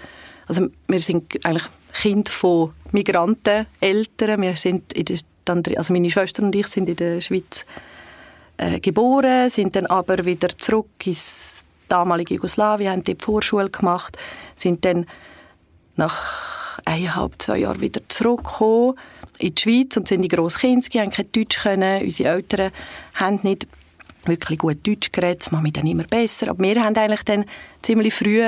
also 0.47 0.69
wir 0.87 1.01
sind 1.01 1.45
eigentlich 1.45 1.69
Kind 1.93 2.29
von 2.29 2.73
Migranten, 2.93 3.67
Eltern. 3.81 4.43
Wir 4.43 4.57
sind 4.57 4.93
in 4.93 5.07
der, 5.07 5.79
also 5.79 5.93
meine 5.93 6.11
Schwester 6.11 6.43
und 6.43 6.55
ich 6.55 6.67
sind 6.67 6.89
in 6.89 6.97
der 6.97 7.21
Schweiz 7.21 7.65
äh, 8.59 8.81
geboren, 8.81 9.51
sind 9.51 9.77
dann 9.77 9.87
aber 9.87 10.25
wieder 10.25 10.49
zurück 10.57 11.07
ins 11.07 11.65
damalige 11.89 12.35
Jugoslawien, 12.35 12.93
haben 12.93 13.05
dort 13.05 13.21
die 13.21 13.25
Vorschule 13.25 13.71
gemacht, 13.71 14.17
sind 14.55 14.85
dann 14.85 15.07
nach 15.97 16.81
eineinhalb, 16.85 17.41
zwei 17.41 17.59
Jahre 17.59 17.81
wieder 17.81 18.01
zurückgekommen 18.09 18.95
in 19.39 19.55
die 19.55 19.63
Schweiz 19.63 19.97
und 19.97 20.07
sind 20.07 20.23
in 20.23 20.29
Grosskinsky, 20.29 20.99
haben 20.99 21.11
kein 21.11 21.33
Deutsch 21.33 21.59
können. 21.63 22.03
Unsere 22.03 22.31
Eltern 22.31 22.73
haben 23.15 23.41
nicht 23.43 23.67
wirklich 24.25 24.59
gut 24.59 24.87
Deutsch 24.87 25.13
geredet, 25.13 25.43
das 25.43 25.53
macht 25.53 25.63
mich 25.63 25.73
dann 25.73 25.87
immer 25.87 26.05
besser. 26.05 26.51
Aber 26.51 26.63
wir 26.63 26.83
haben 26.83 26.97
eigentlich 26.97 27.23
dann 27.25 27.45
ziemlich 27.83 28.15
früh 28.15 28.43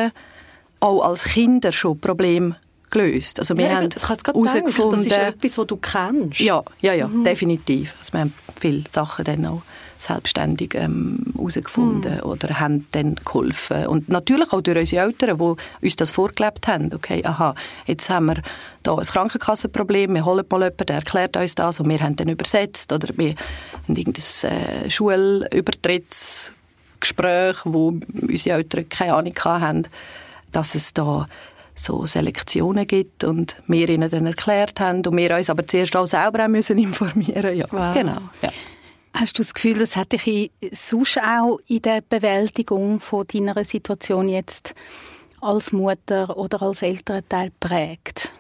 auch 0.80 1.02
als 1.02 1.24
Kinder 1.24 1.72
schon 1.72 1.98
Probleme 1.98 2.56
gelöst. 2.90 3.38
Also 3.38 3.56
wir 3.56 3.66
ja, 3.66 3.76
haben 3.76 3.88
herausgefunden... 3.90 4.44
Das 4.44 5.06
ist 5.06 5.12
etwas, 5.12 5.58
was 5.58 5.66
du 5.66 5.76
kennst. 5.76 6.40
Ja, 6.40 6.62
ja, 6.80 6.92
ja, 6.92 7.08
mhm. 7.08 7.24
definitiv. 7.24 7.94
Also 7.98 8.12
wir 8.12 8.20
haben 8.20 8.34
viele 8.60 8.84
Sachen 8.90 9.24
dann 9.24 9.46
auch 9.46 9.62
selbstständig 10.02 10.74
herausgefunden 10.74 12.12
ähm, 12.12 12.18
mm. 12.18 12.28
oder 12.28 12.60
haben 12.60 12.86
dann 12.92 13.14
geholfen. 13.16 13.86
Und 13.86 14.08
natürlich 14.08 14.52
auch 14.52 14.60
durch 14.60 14.78
unsere 14.78 15.06
Eltern, 15.06 15.38
die 15.38 15.56
uns 15.84 15.96
das 15.96 16.10
vorgelebt 16.10 16.68
haben. 16.68 16.92
Okay, 16.92 17.24
aha, 17.24 17.54
jetzt 17.86 18.10
haben 18.10 18.26
wir 18.26 18.42
da 18.82 18.96
ein 18.96 19.04
Krankenkassenproblem, 19.04 20.14
wir 20.14 20.24
holen 20.24 20.44
mal 20.48 20.62
jemanden, 20.62 20.86
der 20.86 20.96
erklärt 20.96 21.36
uns 21.36 21.54
das 21.54 21.78
und 21.80 21.88
wir 21.88 22.00
haben 22.00 22.16
dann 22.16 22.28
übersetzt 22.28 22.92
oder 22.92 23.08
wir 23.16 23.34
haben 23.88 23.96
irgendein 23.96 24.50
äh, 24.50 24.90
Schulübertrittsgespräch, 24.90 27.58
wo 27.64 27.94
unsere 28.28 28.56
Eltern 28.56 28.88
keine 28.88 29.14
Ahnung 29.14 29.34
hatten, 29.44 29.84
dass 30.50 30.74
es 30.74 30.92
da 30.92 31.28
so 31.74 32.06
Selektionen 32.06 32.86
gibt 32.86 33.24
und 33.24 33.56
wir 33.66 33.88
ihnen 33.88 34.10
dann 34.10 34.26
erklärt 34.26 34.78
haben 34.80 35.06
und 35.06 35.16
wir 35.16 35.34
uns 35.34 35.48
aber 35.48 35.66
zuerst 35.66 35.96
auch 35.96 36.06
selber 36.06 36.44
auch 36.44 36.48
müssen 36.48 36.76
informieren. 36.82 37.56
Ja, 37.56 37.64
wow. 37.70 37.94
genau. 37.94 38.18
Ja. 38.42 38.50
Hast 39.22 39.38
du 39.38 39.42
das 39.42 39.54
Gefühl, 39.54 39.78
das 39.78 39.94
hat 39.94 40.10
dich 40.10 40.50
sonst 40.72 41.16
auch 41.16 41.60
in 41.68 41.80
der 41.80 42.00
Bewältigung 42.00 42.98
von 42.98 43.24
deiner 43.24 43.64
Situation 43.64 44.28
jetzt 44.28 44.74
als 45.40 45.70
Mutter 45.70 46.36
oder 46.36 46.60
als 46.60 46.82
Elternteil 46.82 47.52
prägt? 47.60 48.32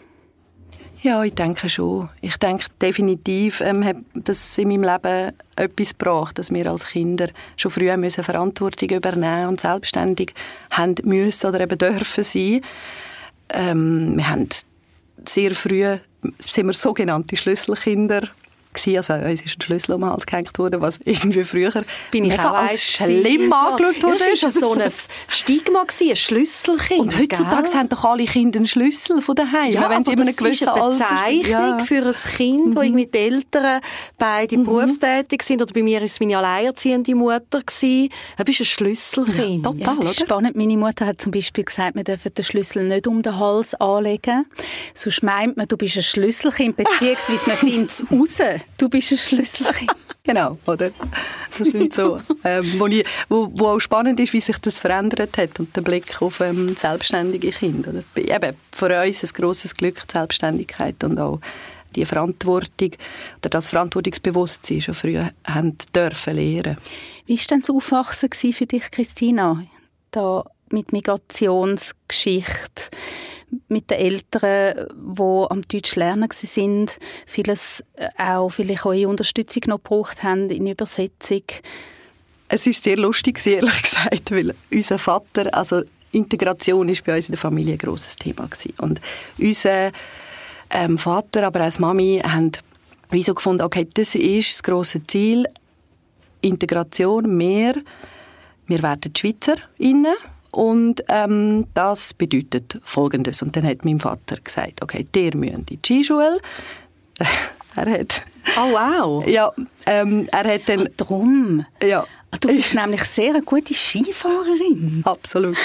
Ja, 1.00 1.22
ich 1.22 1.34
denke 1.34 1.68
schon. 1.68 2.08
Ich 2.20 2.36
denke 2.36 2.64
definitiv, 2.80 3.60
ähm, 3.60 3.84
hat 3.84 3.98
das 4.14 4.58
in 4.58 4.70
meinem 4.70 4.82
Leben 4.82 5.32
etwas 5.54 5.96
gebracht, 5.96 6.40
dass 6.40 6.52
wir 6.52 6.68
als 6.68 6.88
Kinder 6.88 7.28
schon 7.56 7.70
früh 7.70 7.96
müssen 7.96 8.24
Verantwortung 8.24 8.90
übernehmen 8.90 9.50
und 9.50 9.60
selbstständig 9.60 10.34
haben 10.72 10.96
müssen 11.04 11.46
oder 11.46 11.60
eben 11.60 11.78
dürfen 11.78 12.24
sein. 12.24 12.60
Ähm, 13.50 14.16
wir 14.16 14.28
haben 14.28 14.48
sehr 15.26 15.54
früh 15.54 15.96
sind 16.38 16.66
wir 16.66 16.72
sogenannte 16.72 17.36
Schlüsselkinder 17.36 18.28
gewesen. 18.72 18.96
Also 18.96 19.14
uns 19.14 19.42
ist 19.42 19.58
ein 19.58 19.62
Schlüssel 19.62 19.92
um 19.92 20.00
den 20.00 20.10
Hals 20.10 20.26
gehängt 20.26 20.58
worden, 20.58 20.80
was 20.80 20.98
irgendwie 21.04 21.44
früher 21.44 21.72
Bin 22.10 22.24
ich 22.24 22.38
auch 22.38 22.54
als 22.54 22.82
schlimm 22.82 23.52
angeschaut 23.52 24.02
wurde. 24.02 24.18
Das 24.18 24.42
war 24.42 24.50
so 24.50 24.72
ein 24.72 24.90
Stigma, 25.28 25.84
gewesen, 25.84 26.10
ein 26.10 26.16
Schlüsselkind. 26.16 27.00
Und 27.00 27.18
heutzutage 27.18 27.62
gell? 27.64 27.74
haben 27.74 27.88
doch 27.88 28.04
alle 28.04 28.24
Kinder 28.24 28.58
einen 28.58 28.66
Schlüssel 28.66 29.22
von 29.22 29.34
daheim, 29.34 29.70
ja, 29.70 29.88
wenn 29.90 30.04
sie 30.04 30.12
aber 30.12 30.24
das 30.24 30.38
ist 30.38 30.68
eine 30.68 30.90
Bezeichnung 30.90 31.78
ja. 31.78 31.84
für 31.84 32.06
ein 32.06 32.14
Kind, 32.36 32.66
mhm. 32.66 32.76
wo 32.76 32.82
irgendwie 32.82 33.06
die 33.06 33.18
Eltern 33.18 33.80
beide 34.18 34.58
mhm. 34.58 34.64
berufstätig 34.64 35.42
sind. 35.42 35.62
Oder 35.62 35.72
bei 35.72 35.82
mir 35.82 35.98
war 35.98 36.06
es 36.06 36.20
meine 36.20 36.38
alleinerziehende 36.38 37.14
Mutter. 37.14 37.62
Gewesen. 37.62 38.08
Du 38.36 38.44
bist 38.44 38.60
ein 38.60 38.64
Schlüsselkind. 38.66 39.64
Ja, 39.64 39.72
total, 39.72 40.04
ja, 40.04 40.12
spannend. 40.12 40.56
Meine 40.56 40.76
Mutter 40.76 41.06
hat 41.06 41.20
zum 41.20 41.32
Beispiel 41.32 41.64
gesagt, 41.64 41.94
wir 41.94 42.04
dürfen 42.04 42.32
den 42.34 42.44
Schlüssel 42.44 42.84
nicht 42.84 43.06
um 43.06 43.22
den 43.22 43.38
Hals 43.38 43.74
anlegen. 43.74 44.46
Sonst 44.94 45.22
meint 45.22 45.56
man, 45.56 45.68
du 45.68 45.76
bist 45.76 45.96
ein 45.96 46.02
Schlüsselkind, 46.02 46.76
beziehungsweise 46.76 47.46
man 47.46 47.56
findet 47.58 47.90
es 47.90 48.04
raus 48.10 48.40
du 48.78 48.88
bist 48.88 49.12
ein 49.12 49.18
Schlüsselkind. 49.18 49.92
genau, 50.22 50.58
oder? 50.66 50.90
Das 51.58 51.68
sind 51.68 51.92
so, 51.92 52.20
ähm, 52.44 52.64
wo, 52.78 52.86
ich, 52.86 53.04
wo, 53.28 53.50
wo, 53.52 53.68
auch 53.68 53.80
spannend 53.80 54.18
ist, 54.20 54.32
wie 54.32 54.40
sich 54.40 54.58
das 54.58 54.80
verändert 54.80 55.36
hat 55.36 55.60
und 55.60 55.76
der 55.76 55.82
Blick 55.82 56.20
auf 56.22 56.40
ähm, 56.40 56.74
selbstständige 56.76 57.50
Kinder. 57.50 58.02
Eben, 58.16 58.56
für 58.72 59.02
uns 59.02 59.22
ein 59.22 59.30
grosses 59.34 59.74
Glück, 59.74 60.06
die 60.08 60.12
Selbstständigkeit 60.12 61.02
und 61.04 61.18
auch 61.18 61.40
die 61.94 62.06
Verantwortung 62.06 62.92
oder 63.38 63.50
das 63.50 63.68
Verantwortungsbewusstsein 63.68 64.80
schon 64.80 64.94
früh 64.94 65.18
haben 65.46 65.76
dürfen 65.94 66.36
lernen. 66.36 66.78
Wie 67.26 67.38
war 67.38 67.44
denn 67.50 67.60
das 67.60 67.70
Aufwachsen 67.70 68.30
für 68.32 68.66
dich, 68.66 68.90
Christina? 68.90 69.62
Da 70.10 70.44
mit 70.70 70.92
Migrationsgeschichte, 70.92 72.90
mit 73.68 73.90
den 73.90 73.98
Eltern, 73.98 74.88
die 74.94 75.46
am 75.50 75.62
Deutsch 75.62 75.96
lernen 75.96 76.28
sind, 76.32 76.98
vieles 77.26 77.82
äh, 77.94 78.08
auch 78.18 78.50
vielleicht 78.50 78.86
eure 78.86 79.08
Unterstützung 79.08 79.62
noch 79.66 79.78
gebraucht 79.78 80.22
haben 80.22 80.50
in 80.50 80.66
Übersetzung. 80.66 81.42
Es 82.48 82.66
ist 82.66 82.84
sehr 82.84 82.96
lustig, 82.96 83.44
ehrlich 83.46 83.82
gesagt, 83.82 84.30
weil 84.30 84.54
unser 84.70 84.98
Vater, 84.98 85.54
also 85.54 85.82
Integration 86.12 86.88
ist 86.88 87.04
bei 87.04 87.16
uns 87.16 87.26
in 87.28 87.32
der 87.32 87.38
Familie 87.38 87.74
ein 87.74 87.78
grosses 87.78 88.16
Thema 88.16 88.46
gewesen. 88.46 88.74
und 88.78 89.00
unser 89.38 89.92
ähm, 90.70 90.98
Vater, 90.98 91.46
aber 91.46 91.66
auch 91.66 91.78
Mami 91.78 92.20
haben 92.24 92.52
wieso 93.10 93.34
gefunden, 93.34 93.62
okay, 93.62 93.86
das 93.92 94.14
ist 94.14 94.50
das 94.50 94.62
große 94.62 95.06
Ziel, 95.06 95.46
Integration, 96.40 97.36
mehr, 97.36 97.74
wir 98.66 98.82
werden 98.82 99.12
Schweizer 99.14 99.56
innen 99.78 100.14
und 100.52 101.02
ähm, 101.08 101.66
das 101.74 102.12
bedeutet 102.14 102.78
Folgendes. 102.84 103.42
Und 103.42 103.56
dann 103.56 103.66
hat 103.66 103.84
mein 103.84 103.98
Vater 103.98 104.36
gesagt, 104.36 104.82
okay, 104.82 105.06
der 105.14 105.34
müssen 105.34 105.54
in 105.54 105.66
die 105.66 105.78
Skischule. 105.84 106.40
er 107.74 107.90
hat... 107.90 108.24
Oh, 108.58 108.70
wow. 108.72 109.26
Ja, 109.26 109.50
ähm, 109.86 110.28
er 110.30 110.54
hat 110.54 110.68
dann... 110.68 110.88
Ach, 110.88 110.96
drum. 111.06 111.64
Ja. 111.82 112.04
Du 112.40 112.48
bist 112.48 112.74
nämlich 112.74 113.04
sehr 113.04 113.30
eine 113.30 113.42
gute 113.42 113.74
Skifahrerin. 113.74 115.02
Absolut. 115.04 115.56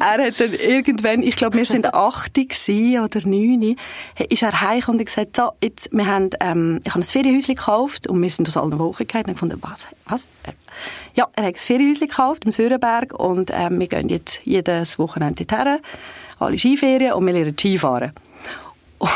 er 0.00 0.26
hat 0.26 0.40
dann 0.40 0.54
irgendwann, 0.54 1.22
ich 1.22 1.36
glaube, 1.36 1.58
wir 1.58 1.66
sind 1.66 1.92
80 1.92 2.98
oder 3.00 3.20
9, 3.26 3.76
ist 4.28 4.42
er 4.42 4.60
heim 4.60 4.82
und 4.88 4.98
hat 4.98 5.06
gesagt, 5.06 5.36
so, 5.36 5.50
jetzt, 5.62 5.90
wir 5.92 6.06
haben, 6.06 6.30
ähm, 6.40 6.80
ich 6.84 6.90
habe 6.90 7.00
ein 7.00 7.04
Ferienhäuschen 7.04 7.54
gekauft 7.54 8.06
und 8.06 8.22
wir 8.22 8.30
sind 8.30 8.48
aus 8.48 8.56
allen 8.56 8.78
Wochen 8.78 9.06
gegangen 9.06 9.26
und 9.26 9.34
gefunden, 9.34 9.58
was, 9.60 9.86
was? 10.06 10.28
Ja, 11.14 11.28
er 11.36 11.44
hat 11.44 11.54
ein 11.54 11.60
Ferienhäuschen 11.60 12.08
gekauft 12.08 12.44
im 12.44 12.52
Sörenberg 12.52 13.12
und 13.14 13.50
ähm, 13.52 13.78
wir 13.78 13.86
gehen 13.86 14.08
jetzt 14.08 14.40
jedes 14.44 14.98
Wochenende 14.98 15.44
dorthin, 15.44 15.78
alle 16.38 16.58
Skiferien 16.58 17.12
und 17.12 17.26
wir 17.26 17.32
lernen 17.32 17.56
Skifahren. 17.58 18.12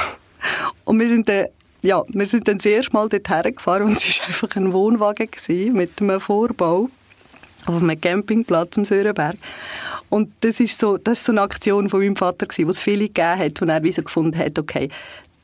Und 0.85 1.01
wir 1.01 1.09
sind 1.09 1.29
dann 1.29 1.47
ja, 1.85 2.03
wir 2.09 2.27
sind 2.27 2.49
dann 2.49 2.59
das 2.59 2.67
erste 2.67 2.93
Mal 2.93 3.09
dorthin 3.09 3.55
gefahren 3.55 3.85
und 3.85 3.97
es 3.97 4.19
war 4.21 4.27
einfach 4.27 4.57
ein 4.57 4.73
Wohnwagen 4.73 5.29
mit 5.73 6.01
einem 6.01 6.21
Vorbau 6.21 6.89
auf 7.67 7.83
einem 7.83 8.01
Campingplatz 8.01 8.77
im 8.77 8.85
Sörenberg. 8.85 9.37
Und 10.09 10.31
das 10.41 10.61
ist 10.61 10.79
so, 10.79 10.97
das 10.97 11.19
ist 11.19 11.27
so 11.27 11.33
eine 11.33 11.43
Aktion 11.43 11.89
von 11.89 12.01
meinem 12.01 12.17
Vater 12.17 12.47
gewesen, 12.47 12.69
es 12.71 12.81
viele 12.81 13.09
gegeben 13.09 13.39
hat, 13.39 13.61
wo 13.61 13.67
er 13.67 13.83
wie 13.83 13.93
so 13.93 14.03
gefunden 14.03 14.39
hat, 14.39 14.59
okay, 14.59 14.89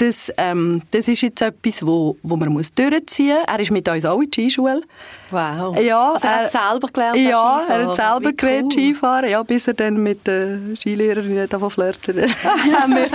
das, 0.00 0.32
ähm, 0.38 0.80
das 0.90 1.08
ist 1.08 1.20
jetzt 1.20 1.42
etwas, 1.42 1.84
wo, 1.84 2.16
wo 2.22 2.36
man 2.36 2.48
muss 2.48 2.72
durchziehen 2.72 3.36
muss. 3.36 3.44
Er 3.46 3.60
ist 3.60 3.70
mit 3.70 3.86
uns 3.86 4.04
auch 4.06 4.20
in 4.20 4.30
die 4.30 4.42
Skischule. 4.48 4.82
Wow. 5.30 5.78
Ja, 5.78 6.12
also 6.12 6.26
er, 6.26 6.32
er 6.32 6.44
hat 6.44 6.50
selber 6.50 6.88
gelernt 6.88 7.18
Ja, 7.18 7.66
er 7.68 7.86
hat 7.86 7.96
selber 7.96 8.32
gelernt 8.32 8.64
cool. 8.64 8.72
Skifahren, 8.72 9.30
ja, 9.30 9.42
bis 9.42 9.68
er 9.68 9.74
dann 9.74 10.02
mit 10.02 10.26
der 10.26 10.58
Skilehrerin 10.80 11.46
davon 11.48 11.70
flirten 11.70 12.22
haben, 12.72 12.94
wir, 12.94 13.10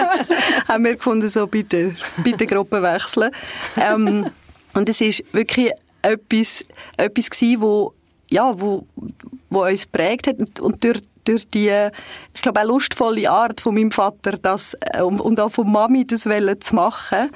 haben 0.67 0.83
wir 0.83 0.95
gefunden, 0.95 1.27
so 1.27 1.47
bitte, 1.47 1.95
bitte 2.23 2.45
Gruppe 2.45 2.81
wechseln. 2.83 3.31
Ähm, 3.77 4.27
und 4.75 4.87
es 4.87 5.01
ist 5.01 5.23
wirklich 5.33 5.71
etwas, 6.03 6.63
etwas 6.97 7.29
gewesen, 7.31 7.61
wo, 7.61 7.93
ja, 8.29 8.53
wo, 8.59 8.85
wo 9.49 9.63
uns 9.65 9.87
prägt 9.87 10.27
hat 10.27 10.59
und 10.59 10.83
durch 10.83 11.01
durch 11.25 11.47
die, 11.47 11.71
ich 12.33 12.41
glaube, 12.41 12.61
auch 12.61 12.65
lustvolle 12.65 13.29
Art 13.29 13.61
von 13.61 13.75
meinem 13.75 13.91
Vater 13.91 14.38
das, 14.41 14.75
äh, 14.79 15.01
und 15.01 15.39
auch 15.39 15.51
von 15.51 15.71
Mami 15.71 16.05
das 16.05 16.21
zu 16.21 16.75
machen, 16.75 17.29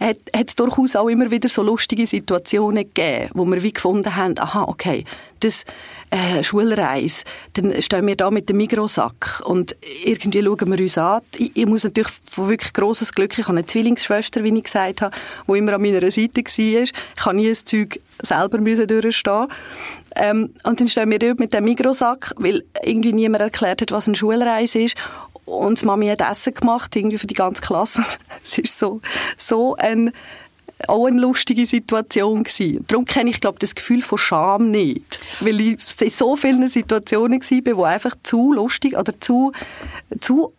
hat, 0.00 0.16
hat 0.34 0.48
es 0.48 0.56
durchaus 0.56 0.96
auch 0.96 1.08
immer 1.08 1.30
wieder 1.30 1.48
so 1.48 1.62
lustige 1.62 2.06
Situationen 2.06 2.84
gegeben, 2.84 3.30
wo 3.34 3.44
wir 3.44 3.62
wie 3.62 3.72
gefunden 3.72 4.16
haben, 4.16 4.38
aha, 4.38 4.64
okay, 4.64 5.04
das 5.40 5.64
äh, 6.10 6.44
Schulreise, 6.44 7.24
dann 7.54 7.80
stehen 7.82 8.06
wir 8.06 8.16
da 8.16 8.30
mit 8.30 8.48
dem 8.48 8.58
Mikrosack 8.58 9.42
und 9.44 9.76
irgendwie 10.04 10.42
schauen 10.42 10.70
wir 10.70 10.78
uns 10.78 10.98
an. 10.98 11.22
Ich, 11.36 11.52
ich 11.54 11.66
muss 11.66 11.84
natürlich 11.84 12.12
von 12.30 12.48
wirklich 12.48 12.72
grosses 12.72 13.12
Glück, 13.12 13.38
ich 13.38 13.46
habe 13.46 13.56
eine 13.56 13.66
Zwillingsschwester, 13.66 14.44
wie 14.44 14.56
ich 14.56 14.64
gesagt 14.64 15.02
habe, 15.02 15.16
die 15.48 15.58
immer 15.58 15.72
an 15.74 15.82
meiner 15.82 16.10
Seite 16.10 16.42
war. 16.42 16.82
Ich 16.82 16.92
kann 17.16 17.36
nie 17.36 17.48
ein 17.48 17.56
Zeug 17.56 18.00
selber 18.22 18.58
durchstehen. 18.58 19.48
Ähm, 20.16 20.54
und 20.64 20.80
dann 20.80 20.88
stehen 20.88 21.10
wir 21.10 21.18
dort 21.18 21.40
mit 21.40 21.52
dem 21.52 21.64
Mikrosack, 21.64 22.34
weil 22.36 22.64
irgendwie 22.82 23.12
niemand 23.12 23.42
erklärt 23.42 23.82
hat, 23.82 23.92
was 23.92 24.06
eine 24.06 24.16
Schulreise 24.16 24.80
ist. 24.80 24.96
Und 25.44 25.80
die 25.80 25.86
Mami 25.86 26.08
hat 26.08 26.20
Essen 26.20 26.54
gemacht, 26.54 26.94
irgendwie 26.94 27.18
für 27.18 27.26
die 27.26 27.34
ganze 27.34 27.62
Klasse. 27.62 28.04
es 28.44 28.58
ist 28.58 28.78
so, 28.78 29.00
so 29.36 29.74
ein, 29.76 30.12
auch 30.88 31.06
eine 31.06 31.20
lustige 31.20 31.66
Situation 31.66 32.44
gewesen. 32.44 32.84
Darum 32.88 33.04
kenne 33.04 33.30
ich, 33.30 33.40
glaube 33.40 33.58
das 33.58 33.74
Gefühl 33.74 34.02
von 34.02 34.18
Scham 34.18 34.70
nicht. 34.70 35.20
Weil 35.40 35.60
ich 35.60 35.78
in 36.00 36.10
so 36.10 36.36
vielen 36.36 36.68
Situationen 36.68 37.40
war, 37.40 37.76
wo 37.76 37.84
einfach 37.84 38.16
zu 38.22 38.52
lustig 38.52 38.96
oder 38.96 39.18
zu, 39.20 39.52
zu 40.20 40.52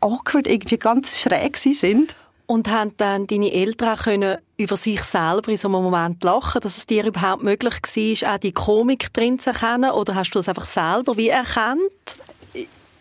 awkward 0.00 0.46
irgendwie 0.46 0.78
ganz 0.78 1.18
schräg 1.18 1.56
sind. 1.56 2.14
Und 2.50 2.68
haben 2.68 2.96
dann 2.96 3.28
deine 3.28 3.52
Eltern 3.52 3.96
können 3.96 4.38
über 4.56 4.76
sich 4.76 5.00
selber 5.02 5.52
in 5.52 5.56
so 5.56 5.68
einem 5.68 5.84
Moment 5.84 6.24
lachen, 6.24 6.60
dass 6.60 6.78
es 6.78 6.84
dir 6.84 7.04
überhaupt 7.04 7.44
möglich 7.44 7.74
war, 7.74 8.34
auch 8.34 8.38
die 8.38 8.50
Komik 8.50 9.12
drin 9.12 9.38
zu 9.38 9.50
erkennen? 9.50 9.92
Oder 9.92 10.16
hast 10.16 10.32
du 10.32 10.40
das 10.40 10.48
einfach 10.48 10.64
selber 10.64 11.16
wie 11.16 11.28
erkannt? 11.28 11.80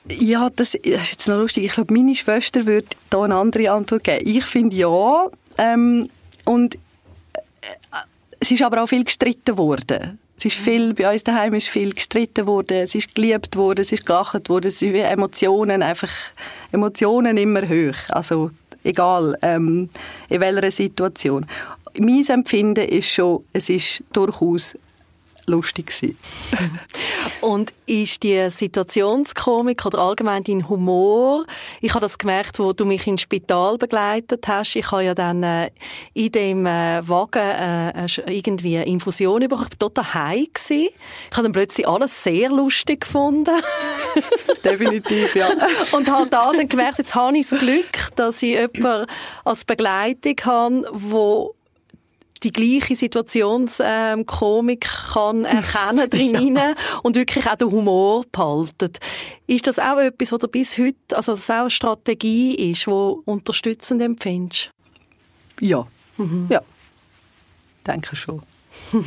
Ja, 0.07 0.51
das, 0.55 0.73
das 0.73 0.81
ist 0.83 1.11
jetzt 1.13 1.27
noch 1.27 1.37
lustig. 1.37 1.65
Ich 1.65 1.71
glaube, 1.71 1.91
meine 1.91 2.15
Schwester 2.15 2.67
würde 2.67 2.89
da 3.09 3.23
eine 3.23 3.37
andere 3.37 3.71
Antwort 3.71 4.03
geben. 4.03 4.21
Ich 4.23 4.45
finde 4.45 4.75
ja. 4.75 5.25
Ähm, 5.57 6.11
und 6.45 6.75
äh, 6.75 6.77
es 8.39 8.51
ist 8.51 8.61
aber 8.61 8.83
auch 8.83 8.87
viel 8.87 9.03
gestritten 9.03 9.57
worden. 9.57 10.19
Es 10.37 10.45
ist 10.45 10.57
viel, 10.57 10.93
bei 10.93 11.11
uns 11.11 11.23
daheim 11.23 11.55
ist 11.55 11.69
viel 11.69 11.95
gestritten 11.95 12.45
worden, 12.45 12.83
es 12.83 12.93
ist 12.93 13.15
geliebt 13.15 13.55
worden, 13.55 13.81
es 13.81 13.91
ist 13.91 14.05
gelacht 14.05 14.47
worden, 14.47 14.67
es 14.67 14.77
sind 14.77 14.93
Emotionen 14.93 15.81
einfach, 15.81 16.11
Emotionen 16.71 17.35
immer 17.35 17.67
hoch. 17.67 17.97
Also, 18.09 18.51
egal 18.83 19.35
ähm, 19.41 19.89
in 20.29 20.41
welcher 20.41 20.71
Situation. 20.71 21.45
Mein 21.97 22.25
Empfinden 22.27 22.87
ist 22.87 23.07
schon, 23.07 23.43
es 23.53 23.69
ist 23.69 24.03
durchaus 24.13 24.75
lustig 25.49 25.87
gewesen. 25.87 26.17
Und 27.41 27.73
ist 27.85 28.23
die 28.23 28.49
Situationskomik 28.49 29.85
oder 29.85 29.99
allgemein 29.99 30.43
dein 30.43 30.69
Humor, 30.69 31.45
ich 31.81 31.91
habe 31.91 32.01
das 32.01 32.17
gemerkt, 32.17 32.59
wo 32.59 32.73
du 32.73 32.85
mich 32.85 33.07
ins 33.07 33.21
Spital 33.21 33.77
begleitet 33.77 34.47
hast, 34.47 34.75
ich 34.75 34.91
habe 34.91 35.03
ja 35.03 35.15
dann 35.15 35.43
äh, 35.43 35.71
in 36.13 36.31
dem 36.31 36.65
äh, 36.65 37.07
Wagen 37.07 37.39
äh, 37.39 38.05
irgendwie 38.27 38.77
eine 38.77 38.85
Infusion 38.85 39.41
bekommen, 39.41 39.67
ich 39.71 39.81
war 39.81 39.93
total 39.93 40.45
gewesen. 40.45 40.89
Ich 41.31 41.37
habe 41.37 41.43
dann 41.43 41.51
plötzlich 41.51 41.87
alles 41.87 42.23
sehr 42.23 42.49
lustig 42.49 43.01
gefunden. 43.01 43.55
Definitiv, 44.63 45.35
ja. 45.35 45.49
Und 45.91 46.09
habe 46.09 46.27
da 46.29 46.51
dann 46.51 46.67
gemerkt, 46.67 46.99
jetzt 46.99 47.15
habe 47.15 47.37
ich 47.37 47.49
das 47.49 47.59
Glück, 47.59 48.15
dass 48.15 48.41
ich 48.43 48.55
jemanden 48.55 49.07
als 49.45 49.65
Begleitung 49.65 50.35
habe, 50.45 50.85
wo 50.93 51.55
die 52.43 52.51
gleiche 52.51 52.95
Situationskomik 52.95 54.85
ähm, 54.85 55.13
kann 55.13 55.45
erkennen 55.45 56.09
drin 56.09 56.55
ja. 56.55 56.75
und 57.03 57.15
wirklich 57.15 57.45
auch 57.47 57.55
den 57.55 57.71
Humor 57.71 58.25
behalten. 58.31 58.91
Ist 59.47 59.67
das 59.67 59.79
auch 59.79 59.97
etwas, 59.97 60.31
was 60.31 60.51
bis 60.51 60.77
heute, 60.77 60.97
also 61.15 61.33
das 61.33 61.49
auch 61.49 61.55
eine 61.55 61.69
Strategie 61.69 62.71
ist, 62.71 62.87
wo 62.87 63.21
unterstützend 63.25 64.01
empfindest? 64.01 64.71
Ja, 65.59 65.85
mhm. 66.17 66.47
ja, 66.49 66.61
denke 67.85 68.15
schon. 68.15 68.41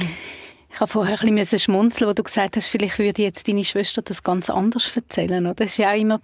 Ich 0.74 0.80
habe 0.80 0.90
vorher 0.90 1.20
ein 1.20 1.34
bisschen 1.34 1.58
schmunzeln, 1.58 2.08
wo 2.08 2.14
du 2.14 2.22
gesagt 2.22 2.56
hast, 2.56 2.68
vielleicht 2.68 2.98
würde 2.98 3.22
jetzt 3.22 3.46
deine 3.46 3.62
Schwester 3.62 4.00
das 4.00 4.22
ganz 4.22 4.48
anders 4.48 4.90
erzählen. 4.96 5.46
Oder? 5.46 5.64
Es 5.64 5.72
ist 5.72 5.76
ja 5.76 5.92
auch 5.92 5.98
immer 5.98 6.18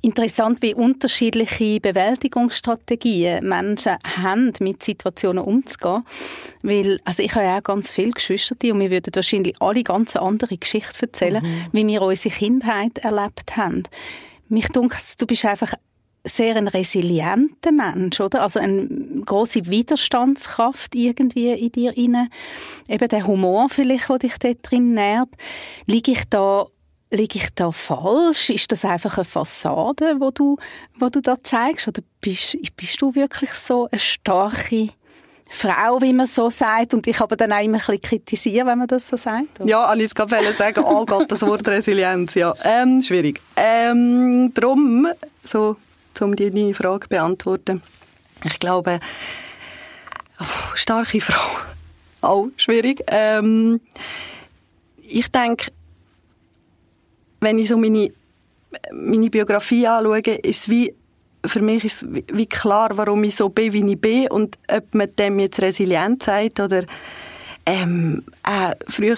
interessant, 0.00 0.62
wie 0.62 0.74
unterschiedliche 0.74 1.80
Bewältigungsstrategien 1.80 3.46
Menschen 3.46 3.96
haben, 4.16 4.52
mit 4.60 4.82
Situationen 4.82 5.44
umzugehen. 5.44 6.04
Weil, 6.62 6.98
also 7.04 7.22
ich 7.22 7.34
habe 7.34 7.44
ja 7.44 7.58
auch 7.58 7.62
ganz 7.62 7.90
viele 7.90 8.12
Geschwister, 8.12 8.54
und 8.72 8.80
wir 8.80 8.90
würden 8.90 9.14
wahrscheinlich 9.14 9.54
alle 9.60 9.84
ganz 9.84 10.16
andere 10.16 10.56
Geschichten 10.56 11.04
erzählen, 11.04 11.42
mhm. 11.42 11.68
wie 11.72 11.86
wir 11.86 12.00
unsere 12.00 12.34
Kindheit 12.34 12.98
erlebt 12.98 13.56
haben. 13.58 13.82
Mich 14.48 14.68
dunkt, 14.68 15.20
du 15.20 15.26
bist 15.26 15.44
einfach 15.44 15.74
sehr 16.24 16.56
ein 16.56 16.68
resilienter 16.68 17.72
Mensch, 17.72 18.20
oder? 18.20 18.42
Also 18.42 18.58
eine 18.58 18.82
große 19.24 19.66
Widerstandskraft 19.66 20.94
irgendwie 20.94 21.52
in 21.52 21.72
dir 21.72 21.96
inne. 21.96 22.28
Eben 22.88 23.08
der 23.08 23.26
Humor 23.26 23.68
vielleicht, 23.68 24.08
der 24.08 24.18
dich 24.18 24.38
dort 24.38 24.58
drin 24.62 24.94
nährt. 24.94 25.28
Liege 25.86 26.12
ich 26.12 26.24
da 26.28 26.66
liege 27.10 27.38
ich 27.38 27.48
da 27.54 27.72
falsch? 27.72 28.50
Ist 28.50 28.70
das 28.72 28.84
einfach 28.84 29.18
eine 29.18 29.24
Fassade, 29.24 30.16
wo 30.18 30.30
du, 30.30 30.56
wo 30.96 31.08
du 31.08 31.20
da 31.20 31.36
zeigst? 31.42 31.88
Oder 31.88 32.02
bist, 32.20 32.56
bist 32.76 33.02
du 33.02 33.14
wirklich 33.14 33.50
so 33.50 33.88
eine 33.90 33.98
starke 33.98 34.90
Frau, 35.48 36.00
wie 36.00 36.12
man 36.12 36.26
so 36.26 36.48
sagt? 36.48 36.94
Und 36.94 37.06
ich 37.06 37.18
habe 37.18 37.36
dann 37.36 37.52
auch 37.52 37.62
immer 37.62 37.78
ein 37.78 37.78
bisschen 37.78 38.00
kritisiert, 38.00 38.66
wenn 38.66 38.78
man 38.78 38.86
das 38.86 39.08
so 39.08 39.16
sagt. 39.16 39.60
Oder? 39.60 39.68
Ja, 39.68 39.86
Alice 39.86 40.14
gerade 40.14 40.52
sagen, 40.52 40.84
oh 40.84 41.04
Gott, 41.04 41.30
das 41.30 41.42
Wort 41.42 41.66
Resilienz, 41.66 42.34
ja. 42.34 42.54
Ähm, 42.62 43.02
schwierig. 43.02 43.40
Ähm, 43.56 44.52
drum, 44.54 45.08
so 45.42 45.76
um 46.20 46.36
deine 46.36 46.74
Frage 46.74 47.04
zu 47.04 47.08
beantworten. 47.08 47.82
Ich 48.44 48.58
glaube, 48.58 49.00
oh, 50.40 50.74
starke 50.74 51.20
Frau, 51.20 51.58
auch 52.20 52.48
schwierig. 52.56 53.02
Ähm, 53.08 53.80
ich 54.96 55.28
denke, 55.28 55.72
wenn 57.40 57.58
ich 57.58 57.68
so 57.68 57.76
meine, 57.76 58.12
meine 58.92 59.30
Biografie 59.30 59.86
anschaue, 59.86 60.20
ist 60.20 60.62
es 60.62 60.68
wie, 60.68 60.94
für 61.44 61.60
mich 61.60 61.84
ist 61.84 62.06
wie 62.08 62.46
klar, 62.46 62.90
warum 62.94 63.24
ich 63.24 63.36
so 63.36 63.48
bin, 63.48 63.72
wie 63.72 63.92
ich 63.92 64.00
bin 64.00 64.28
und 64.28 64.58
ob 64.70 64.94
man 64.94 65.14
dem 65.16 65.38
jetzt 65.40 65.60
resilient 65.60 66.22
sagt 66.22 66.60
oder 66.60 66.84
ähm, 67.66 68.22
äh, 68.46 68.74
früher 68.88 69.16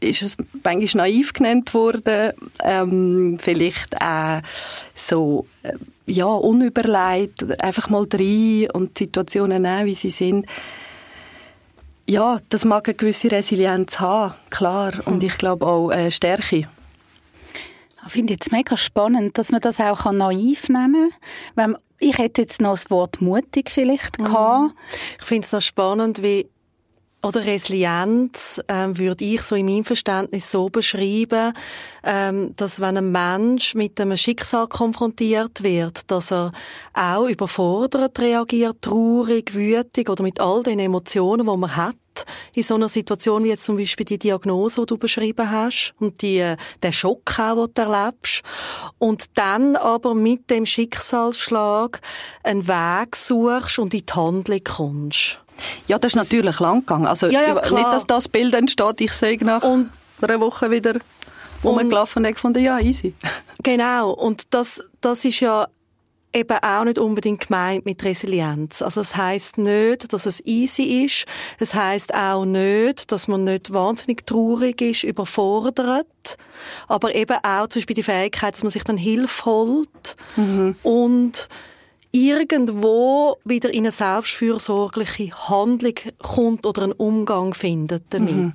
ist 0.00 0.22
es 0.22 0.36
manchmal 0.64 1.08
naiv 1.08 1.32
genannt 1.32 1.72
worden, 1.74 2.32
ähm, 2.64 3.38
vielleicht 3.40 4.00
auch 4.00 4.40
so 4.94 5.46
äh, 5.62 5.72
ja, 6.06 6.26
unüberlegt, 6.26 7.62
einfach 7.62 7.88
mal 7.88 8.06
rein 8.12 8.68
und 8.72 8.98
die 8.98 9.04
Situationen 9.04 9.62
nehmen, 9.62 9.86
wie 9.86 9.94
sie 9.94 10.10
sind. 10.10 10.46
Ja, 12.06 12.40
das 12.48 12.64
mag 12.64 12.88
eine 12.88 12.96
gewisse 12.96 13.30
Resilienz 13.30 14.00
haben, 14.00 14.34
klar. 14.50 14.94
Und 15.04 15.22
ich 15.22 15.38
glaube 15.38 15.66
auch 15.66 15.90
äh, 15.90 16.10
Stärke. 16.10 16.68
Ich 18.06 18.12
finde 18.12 18.36
es 18.40 18.50
mega 18.50 18.76
spannend, 18.76 19.38
dass 19.38 19.52
man 19.52 19.60
das 19.60 19.78
auch 19.78 20.10
naiv 20.10 20.68
nennen 20.68 21.12
kann. 21.54 21.76
Ich 21.98 22.18
hätte 22.18 22.40
jetzt 22.40 22.60
noch 22.60 22.72
das 22.72 22.90
Wort 22.90 23.20
mutig 23.20 23.70
vielleicht 23.70 24.18
mhm. 24.18 24.24
gehabt. 24.24 24.74
Ich 25.20 25.24
finde 25.24 25.44
es 25.44 25.52
noch 25.52 25.60
spannend, 25.60 26.22
wie 26.22 26.48
oder 27.22 27.44
Resilienz 27.44 28.60
ähm, 28.68 28.96
würde 28.96 29.24
ich 29.24 29.42
so 29.42 29.54
in 29.54 29.66
meinem 29.66 29.84
Verständnis 29.84 30.50
so 30.50 30.68
beschreiben, 30.68 31.52
ähm, 32.02 32.54
dass 32.56 32.80
wenn 32.80 32.96
ein 32.96 33.12
Mensch 33.12 33.74
mit 33.74 34.00
einem 34.00 34.16
Schicksal 34.16 34.66
konfrontiert 34.68 35.62
wird, 35.62 36.10
dass 36.10 36.32
er 36.32 36.52
auch 36.94 37.26
überfordert 37.26 38.18
reagiert, 38.18 38.82
traurig, 38.82 39.54
wütig 39.54 40.08
oder 40.08 40.22
mit 40.22 40.40
all 40.40 40.62
den 40.62 40.78
Emotionen, 40.78 41.46
die 41.46 41.56
man 41.56 41.76
hat 41.76 41.96
in 42.54 42.62
so 42.62 42.74
einer 42.74 42.88
Situation 42.88 43.44
wie 43.44 43.48
jetzt 43.48 43.64
zum 43.64 43.76
Beispiel 43.76 44.04
die 44.04 44.18
Diagnose, 44.18 44.80
die 44.80 44.86
du 44.86 44.98
beschrieben 44.98 45.50
hast 45.50 45.94
und 46.00 46.22
die, 46.22 46.38
äh, 46.38 46.56
der 46.82 46.92
Schock 46.92 47.38
auch, 47.38 47.66
den 47.66 47.74
du 47.74 47.82
erlebst. 47.82 48.42
Und 48.98 49.38
dann 49.38 49.76
aber 49.76 50.14
mit 50.14 50.50
dem 50.50 50.66
Schicksalsschlag 50.66 52.00
einen 52.42 52.66
Weg 52.66 53.16
suchst 53.16 53.78
und 53.78 53.94
in 53.94 54.04
die 54.04 54.12
Handlung 54.12 54.60
kommst. 54.64 55.38
Ja, 55.86 55.98
das 55.98 56.14
ist 56.14 56.16
natürlich 56.16 56.58
lang 56.60 56.80
gegangen. 56.80 57.06
Also 57.06 57.26
ja, 57.28 57.42
ja, 57.42 57.54
nicht, 57.54 57.72
dass 57.72 58.06
das 58.06 58.28
Bild 58.28 58.54
entsteht, 58.54 59.00
ich 59.00 59.12
sehe 59.12 59.42
nach 59.44 59.62
und, 59.62 59.90
einer 60.20 60.40
Woche 60.40 60.70
wieder 60.70 60.94
rumgelaufen 61.64 62.24
und 62.24 62.32
gefunden, 62.32 62.62
ja, 62.62 62.78
easy. 62.78 63.14
Genau, 63.62 64.12
und 64.12 64.54
das, 64.54 64.82
das 65.02 65.22
ist 65.26 65.40
ja 65.40 65.66
eben 66.32 66.58
auch 66.62 66.84
nicht 66.84 66.98
unbedingt 66.98 67.48
gemeint 67.48 67.84
mit 67.84 68.02
Resilienz. 68.04 68.82
Also 68.82 69.00
es 69.00 69.16
heißt 69.16 69.58
nicht, 69.58 70.12
dass 70.12 70.26
es 70.26 70.44
easy 70.46 71.04
ist. 71.04 71.26
Es 71.58 71.74
heißt 71.74 72.14
auch 72.14 72.44
nicht, 72.44 73.10
dass 73.10 73.28
man 73.28 73.44
nicht 73.44 73.72
wahnsinnig 73.72 74.26
traurig 74.26 74.80
ist, 74.80 75.02
überfordert, 75.02 76.38
aber 76.88 77.14
eben 77.14 77.36
auch 77.42 77.66
zum 77.66 77.80
Beispiel 77.80 77.96
die 77.96 78.02
Fähigkeit, 78.02 78.54
dass 78.54 78.62
man 78.62 78.70
sich 78.70 78.84
dann 78.84 78.96
Hilfe 78.96 79.44
holt 79.44 80.16
mhm. 80.36 80.76
und 80.82 81.48
irgendwo 82.12 83.36
wieder 83.44 83.72
in 83.72 83.84
eine 83.84 83.92
selbstfürsorgliche 83.92 85.32
Handlung 85.48 85.94
kommt 86.18 86.66
oder 86.66 86.82
einen 86.82 86.92
Umgang 86.92 87.54
findet 87.54 88.04
damit. 88.10 88.30
Mhm. 88.30 88.54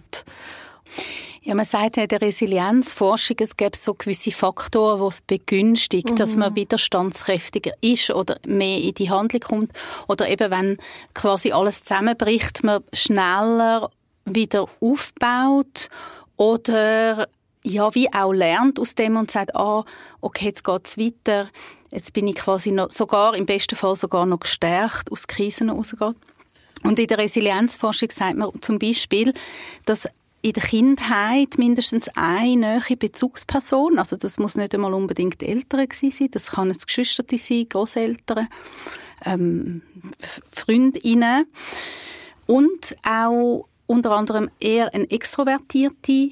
Ja, 1.45 1.53
man 1.53 1.65
sagt 1.65 1.97
ja 1.97 2.03
in 2.03 2.09
der 2.09 2.21
Resilienzforschung, 2.21 3.37
es 3.39 3.55
gäbe 3.55 3.77
so 3.77 3.93
gewisse 3.93 4.31
Faktoren, 4.31 4.99
die 4.99 5.07
es 5.07 5.21
begünstigen, 5.21 6.13
mhm. 6.13 6.17
dass 6.17 6.35
man 6.35 6.55
widerstandskräftiger 6.55 7.73
ist 7.81 8.09
oder 8.09 8.39
mehr 8.47 8.79
in 8.79 8.95
die 8.95 9.11
Handlung 9.11 9.41
kommt. 9.41 9.71
Oder 10.07 10.27
eben, 10.27 10.49
wenn 10.49 10.77
quasi 11.13 11.51
alles 11.51 11.83
zusammenbricht, 11.83 12.63
man 12.63 12.83
schneller 12.93 13.91
wieder 14.25 14.65
aufbaut 14.81 15.89
oder 16.35 17.27
ja, 17.63 17.93
wie 17.93 18.11
auch 18.11 18.33
lernt 18.33 18.79
aus 18.79 18.95
dem 18.95 19.15
und 19.15 19.29
sagt, 19.29 19.55
ah, 19.55 19.85
okay, 20.21 20.45
jetzt 20.45 20.63
geht's 20.63 20.97
weiter. 20.97 21.49
Jetzt 21.95 22.11
bin 22.11 22.27
ich 22.27 22.35
quasi 22.35 22.73
noch, 22.73 22.91
sogar, 22.91 23.35
im 23.35 23.45
besten 23.45 23.77
Fall 23.77 23.95
sogar 23.95 24.25
noch 24.25 24.41
gestärkt 24.41 25.09
aus 25.13 25.27
Krisen 25.27 25.69
rausgeht. 25.69 26.17
Und 26.83 26.99
in 26.99 27.07
der 27.07 27.19
Resilienzforschung 27.19 28.09
sagt 28.11 28.35
man 28.35 28.51
zum 28.61 28.79
Beispiel, 28.79 29.33
dass 29.85 30.09
in 30.41 30.51
der 30.51 30.63
Kindheit 30.63 31.57
mindestens 31.57 32.09
eine 32.13 32.57
neue 32.57 32.97
Bezugsperson, 32.97 33.97
also 33.97 34.17
das 34.17 34.39
muss 34.39 34.57
nicht 34.57 34.75
einmal 34.75 34.93
unbedingt 34.93 35.41
Eltern 35.41 35.87
sein, 35.93 36.27
das 36.31 36.51
kann 36.51 36.69
ein 36.69 36.77
Geschwister 36.77 37.23
sein, 37.29 37.69
Großeltern, 37.69 38.49
ähm, 39.23 39.81
Freundinnen 40.51 41.47
und 42.45 42.97
auch 43.07 43.69
unter 43.85 44.11
anderem 44.11 44.51
eher 44.59 44.93
ein 44.93 45.09
extrovertierte, 45.09 46.31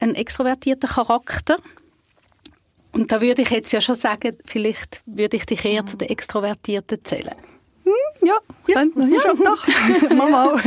ein 0.00 0.16
extrovertierter 0.16 0.88
Charakter. 0.88 1.56
Und 2.94 3.10
da 3.10 3.20
würde 3.20 3.42
ich 3.42 3.50
jetzt 3.50 3.72
ja 3.72 3.80
schon 3.80 3.96
sagen, 3.96 4.36
vielleicht 4.44 5.02
würde 5.04 5.36
ich 5.36 5.46
dich 5.46 5.64
eher 5.64 5.84
zu 5.84 5.96
den 5.96 6.08
Extrovertierten 6.08 7.04
zählen. 7.04 7.34
Hm, 7.84 7.92
ja, 8.26 8.36
ja, 8.68 8.82
ja, 8.82 9.06
ja 9.06 9.34
doch. 9.34 9.66
Mama 10.14 10.58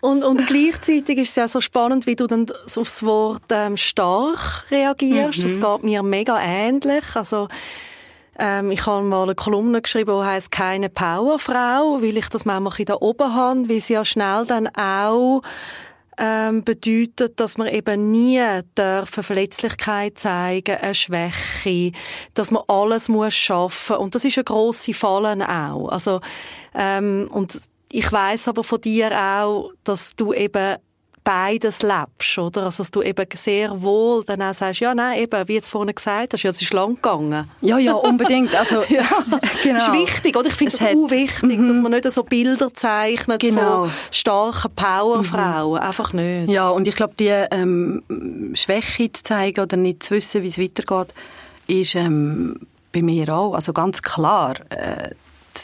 und, 0.00 0.24
und 0.24 0.46
gleichzeitig 0.46 1.18
ist 1.18 1.30
es 1.30 1.36
ja 1.36 1.48
so 1.48 1.60
spannend, 1.60 2.06
wie 2.06 2.16
du 2.16 2.26
dann 2.26 2.46
aufs 2.76 3.04
Wort 3.04 3.44
ähm, 3.50 3.76
stark 3.76 4.70
reagierst. 4.70 5.38
Mhm. 5.38 5.42
Das 5.42 5.54
geht 5.54 5.84
mir 5.84 6.02
mega 6.02 6.40
ähnlich. 6.40 7.04
Also 7.14 7.48
ähm, 8.38 8.70
ich 8.70 8.84
habe 8.86 9.04
mal 9.04 9.22
eine 9.22 9.34
Kolumne 9.34 9.80
geschrieben, 9.80 10.18
die 10.18 10.26
heißt 10.26 10.50
«Keine 10.50 10.88
Powerfrau», 10.88 12.02
weil 12.02 12.16
ich 12.16 12.28
das 12.28 12.44
manchmal 12.44 12.84
da 12.84 12.96
oben 13.00 13.34
habe, 13.34 13.68
weil 13.68 13.80
sie 13.80 13.92
ja 13.92 14.04
schnell 14.04 14.44
dann 14.46 14.68
auch 14.76 15.42
ähm, 16.18 16.64
bedeutet, 16.64 17.38
dass 17.40 17.58
man 17.58 17.68
eben 17.68 18.10
nie 18.10 18.42
dürfen 18.76 19.22
Verletzlichkeit 19.22 20.18
zeigen, 20.18 20.76
eine 20.76 20.94
Schwäche, 20.94 21.92
dass 22.34 22.50
man 22.50 22.62
alles 22.68 23.08
muss 23.08 23.34
schaffen 23.34 23.96
und 23.96 24.14
das 24.14 24.24
ist 24.24 24.38
eine 24.38 24.44
große 24.44 24.94
Fallen 24.94 25.42
auch. 25.42 25.88
Also 25.88 26.20
ähm, 26.74 27.28
und 27.32 27.60
ich 27.92 28.10
weiß 28.10 28.48
aber 28.48 28.64
von 28.64 28.80
dir 28.80 29.10
auch, 29.12 29.70
dass 29.84 30.16
du 30.16 30.32
eben 30.32 30.76
beides 31.26 31.82
lebst, 31.82 32.38
oder? 32.38 32.66
Also, 32.66 32.84
dass 32.84 32.92
du 32.92 33.02
eben 33.02 33.26
sehr 33.34 33.82
wohl 33.82 34.22
dann 34.24 34.40
auch 34.42 34.54
sagst, 34.54 34.78
ja, 34.78 34.94
nein, 34.94 35.18
eben, 35.18 35.48
wie 35.48 35.54
jetzt 35.54 35.70
vorhin 35.70 35.92
gesagt 35.92 36.32
hast, 36.32 36.44
ja, 36.44 36.50
es 36.50 36.62
ist 36.62 36.72
lang 36.72 36.94
gegangen. 36.94 37.50
Ja, 37.62 37.78
ja, 37.78 37.94
unbedingt. 37.94 38.54
Also, 38.54 38.76
ja, 38.88 39.02
genau. 39.62 39.74
Das 39.74 39.88
ist 39.88 39.92
wichtig, 39.92 40.36
oder? 40.36 40.46
Ich 40.46 40.54
finde 40.54 40.76
es 40.76 40.80
auch 40.80 41.10
wichtig, 41.10 41.40
dass 41.40 41.76
mhm. 41.76 41.82
man 41.82 41.90
nicht 41.90 42.12
so 42.12 42.22
Bilder 42.22 42.72
zeichnet 42.72 43.40
genau. 43.40 43.86
von 43.86 43.90
starken 44.12 44.70
Powerfrauen. 44.76 45.80
Mhm. 45.80 45.86
Einfach 45.86 46.12
nicht. 46.12 46.48
Ja, 46.48 46.70
und 46.70 46.86
ich 46.86 46.94
glaube, 46.94 47.14
die 47.18 47.26
ähm, 47.26 48.04
Schwäche 48.54 49.10
zu 49.10 49.24
zeigen 49.24 49.60
oder 49.60 49.76
nicht 49.76 50.04
zu 50.04 50.14
wissen, 50.14 50.44
wie 50.44 50.48
es 50.48 50.58
weitergeht, 50.58 51.12
ist 51.66 51.96
ähm, 51.96 52.60
bei 52.92 53.02
mir 53.02 53.34
auch. 53.34 53.54
Also 53.54 53.72
ganz 53.72 54.00
klar, 54.00 54.54
äh, 54.70 55.10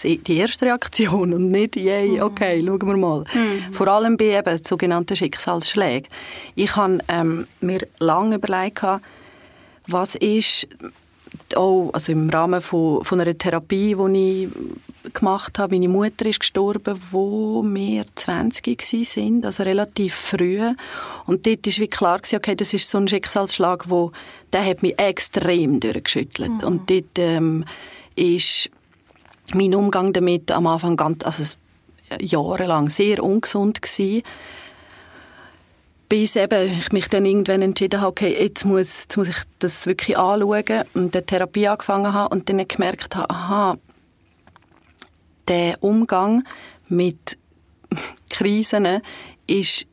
die 0.02 0.36
erste 0.36 0.66
Reaktion 0.66 1.32
und 1.32 1.50
nicht, 1.50 1.76
yay, 1.76 2.08
mhm. 2.08 2.22
okay, 2.22 2.62
schauen 2.64 2.86
wir 2.86 2.96
mal. 2.96 3.24
Mhm. 3.32 3.72
Vor 3.72 3.88
allem 3.88 4.16
bei 4.16 4.38
eben 4.38 4.58
sogenannten 4.62 5.16
Schicksalsschlägen. 5.16 6.08
Ich 6.54 6.76
habe 6.76 6.98
ähm, 7.08 7.46
mir 7.60 7.86
lange 7.98 8.36
überlegt, 8.36 8.84
was 9.86 10.14
ist 10.16 10.68
auch 11.56 11.90
also 11.92 12.12
im 12.12 12.30
Rahmen 12.30 12.60
von, 12.60 13.04
von 13.04 13.20
einer 13.20 13.36
Therapie, 13.36 13.94
die 13.94 14.44
ich 14.44 15.12
gemacht 15.12 15.58
habe, 15.58 15.74
meine 15.74 15.88
Mutter 15.88 16.26
ist 16.26 16.40
gestorben, 16.40 16.98
wo 17.10 17.62
wir 17.64 18.04
20 18.14 19.06
sind, 19.06 19.44
also 19.44 19.62
relativ 19.62 20.14
früh. 20.14 20.60
Und 21.26 21.46
dort 21.46 21.66
war 21.66 21.78
wie 21.78 21.88
klar, 21.88 22.20
okay, 22.34 22.54
das 22.54 22.72
ist 22.72 22.88
so 22.88 22.98
ein 22.98 23.08
Schicksalsschlag, 23.08 23.90
wo, 23.90 24.12
der 24.52 24.64
hat 24.64 24.82
mich 24.82 24.98
extrem 24.98 25.80
durchgeschüttelt. 25.80 26.50
Mhm. 26.50 26.64
Und 26.64 26.90
dort 26.90 27.18
ähm, 27.18 27.64
ist 28.14 28.70
mein 29.54 29.74
Umgang 29.74 30.12
damit 30.12 30.50
am 30.50 30.66
Anfang 30.66 30.96
ganz, 30.96 31.24
also 31.24 31.44
jahrelang 32.20 32.90
sehr 32.90 33.22
ungesund 33.22 33.82
gewesen. 33.82 34.22
Bis 36.08 36.36
eben 36.36 36.78
ich 36.78 36.92
mich 36.92 37.08
dann 37.08 37.24
irgendwann 37.24 37.62
entschieden 37.62 38.00
habe, 38.00 38.10
okay, 38.10 38.36
jetzt 38.38 38.64
muss, 38.64 39.04
jetzt 39.04 39.16
muss 39.16 39.28
ich 39.28 39.42
das 39.60 39.86
wirklich 39.86 40.18
anschauen 40.18 40.84
und 40.92 41.14
die 41.14 41.22
Therapie 41.22 41.68
angefangen 41.68 42.12
habe 42.12 42.34
und 42.34 42.48
dann 42.48 42.66
gemerkt 42.68 43.16
habe, 43.16 43.30
aha, 43.30 43.78
der 45.48 45.82
Umgang 45.82 46.44
mit 46.88 47.38
Krisen 48.30 49.00
ist 49.46 49.86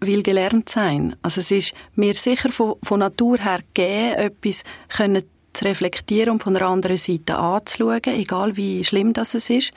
will 0.00 0.22
gelernt 0.22 0.68
sein. 0.68 1.16
Also 1.22 1.40
es 1.40 1.50
ist 1.50 1.74
mir 1.94 2.14
sicher 2.14 2.50
von, 2.50 2.76
von 2.82 3.00
Natur 3.00 3.38
her 3.38 3.60
gegeben, 3.72 4.14
etwas 4.14 4.62
können 4.88 5.22
zu 5.56 5.64
reflektieren 5.64 6.34
und 6.34 6.42
von 6.42 6.54
der 6.54 6.66
anderen 6.66 6.98
Seite 6.98 7.36
anzuschauen, 7.36 8.00
egal 8.04 8.56
wie 8.56 8.84
schlimm 8.84 9.12
das 9.12 9.34
ist. 9.34 9.72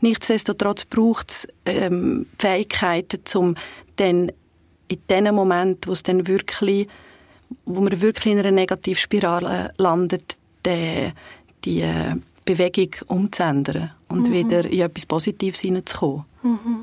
Nichtsdestotrotz 0.00 0.84
braucht 0.84 1.30
es 1.30 1.48
ähm, 1.66 2.26
Fähigkeiten, 2.38 3.20
um 3.34 3.54
dann 3.96 4.30
in 4.88 4.98
dem 5.10 5.34
Moment, 5.34 5.86
wo 5.86 5.92
es 5.92 6.02
dann 6.02 6.26
wirklich, 6.26 6.88
wo 7.64 7.80
man 7.80 8.00
wirklich 8.00 8.32
in 8.32 8.38
einer 8.38 8.50
Negativspirale 8.50 9.72
landet, 9.76 10.38
die, 10.66 11.12
die 11.64 11.80
äh, 11.80 12.14
Bewegung 12.44 12.94
umzuändern 13.06 13.92
und 14.08 14.28
mhm. 14.28 14.32
wieder 14.32 14.64
in 14.64 14.80
etwas 14.80 15.06
Positives 15.06 15.60
hineinzukommen. 15.60 16.24
Mhm. 16.42 16.73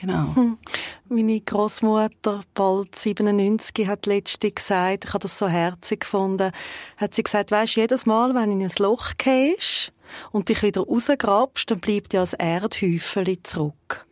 Genau. 0.00 0.34
Hm. 0.34 0.58
Meine 1.08 1.40
Großmutter, 1.40 2.42
bald 2.54 2.96
97, 2.96 3.86
hat 3.88 4.06
letztens 4.06 4.54
gesagt, 4.54 5.06
ich 5.06 5.10
habe 5.12 5.22
das 5.22 5.38
so 5.38 5.48
herzig 5.48 6.00
gefunden, 6.00 6.52
hat 6.96 7.14
sie 7.14 7.22
gesagt, 7.22 7.50
weisst, 7.50 7.76
jedes 7.76 8.06
Mal, 8.06 8.34
wenn 8.34 8.50
du 8.50 8.56
in 8.56 8.62
ein 8.62 8.72
Loch 8.78 9.12
gehst 9.18 9.92
und 10.30 10.48
dich 10.48 10.62
wieder 10.62 10.82
rausgrabst, 10.82 11.70
dann 11.70 11.80
bleibt 11.80 12.12
ja 12.12 12.22
ein 12.22 12.38
Erdhäufchen 12.38 13.38
zurück. 13.42 14.06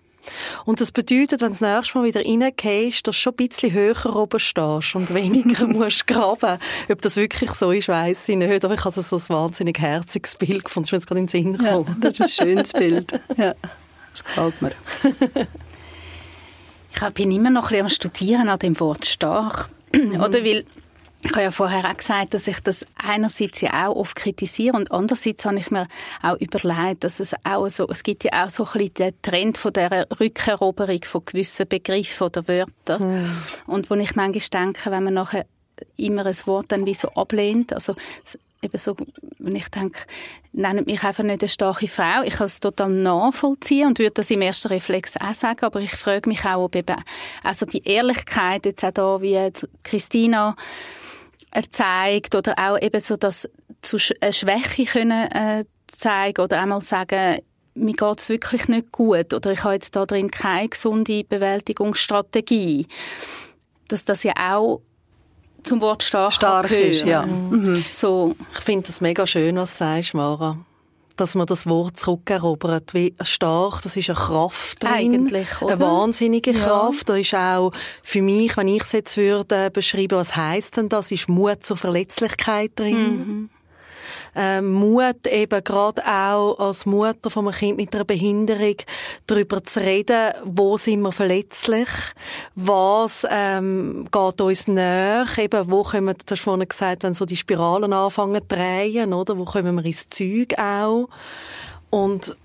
Und 0.65 0.81
das 0.81 0.91
bedeutet, 0.91 1.41
wenn 1.41 1.53
du 1.53 1.59
das 1.59 1.61
nächste 1.61 1.99
Mal 1.99 2.05
wieder 2.05 2.25
reingehst, 2.25 3.07
dass 3.07 3.15
du 3.15 3.21
schon 3.21 3.35
ein 3.35 3.49
bisschen 3.49 3.73
höher 3.73 4.17
oben 4.17 4.41
stehst 4.41 4.97
und 4.97 5.15
weniger 5.15 5.67
musst 5.69 6.09
graben. 6.09 6.59
Ob 6.91 7.01
das 7.01 7.15
wirklich 7.17 7.53
so 7.53 7.71
ist, 7.71 7.87
weiss 7.87 8.29
ich 8.29 8.37
nicht. 8.37 8.65
Aber 8.65 8.75
ich 8.75 8.85
habe 8.85 8.91
so 8.91 9.17
ein 9.17 9.29
wahnsinnig 9.29 9.79
herziges 9.79 10.35
Bild 10.35 10.65
gefunden. 10.65 10.89
Das 10.89 10.89
ist 10.89 10.93
mir 10.93 10.99
jetzt 10.99 11.07
gerade 11.07 11.21
in 11.21 11.27
den 11.27 11.29
Sinn 11.29 11.53
gekommen. 11.53 12.01
Ja, 12.03 12.11
das 12.11 12.21
ist 12.29 12.41
ein 12.41 12.49
schönes 12.49 12.73
Bild. 12.73 13.13
Ja, 13.37 13.55
das 14.13 14.25
gefällt 14.25 14.63
mir. 14.63 14.73
Ich 16.97 17.15
bin 17.15 17.31
immer 17.31 17.51
noch 17.51 17.65
ein 17.65 17.69
bisschen 17.69 17.83
am 17.83 17.89
Studieren 17.91 18.49
an 18.49 18.59
dem 18.59 18.79
Wort 18.81 19.05
stark. 19.05 19.69
Mhm. 19.93 20.21
Oder 20.21 20.45
weil 20.45 20.65
ich 21.23 21.33
habe 21.33 21.43
ja 21.43 21.51
vorher 21.51 21.85
auch 21.85 21.97
gesagt, 21.97 22.35
dass 22.35 22.47
ich 22.47 22.61
das 22.61 22.87
einerseits 22.95 23.61
ja 23.61 23.89
auch 23.89 23.97
oft 23.97 24.17
kritisiere 24.17 24.77
und 24.77 24.93
andererseits 24.93 25.45
habe 25.45 25.59
ich 25.59 25.71
mir 25.71 25.89
auch 26.23 26.37
überlegt, 26.37 27.05
dass 27.05 27.21
es 27.21 27.35
auch 27.43 27.69
so, 27.69 27.89
es 27.89 28.03
gibt 28.03 28.23
ja 28.25 28.45
auch 28.45 28.49
so 28.49 28.65
ein 28.65 28.73
bisschen 28.73 28.95
den 28.95 29.23
Trend 29.23 29.59
von 29.59 29.73
der 29.73 30.07
Rückeroberung 30.21 31.03
von 31.05 31.25
gewissen 31.25 31.67
Begriffen 31.67 32.27
oder 32.27 32.47
Wörtern. 32.47 33.01
Hm. 33.01 33.37
Und 33.67 33.91
wo 33.91 33.95
ich 33.95 34.15
manchmal 34.15 34.65
denke, 34.67 34.91
wenn 34.91 35.05
man 35.05 35.15
nachher 35.15 35.47
immer 35.97 36.27
ein 36.27 36.37
Wort 36.47 36.73
dann 36.73 36.87
wie 36.87 36.95
so 36.95 37.09
ablehnt, 37.11 37.73
also 37.73 37.95
eben 38.63 38.79
so, 38.79 38.97
wenn 39.39 39.57
ich 39.57 39.69
denke, 39.69 40.01
nennt 40.53 40.87
mich 40.87 41.03
einfach 41.03 41.23
nicht 41.23 41.43
eine 41.43 41.49
starke 41.49 41.89
Frau. 41.89 42.23
Ich 42.25 42.35
kann 42.35 42.47
es 42.47 42.61
total 42.61 42.91
nachvollziehen 42.91 43.89
und 43.89 43.99
würde 43.99 44.13
das 44.13 44.31
im 44.31 44.43
ersten 44.43 44.69
Reflex 44.69 45.17
auch 45.17 45.35
sagen, 45.35 45.65
aber 45.65 45.81
ich 45.81 45.93
frage 45.93 46.29
mich 46.29 46.45
auch, 46.45 46.65
ob 46.65 46.77
eben 46.77 46.97
also 47.43 47.67
die 47.67 47.85
Ehrlichkeit 47.85 48.67
jetzt 48.67 48.85
auch 48.85 48.93
da, 48.93 49.23
wie 49.23 49.51
Christina 49.83 50.57
zeigt 51.71 52.35
oder 52.35 52.55
auch 52.59 52.81
eben 52.81 53.01
so 53.01 53.17
das 53.17 53.49
zu 53.83 53.99
eine 54.21 54.33
Schwäche 54.33 54.85
können 54.85 55.31
äh, 55.31 55.65
zeigen 55.89 56.43
oder 56.43 56.61
einmal 56.61 56.83
sagen, 56.83 57.41
mir 57.75 57.95
geht's 57.95 58.29
wirklich 58.29 58.69
nicht 58.69 58.91
gut 58.91 59.33
oder 59.35 59.53
ich 59.53 59.63
habe 59.65 59.75
jetzt 59.75 59.95
da 59.97 60.07
drin 60.07 60.31
keine 60.31 60.69
gesunde 60.69 61.25
Bewältigungsstrategie. 61.25 62.87
Dass 63.89 64.05
das 64.05 64.23
ja 64.23 64.33
auch 64.39 64.81
zum 65.67 65.81
Wort 65.81 66.03
stark, 66.03 66.33
stark 66.33 66.71
ist, 66.71 67.05
ja. 67.05 67.23
Mhm. 67.23 67.85
So. 67.93 68.35
Ich 68.55 68.61
finde 68.61 68.87
das 68.87 69.01
mega 69.01 69.27
schön, 69.27 69.57
was 69.57 69.73
du 69.73 69.79
sagst, 69.79 70.15
Mara 70.15 70.59
dass 71.17 71.35
man 71.35 71.47
das 71.47 71.67
Wort 71.67 71.99
zurückerobert. 71.99 72.95
Wie 72.95 73.15
stark, 73.23 73.83
das 73.83 73.97
ist 73.97 74.11
eine 74.11 74.19
Kraft 74.19 74.83
drin. 74.83 74.93
Eigentlich, 74.93 75.63
oder? 75.63 75.73
Eine 75.73 75.81
wahnsinnige 75.83 76.53
ja. 76.53 76.65
Kraft. 76.65 77.09
Da 77.09 77.17
ist 77.17 77.35
auch 77.35 77.73
für 78.03 78.23
mich, 78.23 78.57
wenn 78.57 78.69
ich 78.69 78.83
es 78.83 78.93
jetzt 78.93 79.17
würde 79.17 79.71
beschreiben, 79.71 80.19
was 80.19 80.37
heisst 80.37 80.77
denn 80.77 80.89
das, 80.89 81.11
ist 81.11 81.29
Mut 81.29 81.65
zur 81.65 81.77
Verletzlichkeit 81.77 82.73
drin. 82.77 83.17
Mhm 83.17 83.51
äh, 84.37 84.61
Mut 84.61 85.27
eben 85.27 85.65
gerade 85.65 86.07
auch 86.07 86.59
als 86.59 86.87
Mutter 86.87 87.31
von 87.31 87.49
einem 87.49 87.57
Kind 87.57 87.77
mit 87.79 87.95
einer 87.95 88.05
Behinderung 88.05 88.77
darüber 89.27 89.65
zu 89.65 89.81
reden, 89.81 90.33
wo 90.45 90.77
sind 90.77 91.01
wir 91.01 91.13
verletzlich, 91.13 91.89
was 92.55 93.27
ähm, 93.31 94.07
geht 94.13 94.41
uns 94.41 94.69
näher, 94.69 95.27
eben 95.39 95.71
wo 95.71 95.83
kommen, 95.83 96.15
du 96.15 96.33
hast 96.33 96.43
vorhin 96.43 96.69
gesagt, 96.69 97.03
wenn 97.03 97.15
so 97.15 97.25
die 97.25 97.37
Spiralen 97.37 97.93
anfangen 97.93 98.43
zu 98.43 98.57
drehen, 98.57 99.13
oder, 99.13 99.39
wo 99.39 99.45
kommen 99.45 99.75
wir 99.75 99.85
ins 99.85 100.09
Zeug 100.09 100.59
auch 100.59 101.09
und 101.91 102.37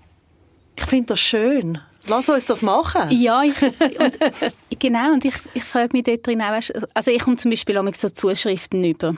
ich 0.76 0.84
finde 0.84 1.08
das 1.08 1.20
schön. 1.20 1.78
Lass 2.08 2.28
uns 2.28 2.46
das 2.46 2.62
machen. 2.62 3.10
Ja, 3.10 3.42
ich, 3.42 3.62
und, 3.62 4.18
genau. 4.80 5.12
Und 5.12 5.24
ich, 5.24 5.34
ich 5.54 5.62
frage 5.62 5.90
mich 5.92 6.04
dort 6.04 6.26
drin 6.26 6.42
auch, 6.42 6.58
also 6.94 7.10
ich 7.10 7.20
komme 7.20 7.36
zum 7.36 7.50
Beispiel 7.50 7.78
auch 7.78 7.94
so 7.94 8.08
Zuschriften 8.08 8.82
über 8.82 9.14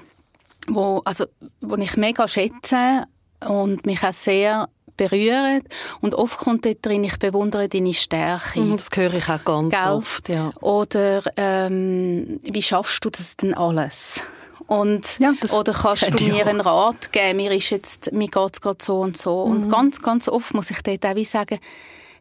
wo, 0.68 1.02
also, 1.04 1.26
wo 1.60 1.76
ich 1.76 1.96
mega 1.96 2.28
schätze 2.28 3.04
und 3.46 3.86
mich 3.86 4.02
auch 4.02 4.12
sehr 4.12 4.68
berühren. 4.96 5.62
Und 6.00 6.14
oft 6.14 6.38
kommt 6.38 6.64
dort 6.64 6.84
drin, 6.84 7.04
ich 7.04 7.18
bewundere 7.18 7.68
deine 7.68 7.94
Stärke. 7.94 8.60
Mhm, 8.60 8.76
das 8.76 8.88
höre 8.94 9.14
ich 9.14 9.28
auch 9.28 9.44
ganz 9.44 9.74
Gell? 9.74 9.92
oft, 9.92 10.28
ja. 10.28 10.52
Oder 10.60 11.22
ähm, 11.36 12.40
wie 12.42 12.62
schaffst 12.62 13.04
du 13.04 13.10
das 13.10 13.36
denn 13.36 13.54
alles? 13.54 14.20
Und, 14.66 15.18
ja, 15.18 15.32
oder 15.58 15.74
kannst 15.74 16.08
du 16.08 16.24
mir 16.24 16.46
einen 16.46 16.60
Rat 16.60 17.12
geben? 17.12 17.36
Mir 17.36 17.52
ist 17.52 17.70
jetzt, 17.70 18.12
mir 18.12 18.28
geht's 18.28 18.60
gerade 18.60 18.82
so 18.82 19.00
und 19.00 19.16
so. 19.16 19.46
Mhm. 19.46 19.52
Und 19.52 19.70
ganz, 19.70 20.00
ganz 20.00 20.28
oft 20.28 20.54
muss 20.54 20.70
ich 20.70 20.80
dort 20.82 21.04
auch 21.04 21.16
wie 21.16 21.24
sagen, 21.24 21.58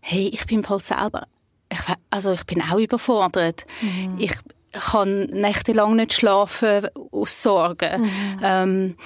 hey, 0.01 0.29
ich 0.33 0.45
bin 0.45 0.63
voll 0.63 0.81
selber, 0.81 1.27
ich, 1.71 1.79
also 2.09 2.33
ich 2.33 2.43
bin 2.45 2.61
auch 2.61 2.77
überfordert. 2.77 3.65
Mhm. 3.81 4.17
Ich, 4.19 4.33
kann 4.73 5.25
nächtelang 5.25 5.95
nicht 5.95 6.13
schlafen 6.13 6.87
aus 7.11 7.41
Sorgen. 7.41 8.01
Mhm. 8.01 8.39
Ähm, 8.41 8.97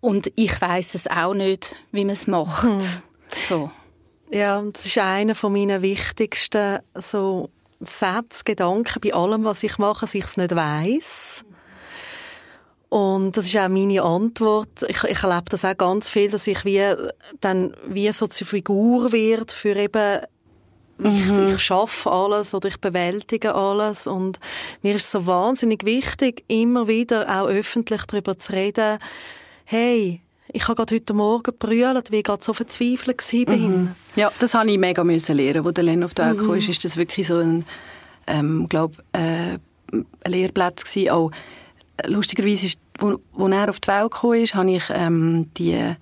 und 0.00 0.32
ich 0.36 0.60
weiß 0.60 0.94
es 0.94 1.06
auch 1.08 1.34
nicht, 1.34 1.74
wie 1.92 2.04
man 2.04 2.14
es 2.14 2.26
macht. 2.26 2.64
Mhm. 2.64 2.82
So. 3.48 3.70
Ja, 4.32 4.62
das 4.62 4.86
ist 4.86 4.98
einer 4.98 5.34
von 5.34 5.52
meinen 5.52 5.82
wichtigsten 5.82 6.78
so 6.94 7.50
Sätze, 7.80 8.44
Gedanken 8.44 9.00
bei 9.00 9.12
allem, 9.12 9.44
was 9.44 9.62
ich 9.62 9.78
mache, 9.78 10.02
dass 10.02 10.14
ich 10.14 10.24
es 10.24 10.36
nicht 10.36 10.54
weiß. 10.54 11.44
Und 12.90 13.36
das 13.36 13.46
ist 13.46 13.56
auch 13.56 13.68
meine 13.68 14.02
Antwort. 14.02 14.84
Ich, 14.88 15.02
ich 15.04 15.22
erlebe 15.22 15.48
das 15.48 15.64
auch 15.64 15.76
ganz 15.76 16.10
viel, 16.10 16.30
dass 16.30 16.46
ich 16.46 16.64
wie 16.64 16.82
dann 17.40 17.74
wie 17.86 18.10
so 18.10 18.26
zur 18.26 18.46
Figur 18.46 19.12
wird 19.12 19.52
für 19.52 19.76
eben 19.76 20.20
Mhm. 21.00 21.46
Ich, 21.46 21.54
ich 21.54 21.60
schaffe 21.60 22.10
alles 22.10 22.54
oder 22.54 22.68
ich 22.68 22.80
bewältige 22.80 23.54
alles 23.54 24.06
und 24.06 24.38
mir 24.82 24.96
ist 24.96 25.10
so 25.10 25.26
wahnsinnig 25.26 25.84
wichtig, 25.84 26.44
immer 26.48 26.88
wieder 26.88 27.28
auch 27.28 27.48
öffentlich 27.48 28.02
darüber 28.06 28.38
zu 28.38 28.52
reden, 28.52 28.98
hey, 29.64 30.20
ich 30.52 30.64
habe 30.64 30.76
gerade 30.76 30.94
heute 30.94 31.14
Morgen 31.14 31.52
brüllt, 31.58 32.10
wie 32.10 32.18
ich 32.18 32.24
gerade 32.24 32.42
so 32.42 32.52
verzweifelt 32.52 33.20
war. 33.32 33.56
Mhm. 33.56 33.94
Ja, 34.16 34.32
das 34.38 34.54
habe 34.54 34.70
ich 34.70 34.78
mega 34.78 35.04
müssen 35.04 35.36
lernen, 35.36 35.72
der 35.72 35.84
Len 35.84 36.04
auf 36.04 36.14
die 36.14 36.22
Welt 36.22 36.40
mhm. 36.40 36.54
ist, 36.54 36.68
ist 36.68 36.84
das 36.84 36.96
wirklich 36.96 37.26
so 37.26 37.36
ein, 37.36 37.64
ähm, 38.26 38.68
glaube 38.68 38.96
äh, 39.12 39.58
ein 39.92 40.06
Lehrplatz 40.26 40.84
gewesen. 40.84 41.10
Auch 41.10 41.30
lustigerweise 42.06 42.66
ist, 42.66 42.80
wo, 42.98 43.18
wo 43.32 43.48
er 43.48 43.68
auf 43.68 43.80
die 43.80 43.88
Welt 43.88 44.10
gekommen 44.10 44.42
ist, 44.42 44.54
habe 44.54 44.70
ich 44.70 44.84
ähm, 44.90 45.50
die 45.56 45.94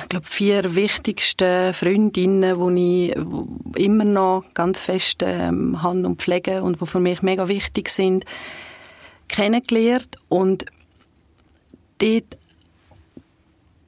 ich 0.00 0.08
glaube, 0.08 0.26
vier 0.26 0.74
wichtigsten 0.74 1.74
Freundinnen, 1.74 2.74
die 2.74 3.10
ich 3.76 3.84
immer 3.84 4.04
noch 4.04 4.44
ganz 4.54 4.82
fest 4.82 5.22
ähm, 5.22 5.82
habe 5.82 6.06
und 6.06 6.20
pflege 6.20 6.62
und 6.62 6.80
die 6.80 6.86
für 6.86 7.00
mich 7.00 7.22
mega 7.22 7.48
wichtig 7.48 7.90
sind, 7.90 8.24
kennengelernt. 9.28 10.16
Und 10.28 10.66
dort 11.98 12.38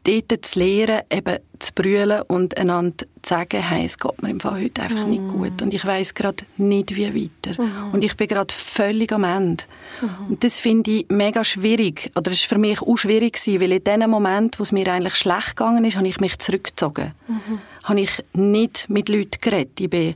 dort 0.05 0.45
zu 0.45 0.59
lernen, 0.59 1.03
eben 1.11 1.39
zu 1.59 1.73
brüllen 1.73 2.23
und 2.23 2.57
einander 2.59 3.07
zu 3.23 3.29
sagen, 3.29 3.63
hey, 3.63 3.87
es 3.87 3.99
geht 3.99 4.23
mir 4.23 4.31
im 4.31 4.41
Fall 4.41 4.63
heute 4.63 4.83
einfach 4.83 5.07
mm. 5.07 5.11
nicht 5.11 5.29
gut 5.29 5.63
und 5.63 5.73
ich 5.73 5.85
weiß 5.85 6.15
gerade 6.15 6.45
nicht, 6.59 6.95
wie 6.95 7.31
weiter. 7.43 7.63
Mm. 7.63 7.95
Und 7.95 8.05
ich 8.05 8.15
bin 8.17 8.29
gerade 8.29 8.53
völlig 8.53 9.13
am 9.13 9.25
Ende. 9.25 9.65
Mm. 10.01 10.33
Und 10.33 10.45
das 10.45 10.61
finde 10.61 10.91
ich 10.91 11.07
mega 11.09 11.43
schwierig, 11.43 12.13
oder 12.17 12.31
es 12.31 12.41
ist 12.41 12.49
für 12.49 12.59
mich 12.59 12.83
auch 12.83 12.97
schwierig 12.97 13.35
gewesen, 13.35 13.61
weil 13.61 13.73
in 13.73 13.85
dem 13.85 14.11
Moment, 14.11 14.59
wo 14.59 14.63
es 14.63 14.73
mir 14.73 14.87
eigentlich 14.93 15.17
schlecht 15.17 15.57
gegangen 15.57 15.85
ist, 15.85 15.97
habe 15.97 16.07
ich 16.07 16.21
mich 16.21 16.39
zurückgezogen. 16.39 17.13
-hmm. 17.29 17.59
Habe 17.85 18.01
ich 18.01 18.25
nicht 18.35 18.91
mit 18.91 19.09
Leuten 19.09 19.41
geredet. 19.41 19.81
Ich 19.81 19.91
bin 19.91 20.15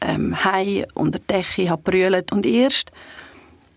ähm, 0.00 0.44
heim 0.44 0.86
unter 0.94 1.18
der 1.18 1.38
Decke, 1.38 1.68
habe 1.68 1.82
brüllt 1.82 2.32
und 2.32 2.46
erst 2.46 2.90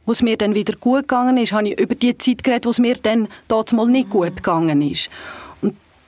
wo 0.05 0.13
es 0.13 0.23
mir 0.23 0.37
dann 0.37 0.55
wieder 0.55 0.73
gut 0.73 1.01
gegangen 1.01 1.37
ist, 1.37 1.51
habe 1.51 1.67
ich 1.67 1.79
über 1.79 1.93
die 1.93 2.17
Zeit 2.17 2.43
geredet, 2.43 2.65
wo 2.65 2.71
es 2.71 2.79
mir 2.79 2.95
dann 2.95 3.27
dort 3.47 3.73
mal 3.73 3.85
nicht 3.85 4.09
gut 4.09 4.37
gegangen 4.37 4.81
ist 4.81 5.11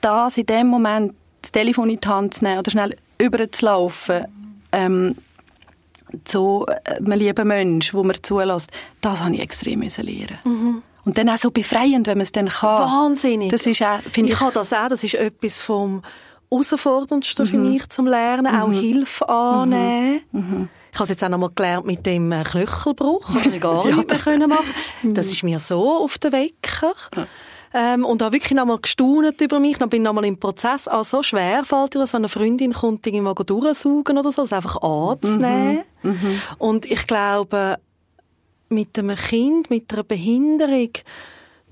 das 0.04 0.36
in 0.36 0.46
dem 0.46 0.66
Moment, 0.66 1.14
das 1.40 1.52
Telefon 1.52 1.90
in 1.90 2.00
die 2.00 2.08
Hand 2.08 2.34
zu 2.34 2.44
nehmen 2.44 2.58
oder 2.58 2.70
schnell 2.70 2.96
überzulaufen, 3.18 4.26
ähm, 4.72 5.16
zu 6.24 6.66
äh, 6.68 6.96
einem 6.96 7.18
lieben 7.18 7.48
Mensch, 7.48 7.94
wo 7.94 8.02
man 8.02 8.16
zulässt, 8.22 8.70
das 9.00 9.20
habe 9.20 9.34
ich 9.34 9.40
extrem 9.40 9.80
müssen 9.80 10.04
lernen. 10.04 10.38
Mhm. 10.44 10.82
Und 11.04 11.18
dann 11.18 11.28
auch 11.30 11.38
so 11.38 11.50
befreiend, 11.50 12.06
wenn 12.06 12.18
man 12.18 12.24
es 12.24 12.32
dann 12.32 12.48
kann. 12.48 12.82
Wahnsinnig. 12.82 13.50
Das 13.50 13.66
ist 13.66 13.82
auch, 13.82 13.98
ich, 14.14 14.18
ich 14.18 14.40
habe 14.40 14.52
das 14.52 14.72
auch, 14.72 14.88
das 14.88 15.02
ist 15.02 15.14
etwas 15.14 15.58
vom 15.58 16.02
herausforderndsten 16.50 17.46
mhm. 17.46 17.50
für 17.50 17.58
mich 17.58 17.88
zum 17.88 18.06
Lernen, 18.06 18.54
mhm. 18.54 18.60
auch 18.60 18.72
Hilfe 18.72 19.28
annehmen. 19.28 20.20
Mhm. 20.32 20.40
mhm. 20.40 20.68
Ich 20.94 20.98
habe 20.98 21.04
es 21.04 21.08
jetzt 21.08 21.24
auch 21.24 21.30
noch 21.30 21.38
mal 21.38 21.50
gelernt 21.54 21.86
mit 21.86 22.04
dem 22.04 22.30
äh, 22.32 22.44
Knöchelbruch, 22.44 23.34
was 23.34 23.46
ich 23.46 23.60
gar 23.62 23.86
ja, 23.88 23.96
nicht 23.96 24.10
mehr 24.10 24.18
können 24.18 24.48
machen. 24.50 25.14
Das 25.14 25.32
ist 25.32 25.42
mir 25.42 25.58
so 25.58 25.90
auf 25.90 26.18
den 26.18 26.32
Wecker. 26.32 26.92
Ja. 27.16 27.26
Ähm, 27.74 28.04
und 28.04 28.22
habe 28.22 28.34
wirklich 28.34 28.52
nochmal 28.52 28.78
gestaunet 28.78 29.40
über 29.40 29.58
mich. 29.58 29.78
Dann 29.78 29.88
bin 29.88 30.02
ich 30.02 30.04
nochmal 30.04 30.26
im 30.26 30.38
Prozess. 30.38 30.88
Ah, 30.88 31.04
so 31.04 31.22
schwer 31.22 31.64
fällt 31.64 31.94
dir 31.94 32.00
das, 32.00 32.12
wenn 32.12 32.20
eine 32.20 32.28
Freundin 32.28 32.72
kommt, 32.72 33.06
irgendwie 33.06 33.22
mal 33.22 33.34
durchsaugen 33.34 34.18
oder 34.18 34.30
so, 34.30 34.42
das 34.42 34.52
einfach 34.52 34.82
anzunehmen. 34.82 35.84
Mhm. 36.02 36.10
Mhm. 36.10 36.40
Und 36.58 36.84
ich 36.84 37.06
glaube, 37.06 37.78
mit 38.68 38.98
einem 38.98 39.16
Kind, 39.16 39.70
mit 39.70 39.92
einer 39.92 40.02
Behinderung, 40.02 40.90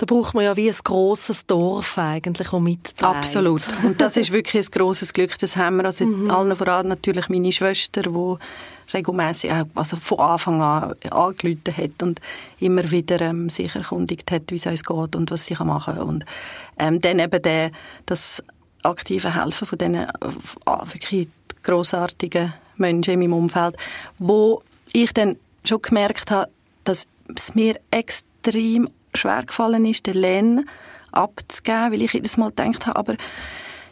da 0.01 0.07
braucht 0.07 0.33
man 0.33 0.45
ja 0.45 0.57
wie 0.57 0.71
ein 0.71 0.77
grosses 0.83 1.45
Dorf 1.45 1.99
eigentlich, 1.99 2.49
das 2.49 2.61
mitträgt. 2.61 3.03
Absolut. 3.03 3.63
Und 3.83 4.01
das 4.01 4.17
ist 4.17 4.33
wirklich 4.33 4.67
ein 4.67 4.71
grosses 4.71 5.13
Glück. 5.13 5.37
Das 5.39 5.57
haben 5.57 5.77
wir 5.77 5.85
also 5.85 6.07
mhm. 6.07 6.31
allen 6.31 6.57
voran 6.57 6.89
natürlich 6.89 7.29
meine 7.29 7.53
Schwester, 7.53 8.03
die 8.03 8.37
regelmäßig 8.93 9.53
also 9.75 9.97
von 9.97 10.19
Anfang 10.19 10.63
an 10.63 10.95
angerufen 11.11 11.77
hat 11.77 12.03
und 12.03 12.21
immer 12.59 12.91
wieder 12.91 13.21
ähm, 13.21 13.49
sich 13.49 13.75
erkundigt 13.75 14.31
hat, 14.31 14.51
wie 14.51 14.57
es 14.57 14.67
uns 14.67 14.85
geht 14.85 15.17
und 15.17 15.31
was 15.31 15.47
sie 15.47 15.55
machen 15.55 15.95
kann. 15.95 16.03
Und 16.03 16.25
ähm, 16.79 17.01
dann 17.01 17.19
eben 17.19 17.43
der, 17.43 17.71
das 18.07 18.43
aktive 18.83 19.35
Helfen 19.35 19.67
von 19.67 19.79
diesen 19.79 19.95
äh, 19.95 20.09
wirklich 20.93 21.29
grossartigen 21.63 22.53
Menschen 22.77 23.15
in 23.15 23.21
meinem 23.21 23.35
Umfeld, 23.35 23.77
wo 24.19 24.63
ich 24.93 25.13
dann 25.13 25.37
schon 25.65 25.83
gemerkt 25.83 26.31
habe, 26.31 26.51
dass 26.85 27.07
es 27.37 27.55
mir 27.55 27.79
extrem 27.91 28.89
schwer 29.15 29.45
gefallen 29.45 29.85
ist, 29.85 30.07
den 30.07 30.15
Len 30.15 30.69
abzugeben, 31.13 31.93
weil 31.93 32.03
ich 32.03 32.13
jedes 32.13 32.37
Mal 32.37 32.51
gedacht 32.51 32.87
habe, 32.87 32.99
aber 32.99 33.17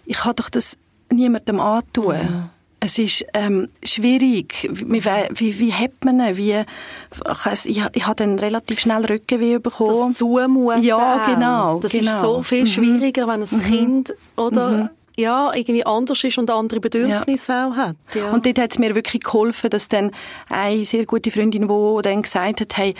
ich 0.06 0.16
kann 0.16 0.36
doch 0.36 0.48
das 0.48 0.78
niemandem 1.10 1.60
antun. 1.60 2.16
Mhm 2.16 2.50
Es 2.80 2.98
ist 2.98 3.24
ähm, 3.34 3.68
schwierig. 3.82 4.68
Wie, 4.70 5.04
wie, 5.04 5.58
wie 5.58 5.72
hat 5.72 6.04
man 6.04 6.20
ihn? 6.20 6.36
Wie, 6.36 6.52
ich, 6.52 7.64
ich, 7.64 7.84
ich 7.92 8.06
habe 8.06 8.14
dann 8.16 8.38
relativ 8.38 8.78
schnell 8.78 9.04
Rückenweh 9.04 9.58
bekommen. 9.58 10.08
Das 10.10 10.18
Zumuten. 10.18 10.82
Ja, 10.84 11.26
genau. 11.26 11.80
Das 11.80 11.92
genau. 11.92 12.12
ist 12.12 12.20
so 12.20 12.42
viel 12.42 12.62
mhm. 12.62 12.66
schwieriger, 12.66 13.26
wenn 13.26 13.42
ein 13.42 13.48
mhm. 13.50 13.62
Kind 13.62 14.14
oder 14.36 14.70
mhm. 14.70 14.90
ja, 15.16 15.52
irgendwie 15.54 15.84
anders 15.84 16.22
ist 16.22 16.38
und 16.38 16.50
andere 16.50 16.78
Bedürfnisse 16.78 17.52
ja. 17.52 17.68
auch 17.68 17.76
hat. 17.76 17.96
Ja. 18.14 18.30
Und 18.30 18.46
dort 18.46 18.60
hat 18.60 18.70
es 18.70 18.78
mir 18.78 18.94
wirklich 18.94 19.24
geholfen, 19.24 19.70
dass 19.70 19.88
dann 19.88 20.12
eine 20.48 20.84
sehr 20.84 21.04
gute 21.04 21.32
Freundin, 21.32 21.66
die 21.66 22.02
dann 22.02 22.22
gesagt 22.22 22.60
hat, 22.60 22.76
hey, 22.76 22.94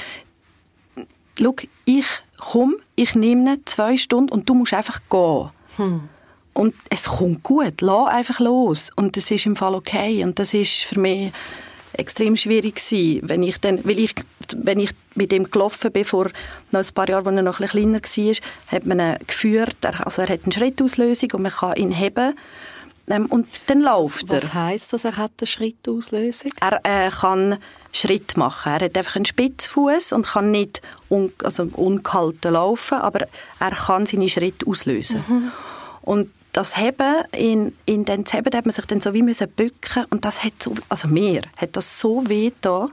schau, 1.41 1.55
ich 1.85 2.07
komme, 2.39 2.77
ich 2.97 3.15
nehme 3.15 3.53
ihn 3.53 3.63
zwei 3.65 3.97
Stunden 3.97 4.33
und 4.33 4.49
du 4.49 4.55
musst 4.55 4.75
einfach 4.75 5.01
gehen. 5.09 5.51
Hm. 5.77 6.09
Und 6.53 6.75
es 6.91 7.05
kommt 7.05 7.43
gut, 7.43 7.81
lass 7.81 8.09
einfach 8.09 8.41
los. 8.41 8.91
Und 8.97 9.17
das 9.17 9.31
ist 9.31 9.47
im 9.47 9.57
Fall 9.57 9.75
okay. 9.75 10.25
Und 10.25 10.39
das 10.39 10.55
ist 10.55 10.85
für 10.85 10.99
mich 10.99 11.33
extrem 11.93 12.37
schwierig 12.37 12.77
gewesen, 12.77 13.29
wenn 13.29 13.43
ich 13.43 13.59
dann, 13.59 13.85
weil 13.85 13.99
ich, 13.99 14.15
wenn 14.57 14.79
ich 14.79 14.91
mit 15.15 15.33
ihm 15.33 15.51
gelaufen 15.51 15.91
bin, 15.91 16.05
vor 16.05 16.27
noch 16.71 16.81
ein 16.81 16.95
paar 16.95 17.09
Jahren, 17.09 17.27
als 17.27 17.37
er 17.37 17.43
noch 17.43 17.61
ein 17.61 17.69
kleiner 17.69 18.01
war, 18.01 18.35
hat 18.69 18.87
man 18.87 19.01
ihn 19.01 19.17
geführt, 19.27 19.77
also 19.83 20.23
er 20.23 20.29
hat 20.29 20.41
eine 20.45 20.53
Schrittauslösung 20.53 21.31
und 21.33 21.43
man 21.43 21.53
kann 21.53 21.77
ihn 21.77 21.91
heben 21.91 22.35
ähm, 23.11 23.27
und 23.27 23.49
dann 23.67 23.81
läuft 23.81 24.29
er. 24.31 24.37
Was 24.37 24.55
heisst 24.55 24.93
das, 24.93 25.05
er 25.05 25.17
hat 25.17 25.33
eine 25.41 25.47
Schrittauslösung? 25.47 26.53
Er 26.61 26.81
äh, 26.85 27.11
kann 27.11 27.59
Schritt 27.93 28.37
machen. 28.37 28.73
Er 28.73 28.85
hat 28.85 28.97
einfach 28.97 29.17
einen 29.17 29.25
Spitzfuß 29.25 30.13
und 30.13 30.27
kann 30.27 30.51
nicht 30.51 30.83
un 31.09 31.33
also 31.43 31.65
ungehalten 31.73 32.53
laufen, 32.53 32.99
aber 32.99 33.27
er 33.59 33.71
kann 33.71 34.07
seine 34.07 34.29
Schritte 34.29 34.67
auslösen. 34.67 35.25
Mhm. 35.27 35.53
Und 36.03 36.31
das 36.59 36.77
Heben, 36.77 37.23
in, 37.31 37.73
in 37.87 38.05
den 38.05 38.25
Heben 38.25 38.53
hat 38.53 38.67
man 38.67 38.73
sich 38.73 38.85
dann 38.87 39.01
so 39.01 39.15
wie 39.15 39.23
müssen 39.23 39.49
bücken 39.49 40.07
und 40.11 40.25
das 40.25 40.43
hat 40.43 40.55
so, 40.61 40.75
also 40.89 41.07
mir 41.07 41.43
hat 41.57 41.77
das 41.77 42.01
so 42.01 42.29
weh 42.29 42.51
da 42.63 42.89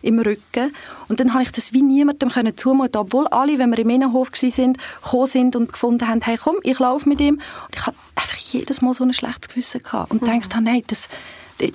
im 0.00 0.18
Rücken. 0.20 0.74
Und 1.06 1.20
dann 1.20 1.34
habe 1.34 1.42
ich 1.42 1.52
das 1.52 1.74
wie 1.74 1.82
niemandem 1.82 2.30
können 2.30 2.56
zumuten, 2.56 2.96
obwohl 2.96 3.26
alle, 3.28 3.58
wenn 3.58 3.68
wir 3.72 3.78
im 3.80 3.90
Innenhof 3.90 4.30
sind, 4.32 4.78
gekommen 5.02 5.26
sind 5.26 5.54
und 5.54 5.70
gefunden 5.70 6.08
haben, 6.08 6.22
hey 6.22 6.38
komm, 6.38 6.56
ich 6.62 6.78
laufe 6.78 7.06
mit 7.06 7.20
ihm. 7.20 7.34
Und 7.34 7.76
ich 7.76 7.84
hatte 7.84 7.98
einfach 8.14 8.38
jedes 8.38 8.80
Mal 8.80 8.94
so 8.94 9.04
ein 9.04 9.12
schlechtes 9.12 9.50
Gewissen 9.50 9.82
gehabt 9.82 10.10
und 10.10 10.22
mhm. 10.22 10.40
gedacht, 10.40 10.56
nein, 10.62 10.82
das, 10.86 11.10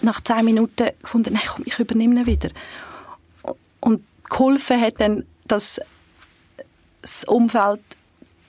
nach 0.01 0.21
zehn 0.21 0.45
Minuten 0.45 0.89
gefunden, 0.99 1.33
nein, 1.33 1.43
komm, 1.47 1.61
ich 1.67 1.77
übernehme 1.77 2.21
ihn 2.21 2.25
wieder. 2.25 2.49
Und 3.81 4.03
geholfen 4.27 4.81
hat 4.81 4.99
dann, 4.99 5.25
dass 5.47 5.79
das 7.03 7.23
Umfeld 7.25 7.81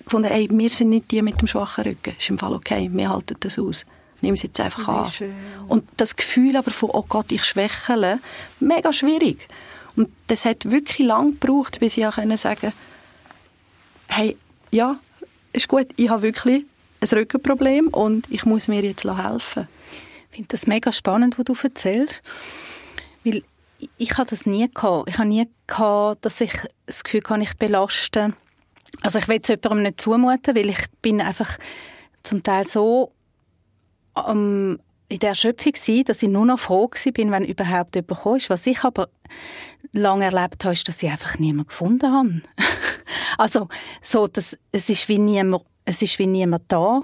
gefunden, 0.07 0.31
ey, 0.31 0.49
wir 0.51 0.71
sind 0.71 0.91
nicht 0.91 1.11
die 1.11 1.21
mit 1.21 1.41
dem 1.41 1.49
schwachen 1.49 1.85
Rücken. 1.85 2.15
Ist 2.17 2.31
im 2.31 2.39
Fall 2.39 2.55
okay, 2.55 2.89
wir 2.93 3.11
halten 3.11 3.37
das 3.41 3.59
aus. 3.59 3.85
Nimm 4.23 4.35
es 4.35 4.43
jetzt 4.43 4.59
einfach 4.61 4.89
an. 4.89 5.11
Und 5.69 5.85
das 5.99 6.17
Gefühl 6.17 6.57
aber 6.57 6.71
von, 6.71 6.91
oh 6.93 7.05
Gott, 7.07 7.31
ich 7.31 7.45
schwächle, 7.45 8.19
mega 8.61 8.93
schwierig. 8.93 9.49
Und 9.95 10.09
das 10.29 10.45
hat 10.45 10.71
wirklich 10.71 11.07
lang 11.07 11.39
gebraucht, 11.39 11.81
bis 11.81 11.97
ich 11.97 12.07
auch 12.07 12.15
sagen 12.15 12.61
konnte, 12.61 12.73
hey, 14.09 14.37
ja, 14.71 14.99
ist 15.53 15.69
gut, 15.69 15.89
ich 15.97 16.09
habe 16.09 16.23
wirklich 16.23 16.65
ein 17.01 17.09
Rückenproblem 17.09 17.89
und 17.89 18.31
ich 18.31 18.45
muss 18.45 18.69
mir 18.69 18.83
jetzt 18.83 19.05
helfen. 19.05 19.69
Ich 20.31 20.37
finde 20.37 20.49
das 20.49 20.67
mega 20.67 20.93
spannend, 20.93 21.39
was 21.39 21.45
du 21.45 21.55
erzählst, 21.63 22.23
weil 23.25 23.43
ich, 23.79 23.91
ich 23.97 24.19
habe 24.19 24.29
das 24.29 24.47
nie 24.47 24.69
gehabt. 24.73 25.09
Ich 25.09 25.19
habe 25.19 25.29
nie 25.29 25.49
gehabt, 25.67 26.25
dass 26.25 26.41
ich 26.41 26.53
das 26.87 27.05
Gefühl 27.05 27.23
habe, 27.29 27.43
ich 27.43 27.55
belaste 27.57 28.35
also 29.03 29.19
ich 29.19 29.29
will 29.29 29.41
es 29.43 29.49
jemandem 29.49 29.83
nicht 29.83 30.01
zumuten, 30.01 30.55
weil 30.55 30.71
ich 30.71 30.85
bin 31.03 31.21
einfach 31.21 31.59
zum 32.23 32.43
Teil 32.43 32.67
so 32.67 33.13
ähm, 34.29 34.79
in 35.09 35.19
der 35.21 35.31
Erschöpfung 35.31 35.75
war, 35.75 36.05
dass 36.05 36.23
ich 36.23 36.29
nur 36.29 36.47
noch 36.47 36.59
froh 36.59 36.91
war, 36.91 37.31
wenn 37.33 37.45
überhaupt 37.45 37.95
jemand 37.95 38.09
gekommen 38.09 38.37
ist. 38.37 38.51
Was 38.51 38.67
ich 38.67 38.83
aber 38.83 39.09
lange 39.93 40.25
erlebt 40.25 40.65
habe, 40.65 40.75
ist, 40.75 40.89
dass 40.89 41.03
ich 41.03 41.11
einfach 41.11 41.39
niemanden 41.39 41.69
gefunden 41.69 42.13
habe. 42.13 42.43
also 43.39 43.69
so, 44.03 44.27
dass, 44.27 44.57
es 44.73 44.89
ist 44.89 45.09
wie 45.09 45.19
niemand, 45.19 45.65
es 45.85 46.03
ist 46.03 46.19
wie 46.19 46.27
niemand 46.27 46.65
da 46.69 47.03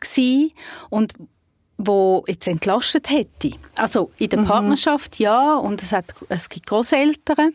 gewesen 0.00 0.52
und 0.88 1.14
wo 1.78 2.24
jetzt 2.26 2.48
entlastet 2.48 3.10
hätte. 3.10 3.52
Also 3.76 4.10
in 4.16 4.30
der 4.30 4.40
mhm. 4.40 4.46
Partnerschaft 4.46 5.18
ja 5.18 5.56
und 5.56 5.82
es, 5.82 5.92
hat, 5.92 6.06
es 6.30 6.48
gibt 6.48 6.66
Großeltern, 6.66 7.52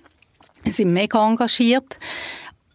sie 0.63 0.71
sind 0.71 0.93
mega 0.93 1.27
engagiert, 1.27 1.97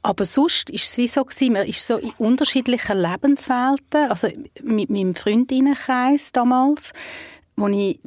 aber 0.06 0.24
sonst 0.24 0.70
ist 0.70 0.84
es 0.84 0.98
wie 0.98 1.08
so 1.08 1.24
gewesen, 1.24 1.52
man 1.54 1.66
ist 1.66 1.84
so 1.84 1.96
in 1.96 2.12
unterschiedlichen 2.18 2.98
Lebenswelten, 2.98 4.08
also 4.08 4.28
mit 4.62 4.88
meinem 4.88 5.16
Freundinnenkreis 5.16 6.30
damals, 6.30 6.92
wo 7.56 7.66
ich, 7.66 7.98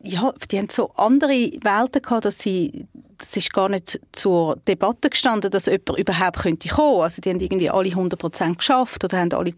ja, 0.00 0.32
die 0.48 0.58
haben 0.58 0.68
so 0.70 0.92
andere 0.94 1.50
Welten 1.60 2.02
gehabt, 2.02 2.24
dass 2.24 2.38
sie, 2.38 2.86
das 3.18 3.36
ist 3.36 3.52
gar 3.52 3.68
nicht 3.68 3.98
zur 4.12 4.56
Debatte 4.68 5.10
gestanden, 5.10 5.50
dass 5.50 5.66
jemand 5.66 5.98
überhaupt 5.98 6.38
könnte 6.38 6.68
kommen. 6.68 7.00
Also 7.00 7.20
die 7.20 7.30
haben 7.30 7.40
irgendwie 7.40 7.70
alle 7.70 7.88
100% 7.88 8.56
geschafft 8.56 9.02
oder 9.02 9.18
haben 9.18 9.32
alle 9.32 9.52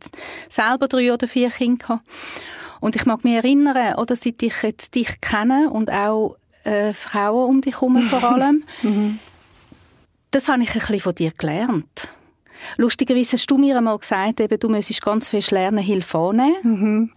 selber 0.48 0.88
drei 0.88 1.12
oder 1.12 1.28
vier 1.28 1.50
Kinder 1.50 1.86
gehabt. 1.86 2.08
Und 2.80 2.96
ich 2.96 3.04
mag 3.04 3.22
mich 3.22 3.34
erinnern, 3.34 3.96
oder 3.96 4.16
seit 4.16 4.42
ich 4.42 4.62
jetzt 4.62 4.94
dich 4.94 5.20
kenne 5.20 5.68
und 5.70 5.90
auch 5.90 6.36
äh, 6.64 6.94
Frauen 6.94 7.50
um 7.50 7.60
dich 7.60 7.74
herum 7.74 8.00
vor 8.00 8.24
allem, 8.24 8.64
mhm. 8.82 9.18
Das 10.32 10.48
habe 10.48 10.62
ich 10.62 10.70
ein 10.70 10.78
bisschen 10.78 11.00
von 11.00 11.14
dir 11.14 11.30
gelernt. 11.30 12.08
Lustigerweise 12.76 13.32
hast 13.32 13.50
du 13.50 13.58
mir 13.58 13.76
einmal 13.76 13.98
gesagt, 13.98 14.40
eben, 14.40 14.58
du 14.58 14.68
müsstest 14.68 15.02
ganz 15.02 15.28
viel 15.28 15.44
lernen, 15.50 15.78
Hilfe 15.78 16.18
annehmen. 16.18 16.56
Mhm. 16.62 17.12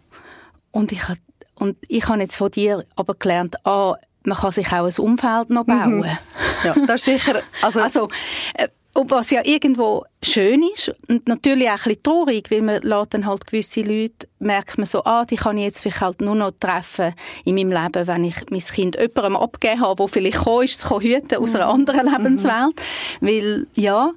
Und 0.71 0.91
ich 0.91 1.07
habe 1.07 1.19
und 1.55 1.77
ich 1.87 2.05
habe 2.09 2.19
jetzt 2.21 2.35
von 2.35 2.51
dir 2.51 2.85
aber 2.97 3.15
gelernt, 3.15 3.55
ah, 3.65 3.95
man 4.25 4.37
kann 4.37 4.51
sich 4.51 4.67
auch 4.73 4.85
ein 4.85 4.93
Umfeld 4.97 5.49
noch 5.49 5.63
bauen. 5.63 5.99
Mhm. 5.99 6.17
Ja, 6.65 6.75
das 6.85 6.95
ist 6.95 7.05
sicher. 7.05 7.41
Also, 7.61 7.79
also 7.81 8.09
äh, 8.55 8.67
und 8.95 9.11
was 9.11 9.29
ja 9.29 9.41
irgendwo 9.43 10.05
schön 10.23 10.63
ist 10.73 10.93
und 11.09 11.27
natürlich 11.27 11.67
auch 11.67 11.73
ein 11.73 11.77
bisschen 11.77 12.03
traurig, 12.03 12.49
weil 12.49 12.61
man 12.61 12.81
lässt 12.81 13.13
dann 13.13 13.25
halt 13.25 13.45
gewisse 13.45 13.81
Leute, 13.81 14.27
merkt 14.39 14.77
man 14.77 14.87
so, 14.87 15.03
ah, 15.03 15.25
die 15.25 15.35
kann 15.35 15.57
ich 15.57 15.65
jetzt 15.65 15.81
vielleicht 15.81 16.01
halt 16.01 16.21
nur 16.21 16.35
noch 16.35 16.51
treffen 16.59 17.13
in 17.43 17.55
meinem 17.55 17.71
Leben, 17.71 18.07
wenn 18.07 18.23
ich 18.23 18.35
mein 18.49 18.61
Kind 18.61 18.95
jemandem 18.95 19.35
abgeben 19.35 19.81
habe, 19.81 19.95
der 19.97 20.07
vielleicht 20.07 20.37
gekommen 20.37 20.63
ist, 20.63 20.79
zu 20.79 21.01
hüten 21.01 21.37
aus 21.37 21.55
einer 21.55 21.65
mhm. 21.65 21.71
anderen 21.71 22.09
Lebenswelt. 22.09 22.81
Mhm. 23.19 23.27
Weil, 23.27 23.67
ja, 23.75 24.11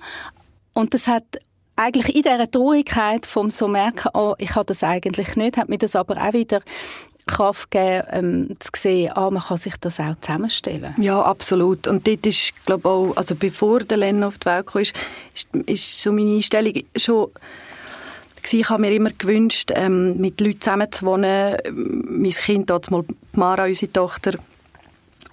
und 0.75 0.95
das 0.95 1.09
hat 1.09 1.25
eigentlich 1.75 2.15
in 2.15 2.23
dieser 2.23 2.51
Traurigkeit 2.51 3.27
vom 3.27 3.51
so 3.51 3.67
merken, 3.67 4.11
oh, 4.15 4.35
ich 4.39 4.55
habe 4.55 4.67
das 4.67 4.85
eigentlich 4.85 5.35
nicht, 5.35 5.57
hat 5.57 5.69
mir 5.69 5.79
das 5.79 5.97
aber 5.97 6.23
auch 6.23 6.33
wieder 6.33 6.61
Kraft 7.29 7.71
geben, 7.71 8.03
ähm, 8.11 8.57
zu 8.59 8.71
sehen, 8.77 9.13
ah, 9.15 9.31
man 9.31 9.43
kann 9.43 9.59
sich 9.59 9.77
das 9.77 10.01
auch 10.01 10.15
zusammenstellen. 10.21 10.95
Ja, 10.99 11.23
absolut. 11.23 11.87
Und 11.87 12.07
dort 12.07 12.27
ist, 12.27 12.53
glaube 12.67 12.89
auch, 12.89 13.17
also 13.17 13.35
bevor 13.35 13.81
der 13.81 13.99
Len 13.99 14.25
auf 14.25 14.39
die 14.39 14.47
Welt 14.47 14.67
kam, 14.67 14.83
ist, 14.83 14.95
ist, 15.35 15.49
ist 15.67 16.03
so 16.03 16.11
meine 16.13 16.37
Einstellung 16.37 16.75
schon 16.97 17.29
ich 18.51 18.71
habe 18.71 18.81
mir 18.81 18.93
immer 18.93 19.11
gewünscht, 19.11 19.73
ähm, 19.75 20.17
mit 20.17 20.41
Leuten 20.41 20.61
zusammenzuwohnen, 20.63 21.57
mein 21.75 22.31
Kind, 22.31 22.71
dort 22.71 22.91
mal 22.91 23.05
Mara, 23.33 23.65
unsere 23.65 23.93
Tochter, 23.93 24.33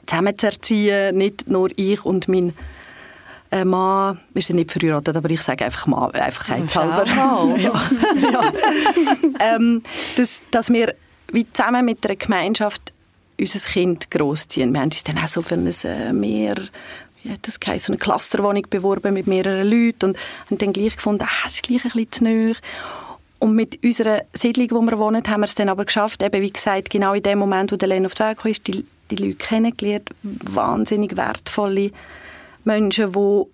zusammenzuerziehen, 0.05 1.15
nicht 1.15 1.47
nur 1.47 1.69
ich 1.77 2.03
und 2.03 2.27
mein 2.27 2.53
äh, 3.51 3.63
Mann, 3.63 4.19
wir 4.33 4.41
sind 4.41 4.57
nicht 4.57 4.71
verheiratet, 4.71 5.15
aber 5.15 5.29
ich 5.29 5.41
sage 5.41 5.65
einfach 5.65 5.87
Mann, 5.87 6.11
einfach 6.11 6.49
halber. 6.49 7.05
ja. 7.57 7.73
ja. 8.31 8.41
ähm, 9.55 9.81
dass, 10.17 10.41
dass 10.51 10.69
wir 10.71 10.93
wie 11.31 11.45
zusammen 11.51 11.85
mit 11.85 12.03
der 12.03 12.15
Gemeinschaft 12.15 12.93
unser 13.39 13.59
Kind 13.59 14.11
großziehen. 14.11 14.73
Wir 14.73 14.81
haben 14.81 14.89
uns 14.89 15.03
dann 15.03 15.17
auch 15.17 15.27
so 15.27 15.41
für 15.41 15.55
ein 15.55 15.67
äh, 15.83 16.13
mehr 16.13 16.55
wie 17.25 17.35
das 17.41 17.59
geheißen, 17.59 17.93
eine 17.93 17.99
Clusterwohnung 17.99 18.67
beworben 18.69 19.13
mit 19.13 19.27
mehreren 19.27 19.67
Leuten 19.67 20.11
und 20.11 20.17
haben 20.45 20.57
dann 20.57 20.73
gleich 20.73 20.95
gefunden, 20.95 21.23
ah, 21.23 21.43
das 21.43 21.55
ist 21.55 21.63
gleich 21.63 21.83
ein 21.83 21.91
bisschen 21.91 22.11
zu 22.11 22.23
nahe. 22.23 22.53
Und 23.39 23.55
mit 23.55 23.83
unserer 23.83 24.21
Siedlung, 24.33 24.67
wo 24.71 24.81
wir 24.81 24.97
wohnen, 24.97 25.23
haben 25.27 25.41
wir 25.41 25.45
es 25.45 25.55
dann 25.55 25.69
aber 25.69 25.85
geschafft, 25.85 26.23
eben 26.23 26.41
wie 26.41 26.53
gesagt, 26.53 26.89
genau 26.89 27.13
in 27.13 27.23
dem 27.23 27.39
Moment, 27.39 27.71
wo 27.71 27.75
der 27.75 27.89
Len 27.89 28.05
auf 28.05 28.13
die 28.13 28.23
Welt 28.23 28.45
ist, 28.45 28.67
die, 28.67 28.85
die 29.11 29.15
Leute 29.17 29.35
kennengelernt, 29.35 30.09
wahnsinnig 30.23 31.17
wertvolle 31.17 31.91
Menschen, 32.63 33.13
wo, 33.13 33.49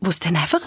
wo 0.00 0.10
es 0.10 0.20
dann 0.20 0.36
einfach 0.36 0.62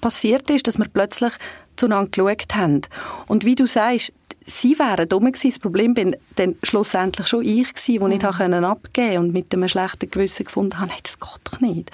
passiert 0.00 0.48
ist, 0.50 0.66
dass 0.66 0.78
wir 0.78 0.86
plötzlich 0.86 1.32
zueinander 1.76 2.10
geschaut 2.10 2.54
haben. 2.54 2.82
Und 3.26 3.44
wie 3.44 3.54
du 3.54 3.66
sagst, 3.66 4.12
sie 4.44 4.78
wären 4.78 5.08
dumm 5.08 5.24
gewesen. 5.24 5.50
Das 5.50 5.58
Problem 5.58 5.94
bin 5.94 6.16
dann 6.36 6.56
schlussendlich 6.62 7.26
schon 7.26 7.44
ich 7.44 7.72
gewesen, 7.72 8.00
wo 8.00 8.06
mhm. 8.06 8.12
ich 8.12 8.24
abgeben 8.24 8.80
konnte 8.94 9.18
und 9.18 9.32
mit 9.32 9.52
einem 9.52 9.68
schlechten 9.68 10.10
Gewissen 10.10 10.44
gefunden 10.44 10.78
habe, 10.78 10.88
nein, 10.88 10.98
das 11.02 11.18
geht 11.18 11.40
doch 11.44 11.60
nicht. 11.60 11.90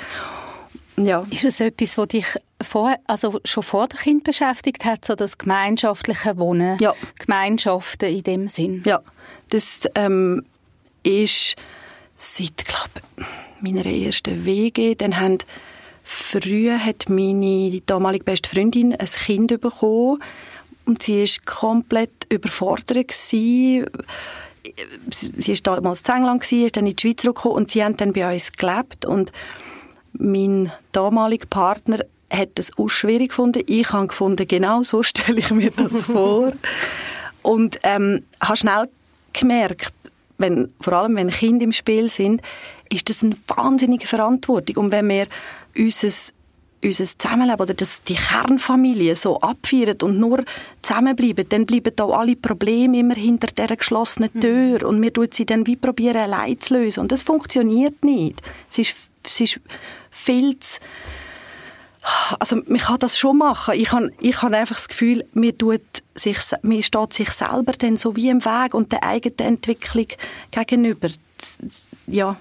Ja. 0.97 1.25
Ist 1.31 1.45
es 1.45 1.61
etwas, 1.61 1.97
was 1.97 2.09
dich 2.09 2.27
vor, 2.63 2.95
also 3.07 3.41
schon 3.45 3.63
vor 3.63 3.89
dem 3.89 3.99
Kind 3.99 4.25
beschäftigt 4.25 4.85
hat, 4.85 5.05
so 5.05 5.15
das 5.15 5.39
gemeinschaftliche 5.39 6.37
Wohnen, 6.37 6.79
ja. 6.79 6.95
Gemeinschaften 7.19 8.09
in 8.09 8.23
dem 8.23 8.49
Sinn? 8.49 8.83
Ja, 8.85 9.01
das 9.49 9.89
ähm, 9.95 10.45
ist 11.03 11.57
seit, 12.17 12.65
glaube 12.67 13.27
meiner 13.61 13.87
ersten 13.87 14.45
WG, 14.45 14.95
dann 14.95 15.19
haben 15.19 15.39
früher 16.03 16.79
hat 16.79 17.09
meine 17.09 17.81
damalige 17.87 18.25
beste 18.25 18.49
Freundin 18.49 18.95
ein 18.95 19.07
Kind 19.07 19.61
bekommen 19.61 20.23
und 20.91 21.03
sie 21.03 21.23
ist 21.23 21.47
komplett 21.47 22.27
überfordert 22.29 23.09
gewesen. 23.09 23.87
sie 25.11 25.53
ist 25.53 25.67
damals 25.67 26.03
in 26.03 26.15
England 26.17 26.43
gewesen, 26.43 26.67
ist 26.67 26.77
dann 26.77 26.87
in 26.87 26.97
die 26.97 27.01
Schweiz 27.01 27.23
zurückgekommen 27.23 27.57
und 27.57 27.71
sie 27.71 27.85
haben 27.85 27.97
dann 27.97 28.13
bei 28.13 28.33
uns 28.33 28.53
gelebt 28.53 29.05
und 29.05 29.33
mein 30.13 30.73
damaliger 30.93 31.47
Partner 31.47 32.01
hat 32.31 32.59
es 32.59 32.77
auch 32.77 32.89
schwierig 32.89 33.29
gefunden. 33.29 33.63
Ich 33.67 33.93
habe 33.93 34.09
gefunden, 34.09 34.47
genau 34.47 34.83
so 34.83 35.03
stelle 35.05 35.39
ich 35.39 35.51
mir 35.51 35.71
das 35.71 36.03
vor. 36.03 36.53
Und 37.43 37.79
ähm, 37.85 38.25
habe 38.43 38.57
schnell 38.57 38.89
gemerkt, 39.33 39.95
wenn, 40.39 40.73
vor 40.81 40.95
allem 40.95 41.17
wenn 41.17 41.31
Kinder 41.31 41.65
im 41.65 41.73
Spiel 41.73 42.09
sind, 42.09 42.43
ist 42.93 43.09
das 43.09 43.23
eine 43.23 43.37
wahnsinnige 43.47 44.07
Verantwortung. 44.07 44.77
Und 44.85 44.93
wenn 44.93 45.09
wir 45.09 45.27
unser, 45.77 46.33
unser 46.83 47.05
Zusammenleben 47.05 47.61
oder 47.61 47.75
das, 47.75 48.03
die 48.03 48.15
Kernfamilie 48.15 49.17
so 49.17 49.41
abfeiern 49.41 49.99
und 50.03 50.19
nur 50.19 50.45
zusammenbleiben, 50.83 51.49
dann 51.49 51.67
bleiben 51.67 51.93
da 51.95 52.07
alle 52.07 52.37
Probleme 52.37 53.01
immer 53.01 53.15
hinter 53.15 53.49
dieser 53.49 53.77
geschlossenen 53.77 54.31
mhm. 54.33 54.41
Tür 54.41 54.89
und 54.89 55.03
wir 55.03 55.13
tun 55.13 55.29
sie 55.33 55.47
dann 55.47 55.67
wie 55.67 55.77
probieren, 55.77 56.17
allein 56.17 56.59
zu 56.61 56.75
lösen. 56.75 57.01
Und 57.01 57.13
das 57.13 57.23
funktioniert 57.23 58.05
nicht. 58.05 58.41
Es 58.71 58.79
ist, 58.79 58.95
es 59.25 59.41
ist 59.41 59.61
viel 60.11 60.59
zu 60.59 60.79
also 62.39 62.57
man 62.67 62.79
kann 62.79 62.99
das 62.99 63.19
schon 63.19 63.39
machen. 63.39 63.75
Ich 63.75 63.93
habe 63.93 64.11
ich 64.21 64.41
hab 64.41 64.53
einfach 64.53 64.77
das 64.77 64.89
Gefühl, 64.89 65.25
mir, 65.33 65.57
tut 65.57 65.83
sich, 66.15 66.39
mir 66.63 66.83
steht 66.83 67.13
sich 67.13 67.31
selber 67.31 67.73
dann 67.73 67.97
so 67.97 68.17
wie 68.17 68.31
im 68.31 68.45
Weg 68.45 68.75
und 68.75 68.93
der 68.93 69.03
eigenen 69.03 69.55
Entwicklung 69.55 70.07
gegenüber. 70.51 71.09
Ja. 72.07 72.37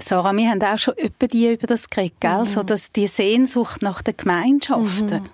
Sarah, 0.00 0.32
wir 0.34 0.48
haben 0.48 0.62
auch 0.62 0.78
schon 0.78 0.94
über 0.94 1.26
das 1.66 1.90
geredet, 1.90 2.20
gell? 2.20 2.40
Mhm. 2.40 2.46
So, 2.46 2.62
dass 2.62 2.92
die 2.92 3.08
Sehnsucht 3.08 3.82
nach 3.82 4.02
den 4.02 4.16
Gemeinschaften. 4.16 5.22
Mhm. 5.22 5.30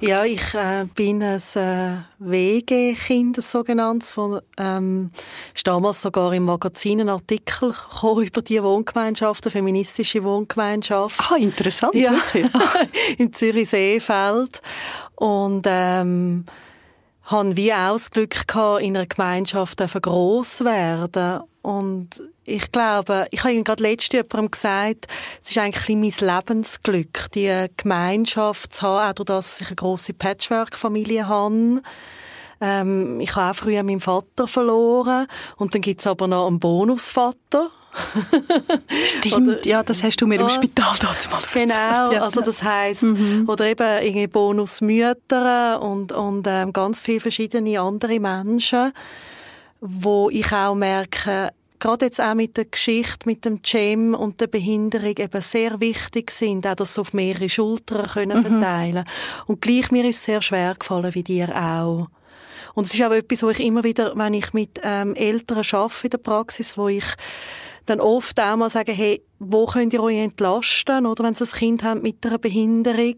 Ja, 0.00 0.24
ich 0.24 0.54
äh, 0.54 0.86
bin 0.94 1.22
ein 1.22 1.40
äh, 1.54 1.96
WG-Kind, 2.18 3.42
sogenanntes. 3.42 4.10
Von, 4.10 4.40
ähm, 4.58 5.10
ist 5.54 5.66
damals 5.66 6.02
sogar 6.02 6.32
im 6.32 6.44
Magazin 6.44 7.02
ein 7.02 7.08
Artikel 7.08 7.74
über 8.22 8.42
die 8.42 8.62
Wohngemeinschaft, 8.62 9.46
eine 9.46 9.52
feministische 9.52 10.24
Wohngemeinschaft. 10.24 11.20
Ah, 11.30 11.36
interessant. 11.36 11.94
Ja, 11.94 12.14
im 13.18 13.32
Zürich-Seefeld. 13.32 14.62
Und 15.16 15.66
ähm, 15.68 16.46
habe 17.24 17.56
wie 17.56 17.72
auch 17.72 17.92
das 17.92 18.10
Glück 18.10 18.48
gehabt, 18.48 18.82
in 18.82 18.96
einer 18.96 19.06
Gemeinschaft 19.06 19.78
gross 20.02 20.64
werden 20.64 21.42
und 21.62 22.22
ich 22.50 22.72
glaube, 22.72 23.26
ich 23.30 23.40
habe 23.40 23.52
Ihnen 23.52 23.64
gerade 23.64 23.82
letzte 23.82 24.18
jemandem 24.18 24.50
gesagt, 24.50 25.06
es 25.42 25.50
ist 25.50 25.58
eigentlich 25.58 25.96
mein 26.20 26.28
Lebensglück, 26.36 27.30
die 27.34 27.66
Gemeinschaft 27.76 28.74
zu 28.74 28.82
haben, 28.82 29.10
auch 29.10 29.14
dadurch, 29.14 29.38
dass 29.38 29.60
ich 29.60 29.68
eine 29.68 29.76
grosse 29.76 30.12
Patchwork-Familie 30.12 31.28
habe. 31.28 31.82
Ähm, 32.60 33.20
ich 33.20 33.34
habe 33.36 33.52
auch 33.52 33.56
früher 33.56 33.82
meinen 33.82 34.00
Vater 34.00 34.46
verloren 34.46 35.26
und 35.56 35.74
dann 35.74 35.80
gibt 35.80 36.00
es 36.00 36.06
aber 36.06 36.26
noch 36.26 36.46
einen 36.46 36.58
Bonusvater. 36.58 37.70
Stimmt, 39.04 39.48
oder, 39.48 39.66
ja, 39.66 39.82
das 39.82 40.02
hast 40.02 40.20
du 40.20 40.26
mir 40.26 40.40
im 40.40 40.48
Spital 40.48 40.94
dazu 41.00 41.30
mal 41.30 41.40
Genau, 41.52 42.12
ja. 42.12 42.22
also 42.22 42.40
das 42.40 42.62
heisst, 42.62 43.02
mhm. 43.02 43.46
oder 43.48 43.66
eben 43.66 44.02
irgendwie 44.02 44.26
Bonusmütter 44.28 45.80
und, 45.82 46.12
und 46.12 46.46
ähm, 46.46 46.72
ganz 46.72 47.00
viele 47.00 47.20
verschiedene 47.20 47.80
andere 47.80 48.20
Menschen, 48.20 48.92
wo 49.80 50.30
ich 50.30 50.52
auch 50.52 50.74
merke, 50.74 51.50
gerade 51.80 52.06
jetzt 52.06 52.20
auch 52.20 52.34
mit 52.34 52.56
der 52.56 52.66
Geschichte, 52.66 53.26
mit 53.26 53.44
dem 53.44 53.60
Cem 53.64 54.14
und 54.14 54.40
der 54.40 54.46
Behinderung 54.46 55.16
eben 55.16 55.42
sehr 55.42 55.80
wichtig 55.80 56.30
sind, 56.30 56.66
auch 56.66 56.76
das 56.76 56.98
auf 56.98 57.12
mehrere 57.12 57.48
Schultern 57.48 58.06
können 58.06 58.38
mhm. 58.38 58.46
verteilen. 58.46 59.04
Und 59.46 59.60
gleich 59.60 59.90
mir 59.90 60.04
ist 60.04 60.18
es 60.18 60.24
sehr 60.24 60.42
schwer 60.42 60.74
gefallen, 60.78 61.14
wie 61.14 61.24
dir 61.24 61.54
auch. 61.56 62.08
Und 62.74 62.86
es 62.86 62.94
ist 62.94 63.02
auch 63.02 63.10
etwas, 63.10 63.42
wo 63.42 63.50
ich 63.50 63.60
immer 63.60 63.82
wieder, 63.82 64.12
wenn 64.16 64.34
ich 64.34 64.52
mit 64.52 64.80
ähm, 64.82 65.14
Eltern 65.14 65.64
arbeite 65.72 66.04
in 66.04 66.10
der 66.10 66.18
Praxis, 66.18 66.78
wo 66.78 66.88
ich 66.88 67.04
dann 67.86 68.00
oft 68.00 68.38
auch 68.38 68.56
mal 68.56 68.70
sage, 68.70 68.92
hey, 68.92 69.22
wo 69.38 69.66
könnt 69.66 69.92
ihr 69.92 70.02
euch 70.02 70.18
entlasten? 70.18 71.06
Oder 71.06 71.24
wenn 71.24 71.34
sie 71.34 71.44
ein 71.44 71.50
Kind 71.50 71.82
haben 71.82 72.02
mit 72.02 72.24
einer 72.24 72.38
Behinderung, 72.38 73.16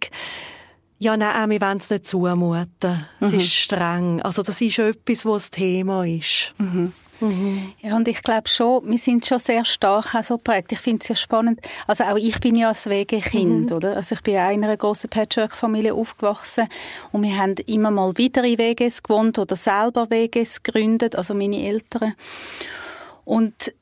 ja, 0.98 1.16
nein, 1.16 1.50
wir 1.50 1.60
wollen 1.60 1.78
es 1.78 1.90
nicht 1.90 2.06
zumuten. 2.06 3.06
Es 3.20 3.32
mhm. 3.32 3.38
ist 3.38 3.52
streng. 3.52 4.22
Also 4.22 4.42
das 4.42 4.60
ist 4.60 4.78
etwas, 4.78 5.26
was 5.26 5.42
das 5.42 5.50
Thema 5.50 6.06
ist. 6.06 6.54
Mhm. 6.58 6.92
Mhm. 7.22 7.72
Ja, 7.80 7.96
und 7.96 8.08
ich 8.08 8.22
glaube 8.22 8.48
schon, 8.48 8.90
wir 8.90 8.98
sind 8.98 9.24
schon 9.24 9.38
sehr 9.38 9.64
stark 9.64 10.14
auch 10.14 10.24
so 10.24 10.38
prägt. 10.38 10.72
Ich 10.72 10.80
finde 10.80 11.00
es 11.00 11.06
sehr 11.06 11.16
spannend. 11.16 11.60
Also 11.86 12.04
auch 12.04 12.16
ich 12.16 12.40
bin 12.40 12.56
ja 12.56 12.70
ein 12.70 12.90
Wegekind, 12.90 13.70
mhm. 13.70 13.76
oder? 13.76 13.96
Also 13.96 14.16
ich 14.16 14.22
bin 14.22 14.34
ja 14.34 14.50
in 14.50 14.64
einer 14.64 14.76
grossen 14.76 15.08
Patchwork-Familie 15.08 15.94
aufgewachsen 15.94 16.66
und 17.12 17.22
wir 17.22 17.38
haben 17.38 17.54
immer 17.66 17.90
mal 17.90 18.16
wieder 18.16 18.42
in 18.44 18.58
Weges 18.58 19.02
gewohnt 19.02 19.38
oder 19.38 19.54
selber 19.54 20.10
Weges 20.10 20.62
gegründet, 20.62 21.14
also 21.14 21.32
meine 21.34 21.64
Eltern. 21.64 22.14
Und 23.24 23.72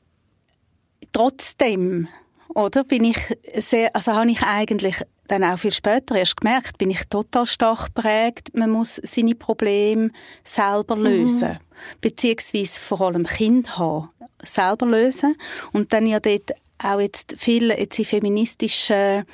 trotzdem, 1.11 2.07
oder, 2.53 2.83
bin 2.83 3.05
ich 3.05 3.17
sehr, 3.55 3.95
also 3.95 4.13
habe 4.13 4.29
ich 4.29 4.43
eigentlich 4.43 5.03
dann 5.27 5.43
auch 5.43 5.57
viel 5.57 5.71
später 5.71 6.15
erst 6.15 6.37
gemerkt, 6.37 6.77
bin 6.77 6.91
ich 6.91 7.05
total 7.09 7.45
stark 7.45 7.93
prägt. 7.93 8.55
Man 8.55 8.69
muss 8.69 8.97
seine 8.97 9.33
Probleme 9.33 10.11
selber 10.43 10.95
mhm. 10.95 11.03
lösen. 11.03 11.49
Mhm. 11.49 11.70
Beziehungsweise 12.01 12.79
vor 12.79 13.01
allem 13.01 13.25
Kind 13.25 13.77
haben, 13.77 14.09
selber 14.43 14.85
lösen. 14.85 15.35
Und 15.71 15.93
dann 15.93 16.07
ja 16.07 16.19
dort 16.19 16.51
auch 16.79 16.99
jetzt 16.99 17.35
viel 17.37 17.69
jetzt 17.69 17.99
in 17.99 18.05
feministischen 18.05 19.25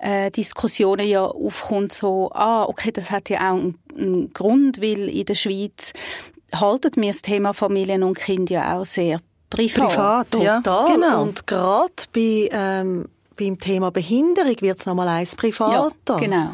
äh, 0.00 0.30
Diskussionen 0.30 1.08
ja 1.08 1.24
aufkommt, 1.24 1.92
so, 1.92 2.30
ah, 2.32 2.64
okay, 2.64 2.92
das 2.92 3.10
hat 3.10 3.30
ja 3.30 3.50
auch 3.50 3.56
einen, 3.56 3.78
einen 3.96 4.32
Grund, 4.32 4.80
weil 4.80 5.08
in 5.08 5.24
der 5.24 5.34
Schweiz 5.34 5.92
haltet 6.54 6.96
mir 6.96 7.10
das 7.10 7.22
Thema 7.22 7.52
Familien 7.52 8.02
und 8.02 8.18
Kind 8.18 8.50
ja 8.50 8.76
auch 8.76 8.84
sehr 8.84 9.20
privat. 9.50 9.88
Privat, 9.88 10.30
Total. 10.30 10.62
ja. 10.64 10.86
Genau. 10.94 11.22
Und 11.22 11.46
gerade 11.46 11.92
bei 12.12 12.48
ähm, 12.52 13.06
beim 13.36 13.58
Thema 13.58 13.90
Behinderung 13.90 14.56
wird 14.60 14.78
es 14.78 14.86
nochmal 14.86 15.08
eins 15.08 15.34
privater. 15.34 15.92
Ja, 16.08 16.16
genau. 16.18 16.50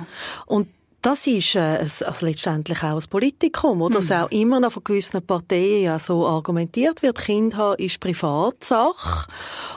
Und 0.46 0.68
das 1.02 1.26
ist 1.26 1.54
äh, 1.54 1.78
also 1.80 2.26
letztendlich 2.26 2.82
auch 2.82 3.00
ein 3.00 3.08
Politikum, 3.08 3.82
oder? 3.82 4.00
Mhm. 4.00 4.08
Dass 4.08 4.12
auch 4.12 4.30
immer 4.30 4.60
noch 4.60 4.72
von 4.72 4.84
gewissen 4.84 5.22
Parteien 5.22 5.84
ja 5.84 5.98
so 5.98 6.26
argumentiert 6.26 7.02
wird, 7.02 7.18
Kind 7.18 7.56
haben 7.56 7.78
ist 7.78 8.00
Privatsache. 8.00 9.28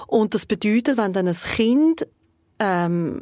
Und 0.08 0.34
das 0.34 0.46
bedeutet, 0.46 0.98
wenn 0.98 1.14
dann 1.14 1.28
ein 1.28 1.36
Kind 1.36 2.08
ähm, 2.60 3.20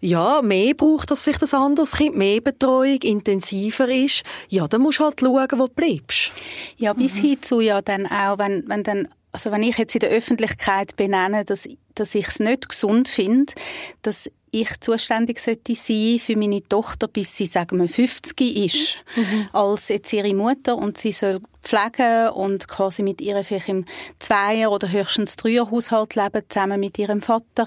ja, 0.00 0.42
mehr 0.42 0.74
braucht 0.74 1.10
als 1.10 1.22
vielleicht 1.22 1.42
ein 1.42 1.60
anderes 1.60 1.92
Kind, 1.92 2.16
mehr 2.16 2.40
Betreuung, 2.40 2.98
intensiver 3.02 3.88
ist, 3.88 4.24
ja, 4.48 4.66
dann 4.66 4.82
musst 4.82 4.98
du 4.98 5.04
halt 5.04 5.20
schauen, 5.20 5.48
wo 5.52 5.66
du 5.68 5.72
bleibst. 5.74 6.32
Ja, 6.76 6.92
bis 6.92 7.16
mhm. 7.16 7.20
hinzu 7.22 7.60
ja 7.60 7.80
dann 7.80 8.06
auch, 8.06 8.38
wenn, 8.38 8.64
wenn 8.68 8.82
dann 8.82 9.08
also 9.32 9.50
wenn 9.50 9.62
ich 9.62 9.78
jetzt 9.78 9.94
in 9.94 10.00
der 10.00 10.10
Öffentlichkeit 10.10 10.94
benenne, 10.96 11.44
dass, 11.44 11.66
dass 11.94 12.14
ich 12.14 12.28
es 12.28 12.38
nicht 12.38 12.68
gesund 12.68 13.08
finde, 13.08 13.54
dass 14.02 14.30
ich 14.52 14.80
zuständig 14.80 15.40
sollte 15.40 15.74
sein 15.74 16.18
für 16.18 16.36
meine 16.36 16.62
Tochter, 16.62 17.08
bis 17.08 17.36
sie, 17.36 17.46
sagen 17.46 17.80
wir, 17.80 17.88
50 17.88 18.56
ist, 18.56 18.96
mhm. 19.16 19.48
als 19.52 19.88
jetzt 19.88 20.12
ihre 20.12 20.34
Mutter 20.34 20.76
und 20.76 20.98
sie 20.98 21.12
soll 21.12 21.40
pflegen 21.62 22.28
und 22.28 22.68
quasi 22.68 23.02
mit 23.02 23.20
ihr 23.22 23.42
vielleicht 23.44 23.70
im 23.70 23.86
Zweier- 24.18 24.70
oder 24.70 24.92
höchstens 24.92 25.36
Dreier-Haushalt 25.36 26.14
leben, 26.14 26.42
zusammen 26.48 26.80
mit 26.80 26.98
ihrem 26.98 27.22
Vater, 27.22 27.66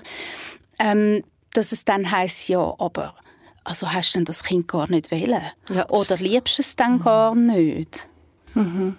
ähm, 0.77 1.23
dass 1.53 1.71
es 1.71 1.86
dann 1.86 2.09
heißt 2.09 2.49
ja, 2.49 2.75
aber 2.77 3.15
also 3.63 3.91
hast 3.91 4.13
du 4.13 4.19
denn 4.19 4.25
das 4.25 4.43
Kind 4.43 4.67
gar 4.67 4.88
nicht 4.88 5.09
wählen? 5.09 5.41
Ja, 5.69 5.89
oder 5.89 6.17
liebst 6.17 6.59
du 6.59 6.61
es 6.61 6.75
dann 6.75 6.99
mhm. 6.99 7.03
gar 7.03 7.36
nicht? 7.36 8.09
Mhm. 8.53 8.97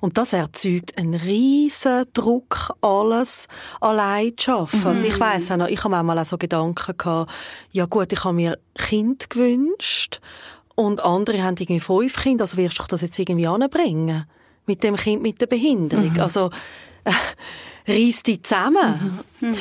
Und 0.00 0.18
das 0.18 0.32
erzeugt 0.32 0.96
einen 0.98 1.14
riesen 1.14 2.04
Druck, 2.12 2.72
alles 2.80 3.48
allein 3.80 4.36
zu 4.36 4.44
schaffen. 4.44 4.80
Mhm. 4.80 4.86
Also 4.86 5.04
ich 5.04 5.16
mhm. 5.16 5.20
weiss 5.20 5.50
auch 5.50 5.56
noch, 5.56 5.68
ich 5.68 5.82
habe 5.84 5.96
auch 5.96 6.24
so 6.24 6.38
Gedanken 6.38 6.96
gehabt, 6.96 7.32
ja 7.72 7.86
gut, 7.86 8.12
ich 8.12 8.24
habe 8.24 8.34
mir 8.34 8.58
Kind 8.74 9.30
gewünscht 9.30 10.20
und 10.74 11.04
andere 11.04 11.42
haben 11.42 11.56
irgendwie 11.58 11.80
fünf 11.80 12.22
Kinder, 12.22 12.44
also 12.44 12.56
wirst 12.56 12.78
du 12.78 12.84
das 12.88 13.02
jetzt 13.02 13.18
irgendwie 13.18 13.46
anbringen? 13.46 14.24
Mit 14.66 14.82
dem 14.82 14.96
Kind 14.96 15.22
mit 15.22 15.40
der 15.40 15.46
Behinderung. 15.46 16.12
Mhm. 16.12 16.20
Also, 16.20 16.50
äh, 17.04 17.12
reiss 17.88 18.22
dich 18.22 18.42
zusammen. 18.42 19.20
Mhm. 19.40 19.56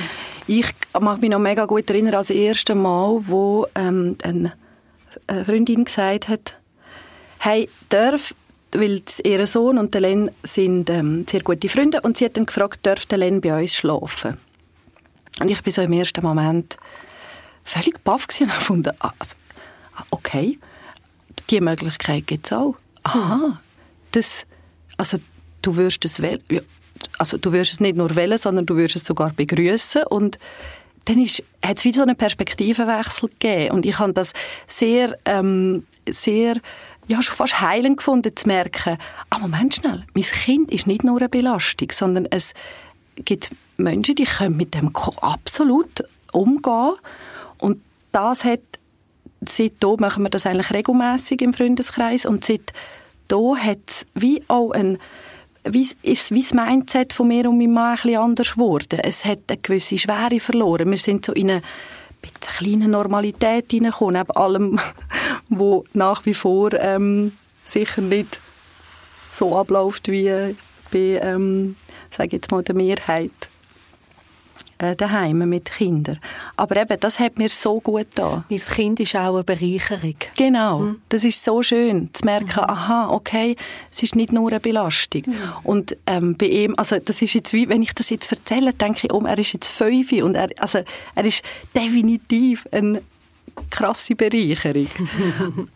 Ich 0.48 0.68
mag 1.00 1.22
mich 1.22 1.30
noch 1.30 1.40
mega 1.40 1.66
gut 1.66 1.90
erinnern, 1.90 2.16
als 2.16 2.30
erste 2.30 2.76
Mal, 2.76 3.20
wo 3.28 3.68
ähm, 3.76 4.18
eine 4.24 4.54
Freundin 5.46 5.86
gesagt 5.86 6.28
hat, 6.28 6.58
hey, 7.40 7.70
darf 7.90 8.34
weil 8.72 9.02
ihr 9.24 9.48
Sohn 9.48 9.78
und 9.78 9.94
der 9.94 10.02
Len 10.02 10.32
sind 10.44 10.90
ähm, 10.90 11.26
sehr 11.28 11.42
gute 11.42 11.70
Freunde 11.70 12.02
und 12.02 12.18
sie 12.18 12.26
hat 12.26 12.38
dann 12.38 12.46
gefragt, 12.46 12.80
darf 12.84 13.06
der 13.06 13.18
Len 13.18 13.42
bei 13.42 13.60
uns 13.60 13.74
schlafen? 13.74 14.38
Und 15.40 15.50
ich 15.50 15.62
bin 15.64 15.74
so 15.74 15.82
im 15.82 15.94
ersten 15.94 16.24
Moment 16.24 16.78
völlig 17.64 18.04
baff 18.04 18.28
und 18.40 18.48
habe 18.48 18.60
gefunden, 18.60 18.92
ah, 19.00 19.14
also, 19.18 19.36
ah, 19.96 20.04
okay, 20.12 20.60
die 21.50 21.62
Möglichkeit 21.62 22.28
gibt 22.28 22.46
es 22.48 22.54
auch. 22.54 22.76
Aha, 23.04 23.60
das, 24.12 24.46
also 24.98 25.18
du 25.62 25.76
wirst 25.78 26.06
es 26.06 26.22
wählen, 26.22 26.42
also 27.18 27.38
du 27.38 27.52
wirst 27.54 27.74
es 27.74 27.80
nicht 27.80 27.98
nur 27.98 28.16
wählen, 28.16 28.38
sondern 28.38 28.66
du 28.66 28.76
wirst 28.76 28.96
es 28.96 29.06
sogar 29.06 29.32
begrüßen 29.32 30.04
und 30.04 30.38
dann 31.06 31.26
hat 31.26 31.78
es 31.78 31.86
wieder 31.86 31.98
so 31.98 32.02
einen 32.04 32.16
Perspektivenwechsel 32.16 33.30
gegeben 33.30 33.74
und 33.74 33.86
ich 33.86 33.98
habe 33.98 34.14
das 34.14 34.34
sehr, 34.68 35.18
ähm, 35.26 35.86
sehr 36.08 36.58
ja, 37.10 37.24
schon 37.24 37.36
fast 37.36 37.60
heilend 37.60 37.98
gefunden, 37.98 38.36
zu 38.36 38.48
merken, 38.48 38.98
ah, 39.32 39.40
Moment 39.40 39.76
schnell, 39.76 40.06
mein 40.14 40.24
Kind 40.24 40.72
ist 40.72 40.86
nicht 40.86 41.04
nur 41.04 41.18
eine 41.18 41.28
Belastung, 41.28 41.92
sondern 41.92 42.28
es 42.30 42.54
gibt 43.16 43.50
Menschen, 43.78 44.14
die 44.14 44.26
können 44.26 44.56
mit 44.56 44.76
dem 44.76 44.96
absolut 45.22 46.04
umgehen 46.32 46.94
und 47.58 47.82
das 48.12 48.44
hat 48.44 48.62
seitdem 49.42 49.96
machen 50.00 50.24
wir 50.24 50.30
das 50.30 50.46
eigentlich 50.46 50.72
regelmäßig 50.72 51.42
im 51.42 51.54
Freundeskreis 51.54 52.26
und 52.26 52.46
seit 52.46 52.74
da 53.28 53.56
hat 53.56 53.80
es 53.88 54.06
wie 54.14 54.44
auch 54.48 54.72
ein 54.72 55.00
wie, 55.64 55.88
ist 56.04 56.32
wie 56.32 56.42
das 56.42 56.54
Mindset 56.54 57.14
von 57.14 57.28
mir 57.28 57.50
und 57.50 57.58
meinem 57.58 57.74
Mann 57.74 57.92
ein 57.92 57.96
bisschen 57.96 58.18
anders 58.18 58.54
geworden. 58.54 59.00
Es 59.04 59.26
hat 59.26 59.40
eine 59.50 59.58
gewisse 59.58 59.98
Schwere 59.98 60.40
verloren. 60.40 60.90
Wir 60.90 60.98
sind 60.98 61.26
so 61.26 61.34
in 61.34 61.52
eine 61.52 61.62
kleine 62.42 62.88
Normalität 62.88 63.72
hineingekommen, 63.72 64.16
neben 64.16 64.32
allem, 64.32 64.80
wo 65.50 65.86
nach 65.94 66.26
wie 66.26 66.34
vor 66.34 66.74
ähm, 66.74 67.34
sicher 67.66 68.02
nicht 68.02 68.40
so 69.32 69.58
abläuft 69.58 70.08
wie 70.10 70.56
bei, 70.92 71.20
ähm, 71.22 71.76
sage 72.12 72.38
jetzt 72.38 72.52
mal, 72.52 72.64
der 72.64 72.76
Mehrheit 72.76 73.32
äh, 74.80 74.96
daheim 74.96 75.38
mit 75.50 75.66
Kindern. 75.66 76.20
Aber 76.56 76.78
eben, 76.78 77.00
das 77.00 77.20
hat 77.20 77.38
mir 77.38 77.50
so 77.50 77.80
gut 77.80 78.08
da. 78.16 78.44
Mein 78.50 78.60
Kind 78.60 79.00
ist 79.00 79.16
auch 79.16 79.36
eine 79.36 79.44
Bereicherung. 79.44 80.16
Genau, 80.38 80.80
mhm. 80.80 81.02
das 81.10 81.26
ist 81.26 81.44
so 81.44 81.62
schön, 81.62 82.10
zu 82.14 82.26
merken, 82.26 82.62
mhm. 82.62 82.70
aha, 82.70 83.10
okay, 83.10 83.56
es 83.92 84.04
ist 84.04 84.16
nicht 84.16 84.32
nur 84.32 84.50
eine 84.50 84.60
Belastung. 84.60 85.24
Mhm. 85.26 85.34
Und 85.64 85.98
ähm, 86.08 86.36
bei 86.38 86.48
ihm, 86.48 86.76
also 86.78 86.98
das 86.98 87.22
ist 87.22 87.34
jetzt 87.34 87.54
wie, 87.54 87.68
wenn 87.70 87.82
ich 87.82 87.94
das 87.94 88.10
jetzt 88.10 88.32
erzähle, 88.32 88.74
denke 88.74 89.08
ich, 89.08 89.14
oh, 89.14 89.22
er 89.26 89.38
ist 89.38 89.54
jetzt 89.54 89.68
fünf 89.68 90.12
und 90.14 90.36
er, 90.36 90.50
also, 90.58 90.80
er 91.16 91.26
ist 91.26 91.44
definitiv 91.76 92.66
eine 92.72 93.02
krasse 93.70 94.16
Bereicherung. 94.16 94.88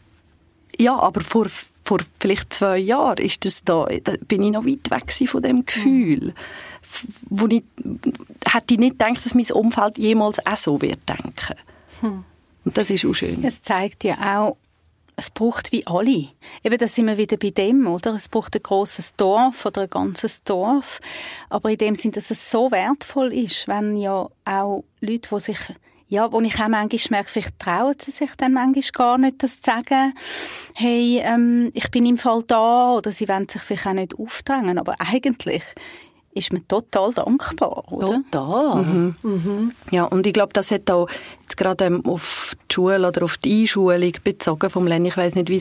ja, 0.78 0.98
aber 0.98 1.22
vor 1.22 1.48
vor 1.86 2.00
vielleicht 2.18 2.54
zwei 2.54 2.78
Jahren 2.78 3.18
ist 3.18 3.44
das 3.44 3.62
da, 3.66 3.86
da 4.06 4.14
bin 4.26 4.42
ich 4.42 4.52
noch 4.52 4.66
weit 4.66 4.90
weg 4.90 5.30
von 5.30 5.44
dem 5.44 5.66
Gefühl. 5.66 6.28
Mhm 6.28 6.34
wo 7.30 7.48
ich, 7.48 7.64
hätte 8.48 8.74
ich 8.74 8.80
nicht 8.80 9.00
gedacht, 9.00 9.26
dass 9.26 9.36
mein 9.36 9.52
Umfeld 9.52 9.98
jemals 9.98 10.46
auch 10.46 10.58
so 10.58 10.82
wird 10.82 11.08
denken. 11.08 11.56
Hm. 12.02 12.24
Und 12.66 12.78
das 12.78 12.90
ist 12.90 13.06
auch 13.06 13.14
schön. 13.14 13.44
Es 13.44 13.62
zeigt 13.62 14.04
ja 14.04 14.40
auch, 14.40 14.58
es 15.16 15.30
braucht 15.30 15.72
wie 15.72 15.86
alle. 15.86 16.28
Eben, 16.64 16.78
da 16.78 16.88
sind 16.88 17.08
wir 17.08 17.18
wieder 17.18 17.38
bei 17.38 17.52
dem, 17.52 17.88
oder? 17.88 18.16
Es 18.16 18.30
braucht 18.30 18.56
ein 18.56 18.64
grosses 18.64 19.16
Dorf 19.16 19.66
oder 19.66 19.84
ein 19.84 19.90
ganzes 19.90 20.44
Dorf. 20.44 21.00
Aber 21.50 21.70
in 21.70 21.78
dem 21.78 21.96
Sinn, 21.96 22.12
dass 22.12 22.32
es 22.32 22.50
so 22.50 22.72
wertvoll 22.72 23.34
ist, 23.34 23.68
wenn 23.68 23.96
ja 23.96 24.28
auch 24.46 24.84
Leute, 25.02 25.30
die 25.30 25.40
sich 25.40 25.60
ja, 26.10 26.32
wo 26.32 26.40
ich 26.42 26.54
auch 26.62 26.68
manchmal 26.68 27.10
merke, 27.10 27.32
vielleicht 27.32 27.58
trauen 27.58 27.96
sie 28.00 28.12
sich 28.12 28.30
dann 28.38 28.54
manchmal 28.54 28.84
gar 28.94 29.18
nicht, 29.18 29.42
das 29.42 29.62
zu 29.62 29.72
sagen. 29.72 30.14
Hey, 30.76 31.20
ähm, 31.24 31.72
ich 31.74 31.90
bin 31.90 32.06
im 32.06 32.20
Fall 32.20 32.44
da, 32.46 32.94
oder 32.94 33.12
sie 33.12 33.28
wollen 33.28 33.50
sich 33.50 33.64
vielleicht 33.64 33.88
auch 33.88 33.94
nicht 33.94 34.20
aufdrängen, 34.20 34.78
aber 34.78 34.96
eigentlich 35.00 35.64
ist 36.36 36.52
man 36.52 36.68
total 36.68 37.14
dankbar, 37.14 37.92
oder? 37.92 38.22
Total. 38.32 38.84
Mhm. 38.84 39.16
Mhm. 39.22 39.72
Ja, 39.92 40.06
und 40.06 40.26
ich 40.26 40.34
glaube, 40.34 40.54
das 40.54 40.72
hat 40.72 40.90
auch 40.90 41.08
jetzt 41.42 41.58
gerade 41.58 41.86
ähm, 41.86 42.06
auf 42.06 42.56
die 42.70 42.74
Schule 42.74 43.08
oder 43.08 43.24
auf 43.24 43.38
die 43.38 43.62
Einschulung 43.62 44.14
bezogen 44.24 44.70
vom 44.70 44.88
Len. 44.88 45.06
Ich 45.06 45.18
weiß 45.18 45.36
nicht, 45.36 45.50
wie 45.50 45.58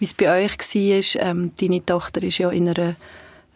es 0.00 0.14
bei 0.14 0.44
euch 0.44 0.58
war. 0.58 1.22
Ähm, 1.28 1.52
deine 1.60 1.84
Tochter 1.84 2.22
ist 2.22 2.38
ja 2.38 2.50
in 2.50 2.68
einer 2.68 2.96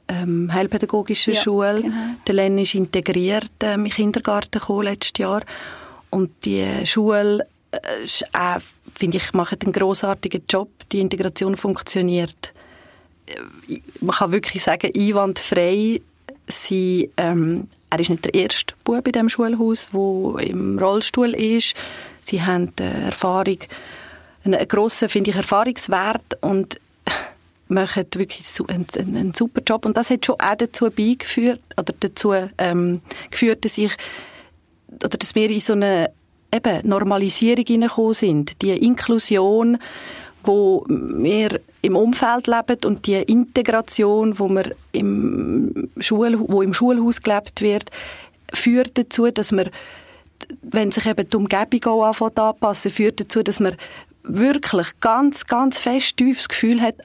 ähm, 0.08 0.52
heilpädagogischen 0.52 1.34
ja, 1.34 1.40
Schule. 1.40 1.82
Genau. 1.82 1.96
Der 2.26 2.34
Len 2.34 2.58
ist 2.58 2.74
integriert 2.74 3.50
ähm, 3.62 3.86
im 3.86 3.90
Kindergarten 3.90 4.58
gekommen, 4.58 4.84
letztes 4.84 5.18
Jahr. 5.18 5.42
Und 6.10 6.44
die 6.44 6.66
Schule 6.84 7.46
äh, 7.70 7.78
äh, 8.32 8.60
finde 8.94 9.16
ich, 9.16 9.32
macht 9.32 9.64
einen 9.64 9.72
großartigen 9.72 10.42
Job. 10.48 10.68
Die 10.92 11.00
Integration 11.00 11.56
funktioniert 11.56 12.52
äh, 13.26 13.80
man 14.00 14.14
kann 14.14 14.32
wirklich 14.32 14.62
sagen, 14.62 14.90
einwandfrei 14.94 16.00
sie, 16.50 17.10
ähm, 17.16 17.68
er 17.90 18.00
ist 18.00 18.10
nicht 18.10 18.24
der 18.24 18.34
erste 18.34 18.74
Bub 18.84 19.06
in 19.06 19.12
diesem 19.12 19.28
Schulhaus, 19.28 19.90
der 19.92 20.48
im 20.48 20.78
Rollstuhl 20.78 21.30
ist. 21.30 21.74
Sie 22.24 22.42
haben 22.42 22.72
äh, 22.80 23.06
Erfahrung, 23.06 23.58
einen, 24.44 24.68
grossen, 24.68 25.08
finde 25.08 25.30
ich, 25.30 25.36
Erfahrungswert 25.36 26.38
und 26.40 26.80
machen 27.68 28.06
wirklich 28.14 28.46
einen, 28.68 28.86
einen, 28.96 29.16
einen, 29.16 29.34
super 29.34 29.62
Job. 29.66 29.84
Und 29.84 29.96
das 29.96 30.10
hat 30.10 30.26
schon 30.26 30.36
auch 30.40 30.54
dazu 30.56 30.90
beigeführt, 30.90 31.60
oder 31.76 31.94
dazu 31.98 32.34
ähm, 32.58 33.00
geführt, 33.30 33.64
dass 33.64 33.78
ich, 33.78 33.92
oder 34.88 35.18
dass 35.18 35.34
wir 35.34 35.50
in 35.50 35.60
so 35.60 35.72
eine 35.74 36.10
eben 36.52 36.88
Normalisierung 36.88 37.64
hineingekommen 37.66 38.14
sind. 38.14 38.62
Die 38.62 38.70
Inklusion, 38.70 39.78
wo 40.44 40.84
wir 40.88 41.60
im 41.82 41.96
Umfeld 41.96 42.46
leben 42.46 42.78
und 42.84 43.06
die 43.06 43.14
Integration, 43.14 44.38
wo 44.38 44.48
wir 44.48 44.74
im 44.92 45.88
Schul, 45.98 46.38
wo 46.38 46.62
im 46.62 46.74
Schulhaus 46.74 47.20
gelebt 47.20 47.60
wird, 47.60 47.90
führt 48.52 48.96
dazu, 48.98 49.30
dass 49.30 49.52
wir, 49.52 49.70
wenn 50.62 50.92
sich 50.92 51.06
eben 51.06 51.28
die 51.28 51.36
Umgebung 51.36 51.84
auch 51.84 52.04
anfängt 52.04 52.38
anpassen, 52.38 52.90
führt 52.90 53.20
dazu, 53.20 53.42
dass 53.42 53.60
man 53.60 53.76
wirklich 54.22 54.88
ganz, 55.00 55.46
ganz 55.46 55.78
fest 55.78 56.16
tiefes 56.16 56.48
Gefühl 56.48 56.80
hat, 56.80 56.96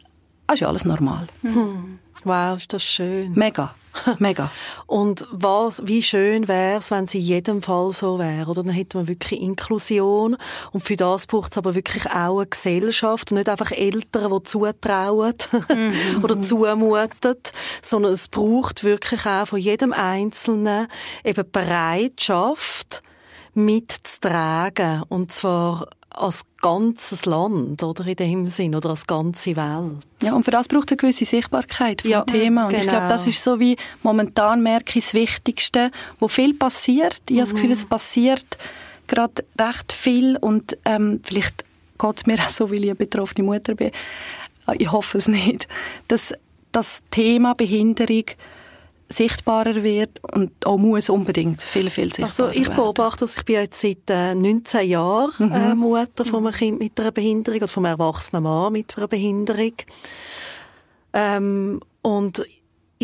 ah, 0.48 0.54
ist 0.54 0.64
alles 0.64 0.86
normal. 0.86 1.28
Hm. 1.42 2.00
Wow, 2.26 2.58
ist 2.58 2.74
das 2.74 2.84
schön. 2.84 3.34
Mega. 3.34 3.76
Mega. 4.18 4.52
Und 4.88 5.28
was, 5.32 5.82
wie 5.86 6.02
schön 6.02 6.48
wäre 6.48 6.80
es, 6.80 6.90
wenn 6.90 7.06
es 7.06 7.14
in 7.14 7.22
jedem 7.22 7.62
Fall 7.62 7.92
so 7.92 8.18
wäre, 8.18 8.50
oder? 8.50 8.64
Dann 8.64 8.74
hätte 8.74 8.98
man 8.98 9.08
wirklich 9.08 9.40
Inklusion. 9.40 10.36
Und 10.72 10.84
für 10.84 10.96
das 10.96 11.28
braucht 11.28 11.52
es 11.52 11.58
aber 11.60 11.76
wirklich 11.76 12.08
auch 12.08 12.40
eine 12.40 12.48
Gesellschaft 12.48 13.32
und 13.32 13.38
nicht 13.38 13.48
einfach 13.48 13.72
Eltern, 13.72 14.32
die 14.32 14.44
zutrauen 14.44 15.36
mhm. 15.70 16.24
oder 16.24 16.42
zumuten, 16.42 17.36
sondern 17.84 18.14
es 18.14 18.28
braucht 18.28 18.84
wirklich 18.84 19.26
auch 19.26 19.48
von 19.48 19.60
jedem 19.60 19.94
Einzelnen 19.94 20.88
eben 21.24 21.50
Bereitschaft, 21.52 23.04
mitzutragen. 23.54 25.04
Und 25.10 25.32
zwar 25.32 25.88
als 26.18 26.46
ganzes 26.62 27.26
Land, 27.26 27.84
oder 27.84 28.06
in 28.08 28.16
dem 28.16 28.48
Sinn, 28.48 28.76
oder 28.76 28.92
als 28.92 29.06
ganze 29.06 29.56
Welt. 29.56 30.06
Ja, 30.22 30.34
und 30.34 30.44
für 30.44 30.52
das 30.52 30.68
braucht 30.68 30.86
es 30.86 30.92
eine 30.94 30.98
gewisse 30.98 31.26
Sichtbarkeit 31.26 32.02
vom 32.02 32.12
ja, 32.12 32.22
Thema. 32.22 32.66
Und 32.66 32.72
genau. 32.72 32.84
ich 32.84 32.90
glaube, 32.90 33.10
das 33.10 33.28
ist 33.28 33.44
so 33.44 33.60
wie 33.60 33.78
momentan 34.04 34.64
merke 34.64 35.00
ich 35.00 35.06
das 35.06 35.14
Wichtigste, 35.14 35.92
wo 36.20 36.28
viel 36.28 36.54
passiert. 36.54 37.22
Ich 37.30 37.36
mhm. 37.36 37.40
habe 37.40 37.50
das 37.50 37.54
Gefühl, 37.54 37.72
es 37.72 37.84
mhm. 37.84 37.90
passiert 37.90 38.58
gerade 39.08 39.46
recht 39.60 39.92
viel 39.92 40.38
und 40.38 40.78
ähm, 40.86 41.20
vielleicht 41.24 41.64
geht 42.00 42.18
es 42.18 42.26
mir 42.26 42.40
auch 42.44 42.50
so, 42.50 42.70
weil 42.70 42.84
ich 42.84 42.90
eine 42.90 42.96
betroffene 42.96 43.46
Mutter 43.46 43.76
bin. 43.76 43.92
Ich 44.78 44.92
hoffe 44.92 45.18
es 45.18 45.28
nicht, 45.28 45.68
dass 46.08 46.34
das 46.72 47.04
Thema 47.12 47.54
Behinderung 47.54 48.26
sichtbarer 49.08 49.84
wird 49.84 50.20
und 50.34 50.66
auch 50.66 50.78
muss 50.78 51.10
unbedingt 51.10 51.62
viel, 51.62 51.90
viel 51.90 52.12
sichtbarer 52.14 52.50
Also 52.50 52.60
ich 52.60 52.70
beobachte 52.70 53.26
dass 53.26 53.38
ich 53.38 53.46
bin 53.46 53.56
jetzt 53.56 53.80
seit 53.80 54.10
äh, 54.10 54.34
19 54.34 54.90
Jahren 54.90 55.32
mhm. 55.38 55.54
äh, 55.54 55.76
Mutter 55.76 56.26
von 56.26 56.46
einem 56.46 56.56
Kind 56.56 56.80
mit 56.80 57.00
einer 57.00 57.12
Behinderung 57.12 57.58
oder 57.58 57.68
von 57.68 57.86
einem 57.86 58.00
erwachsenen 58.00 58.44
Mann 58.44 58.74
mit 58.74 58.98
einer 58.98 59.08
Behinderung. 59.08 59.74
Ähm, 61.14 61.80
und 62.02 62.46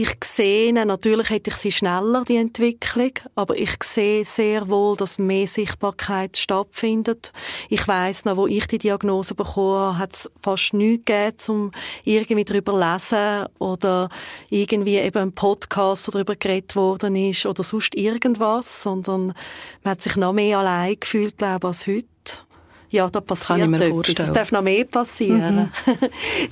ich 0.02 0.16
sehe, 0.24 0.74
natürlich 0.74 1.30
hätte 1.30 1.52
ich 1.52 1.58
sie 1.58 1.72
schneller, 1.72 2.24
die 2.28 2.38
Entwicklung, 2.38 3.12
aber 3.36 3.56
ich 3.56 3.84
sehe 3.84 4.26
sehr 4.26 4.68
wohl, 4.68 4.98
dass 4.98 5.20
mehr 5.20 5.48
Sichtbarkeit 5.48 6.38
stattfindet. 6.38 7.32
Ich 7.70 7.88
weiß 7.88 8.26
noch, 8.26 8.38
wo 8.38 8.48
ich 8.48 8.66
die 8.66 8.80
Diagnose 8.80 9.36
bekommen 9.36 10.00
hat 10.00 10.14
es 10.14 10.32
fast 10.42 10.74
nichts 10.74 11.06
gegeben, 11.06 11.38
um 11.50 11.72
irgendwie 12.04 12.46
darüber 12.46 12.74
zu 12.74 12.80
lesen 12.80 13.46
oder 13.60 14.10
irgendwie 14.50 14.98
eben 14.98 15.20
ein 15.20 15.36
Podcast, 15.36 16.08
wo 16.08 16.12
darüber 16.12 16.36
geredet 16.36 16.76
worden 16.76 17.16
ist 17.16 17.46
oder 17.46 17.62
sonst 17.62 17.94
irgendwas, 17.94 18.82
sondern 18.82 19.34
man 19.84 19.92
hat 19.92 20.02
sich 20.02 20.16
noch 20.16 20.34
mehr 20.34 20.60
allein 20.60 21.00
gefühlt, 21.00 21.38
glaube 21.38 21.68
ich, 21.68 21.68
als 21.68 21.86
heute. 21.86 22.08
Ja, 22.92 23.10
da 23.10 23.22
passiert 23.22 23.48
Kann 23.48 23.62
ich 23.62 23.68
mir 23.68 23.78
etwas. 23.78 23.90
Vorstellen. 23.90 24.30
Es 24.30 24.34
darf 24.34 24.52
noch 24.52 24.62
mehr 24.62 24.84
passieren. 24.84 25.72
Mhm. 25.86 25.98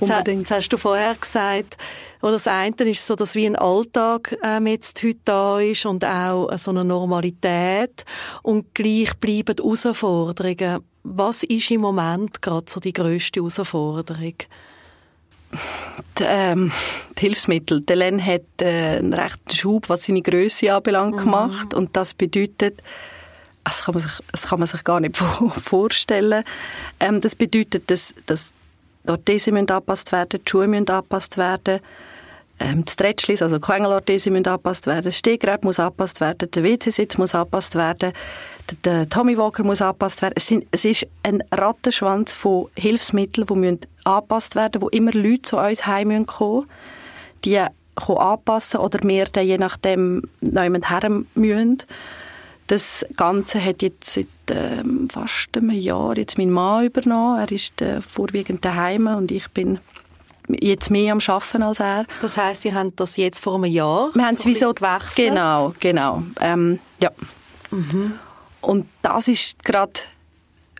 jetzt, 0.00 0.26
jetzt 0.26 0.50
hast 0.50 0.68
du 0.70 0.78
vorher 0.78 1.14
gesagt, 1.14 1.76
oder 2.22 2.32
das 2.32 2.46
eine 2.46 2.74
ist 2.78 3.06
so, 3.06 3.14
dass 3.14 3.34
wie 3.34 3.44
ein 3.44 3.56
Alltag 3.56 4.36
ähm, 4.42 4.66
jetzt 4.66 5.02
heute 5.02 5.18
da 5.24 5.60
ist 5.60 5.84
und 5.84 6.02
auch 6.02 6.50
äh, 6.50 6.56
so 6.56 6.70
eine 6.70 6.82
Normalität 6.84 8.06
und 8.42 8.74
gleich 8.74 9.14
bleiben 9.20 9.54
die 9.56 9.62
Herausforderungen. 9.62 10.82
Was 11.02 11.42
ist 11.42 11.70
im 11.70 11.82
Moment 11.82 12.40
gerade 12.40 12.70
so 12.70 12.80
die 12.80 12.94
grösste 12.94 13.40
Herausforderung? 13.40 14.34
Die, 16.18 16.24
ähm, 16.24 16.72
die 17.18 17.20
Hilfsmittel. 17.20 17.82
Der 17.82 17.96
Len 17.96 18.24
hat 18.24 18.62
äh, 18.62 18.98
einen 18.98 19.12
rechten 19.12 19.54
Schub, 19.54 19.88
was 19.90 20.04
seine 20.04 20.22
Größe 20.22 20.72
anbelangt, 20.72 21.16
mhm. 21.16 21.24
gemacht 21.24 21.74
und 21.74 21.96
das 21.96 22.14
bedeutet, 22.14 22.82
das 23.64 23.82
kann 23.82 23.94
man 23.94 24.02
sich, 24.02 24.12
das 24.32 24.46
kann 24.46 24.58
man 24.58 24.68
sich 24.68 24.84
gar 24.84 25.00
nicht 25.00 25.16
vorstellen. 25.62 26.44
Ähm, 26.98 27.20
das 27.20 27.34
bedeutet, 27.34 27.90
dass, 27.90 28.14
dass 28.26 28.52
die 29.04 29.10
Orthesen 29.10 29.54
müssen 29.54 29.70
angepasst 29.70 30.12
werden, 30.12 30.40
die 30.44 30.50
Schuhe 30.50 30.66
müssen 30.66 30.88
angepasst 30.88 31.36
werden. 31.38 31.80
ähm, 32.58 32.84
die 32.84 32.92
Stretchlis, 32.92 33.42
also 33.42 33.56
die 33.56 33.62
Quengelarthese 33.62 34.30
müssen 34.30 34.46
angepasst 34.46 34.86
werden, 34.86 35.04
das 35.04 35.16
Stehgerät 35.16 35.64
muss 35.64 35.78
angepasst 35.78 36.20
werden, 36.20 36.50
der 36.50 36.62
WC-Sitz 36.62 37.16
muss 37.16 37.34
angepasst 37.34 37.74
werden, 37.74 38.12
der, 38.70 38.76
der 38.84 39.08
Tommy 39.08 39.36
Walker 39.38 39.64
muss 39.64 39.80
angepasst 39.80 40.22
werden. 40.22 40.34
Es, 40.36 40.46
sind, 40.46 40.66
es 40.70 40.84
ist 40.84 41.06
ein 41.22 41.42
Rattenschwanz 41.50 42.32
von 42.32 42.68
Hilfsmitteln, 42.76 43.46
die 43.46 43.54
müssen 43.54 43.80
angepasst 44.04 44.54
werden, 44.54 44.82
wo 44.82 44.88
immer 44.88 45.12
Leute 45.12 45.42
zu 45.42 45.56
uns 45.56 45.86
heim 45.86 46.26
kommen, 46.26 46.66
die 47.44 47.60
anpassen 47.96 48.80
oder 48.80 48.98
wir 49.02 49.26
dann 49.26 49.46
je 49.46 49.58
nachdem 49.58 50.22
jemand 50.40 50.90
her 50.90 51.08
müssen. 51.34 51.82
Das 52.70 53.04
Ganze 53.16 53.64
hat 53.64 53.82
jetzt 53.82 54.14
seit 54.14 54.28
ähm, 54.48 55.08
fast 55.10 55.56
einem 55.56 55.70
Jahr 55.70 56.16
jetzt 56.16 56.38
mein 56.38 56.50
Mann 56.50 56.84
übernommen. 56.84 57.40
Er 57.40 57.50
ist 57.50 57.82
äh, 57.82 58.00
vorwiegend 58.00 58.64
daheim 58.64 59.08
und 59.08 59.32
ich 59.32 59.48
bin 59.48 59.80
jetzt 60.48 60.88
mehr 60.88 61.12
am 61.12 61.18
Arbeiten 61.18 61.64
als 61.64 61.80
er. 61.80 62.06
Das 62.20 62.36
heißt, 62.36 62.62
Sie 62.62 62.72
haben 62.72 62.94
das 62.94 63.16
jetzt 63.16 63.42
vor 63.42 63.56
einem 63.56 63.64
Jahr 63.64 64.10
Wir 64.14 64.24
haben 64.24 64.36
es 64.36 64.60
so 64.60 64.72
gewechselt? 64.72 65.30
Genau, 65.30 65.74
genau. 65.80 66.22
Ähm, 66.40 66.78
ja. 67.00 67.10
Mhm. 67.72 68.12
Und 68.60 68.86
das 69.02 69.26
ist 69.26 69.64
gerade, 69.64 69.94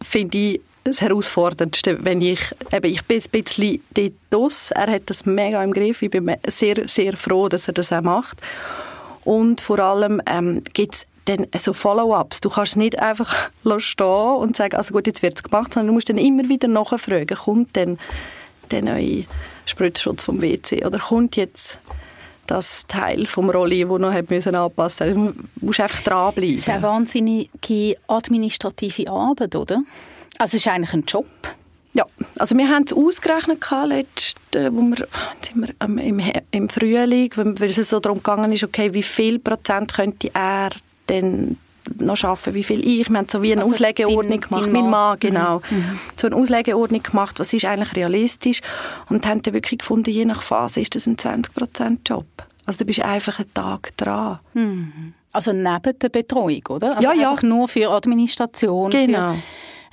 finde 0.01 0.39
ich, 0.39 0.61
das 0.85 1.01
Herausforderndste, 1.01 2.05
wenn 2.05 2.23
ich, 2.23 2.41
eben, 2.71 2.87
ich 2.87 3.03
bin 3.03 3.21
ein 3.21 3.31
bisschen 3.31 3.83
dort 3.95 4.13
aus, 4.31 4.71
er 4.71 4.93
hat 4.93 5.03
das 5.07 5.27
mega 5.27 5.61
im 5.65 5.73
Griff, 5.73 6.03
ich 6.03 6.11
bin 6.11 6.37
sehr, 6.47 6.87
sehr 6.87 7.17
froh, 7.17 7.49
dass 7.49 7.67
er 7.67 7.75
das 7.75 7.93
auch 7.93 8.03
macht. 8.03 8.39
Und 9.25 9.61
vor 9.61 9.79
allem 9.79 10.21
ähm, 10.27 10.63
gibt 10.73 10.95
es 10.95 11.07
dann 11.27 11.47
so 11.57 11.73
Follow-ups. 11.73 12.41
Du 12.41 12.51
kannst 12.51 12.77
nicht 12.77 12.99
einfach 12.99 13.51
stehen 13.79 14.07
und 14.07 14.57
sagen, 14.57 14.77
also 14.77 14.93
gut, 14.93 15.07
jetzt 15.07 15.23
wird 15.23 15.37
es 15.37 15.43
gemacht, 15.43 15.75
sondern 15.75 15.89
du 15.89 15.93
musst 15.95 16.09
dann 16.09 16.19
immer 16.19 16.49
wieder 16.49 16.69
nachfragen, 16.69 17.37
kommt 17.37 17.77
denn 17.77 17.99
der 18.71 18.83
neue 18.83 19.25
Spritzschutz 19.67 20.25
vom 20.25 20.41
WC 20.41 20.85
oder 20.85 20.99
kommt 20.99 21.37
jetzt 21.37 21.79
das 22.47 22.87
Teil 22.89 23.27
vom 23.27 23.49
Rolli, 23.49 23.87
das 23.89 23.99
noch 23.99 24.13
müssen 24.29 24.55
anpassen 24.55 25.15
musste. 25.15 25.41
Du 25.61 25.67
musst 25.67 25.81
einfach 25.81 26.03
dranbleiben. 26.03 26.57
Das 26.57 26.67
ist 26.67 26.69
eine 26.69 26.83
wahnsinnige 26.83 27.97
administrative 28.09 29.09
Arbeit, 29.09 29.55
oder? 29.55 29.83
Also 30.39 30.57
es 30.57 30.67
ist 30.67 30.69
eigentlich 30.69 30.93
ein 30.93 31.05
Job. 31.07 31.27
Ja, 31.93 32.05
also 32.39 32.57
wir 32.57 32.69
haben 32.69 32.85
es 32.85 32.93
ausgerechnet 32.93 33.65
letzt, 33.87 34.39
äh, 34.55 34.73
wo 34.73 34.81
wir, 34.81 35.09
sind 35.43 35.61
wir 35.61 35.75
ähm, 35.81 35.99
im, 35.99 36.23
im 36.53 36.69
Frühling, 36.69 37.33
weil 37.35 37.65
es 37.65 37.77
so 37.89 37.99
darum 37.99 38.19
gegangen 38.19 38.53
ist, 38.53 38.63
okay, 38.63 38.93
wie 38.95 39.03
viel 39.03 39.39
Prozent 39.41 39.93
könnte 39.95 40.31
er 40.33 40.71
denn 41.09 41.57
noch 41.99 42.23
arbeiten, 42.23 42.55
wie 42.55 42.63
viel 42.63 42.87
ich. 42.87 43.09
Wir 43.09 43.19
haben 43.19 43.29
so 43.29 43.43
wie 43.43 43.53
eine 43.53 43.63
also 43.63 43.75
Auslegeordnung 43.75 44.41
gemacht. 44.41 44.71
Mein 44.71 44.91
Mann, 44.91 45.19
genau. 45.19 45.61
Mhm. 45.71 45.79
mhm. 45.79 45.99
So 46.17 46.29
eine 46.29 46.37
Auslegeordnung 46.37 47.03
gemacht, 47.03 47.41
was 47.41 47.53
ist 47.53 47.65
eigentlich 47.65 47.97
realistisch. 47.97 48.61
Und 49.09 49.27
haben 49.27 49.43
dann 49.43 49.55
wirklich 49.55 49.81
gefunden, 49.81 50.11
je 50.11 50.25
nach 50.25 50.43
Phase 50.43 50.81
ist 50.81 50.95
das 50.95 51.07
ein 51.07 51.17
20%-Job. 51.17 52.27
Also 52.67 52.79
du 52.79 52.85
bist 52.85 53.01
einfach 53.01 53.41
einen 53.41 53.53
Tag 53.53 53.97
dran. 53.97 54.39
Mhm. 54.55 55.15
Also 55.33 55.53
neben 55.53 55.99
der 55.99 56.09
Betreuung, 56.09 56.63
oder? 56.69 56.97
Also 56.97 57.03
ja, 57.03 57.15
ja. 57.15 57.37
Nur 57.43 57.69
für 57.69 57.91
Administration. 57.91 58.91
Genau. 58.91 59.33
Für 59.33 59.39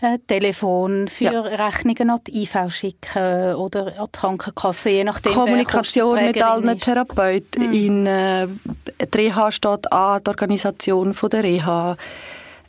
äh, 0.02 0.20
Telefon 0.28 1.08
für 1.08 1.24
ja. 1.24 1.42
Rechnungen 1.42 2.10
an 2.10 2.20
die 2.28 2.44
IV 2.44 2.70
schicken 2.70 3.56
oder 3.56 4.00
an 4.00 4.08
die 4.14 4.20
Krankenkasse, 4.20 4.90
je 4.90 5.04
nachdem. 5.04 5.34
Kommunikation 5.34 6.24
mit 6.24 6.42
allen 6.42 6.70
ist. 6.70 6.84
Therapeuten. 6.84 7.64
Hm. 7.66 7.74
In 7.74 8.06
äh, 8.06 8.48
die 9.02 9.18
Reha 9.18 9.52
steht 9.52 9.92
an, 9.92 10.22
die 10.24 10.30
Organisation 10.30 11.14
von 11.14 11.30
der 11.30 11.44
Reha. 11.44 11.98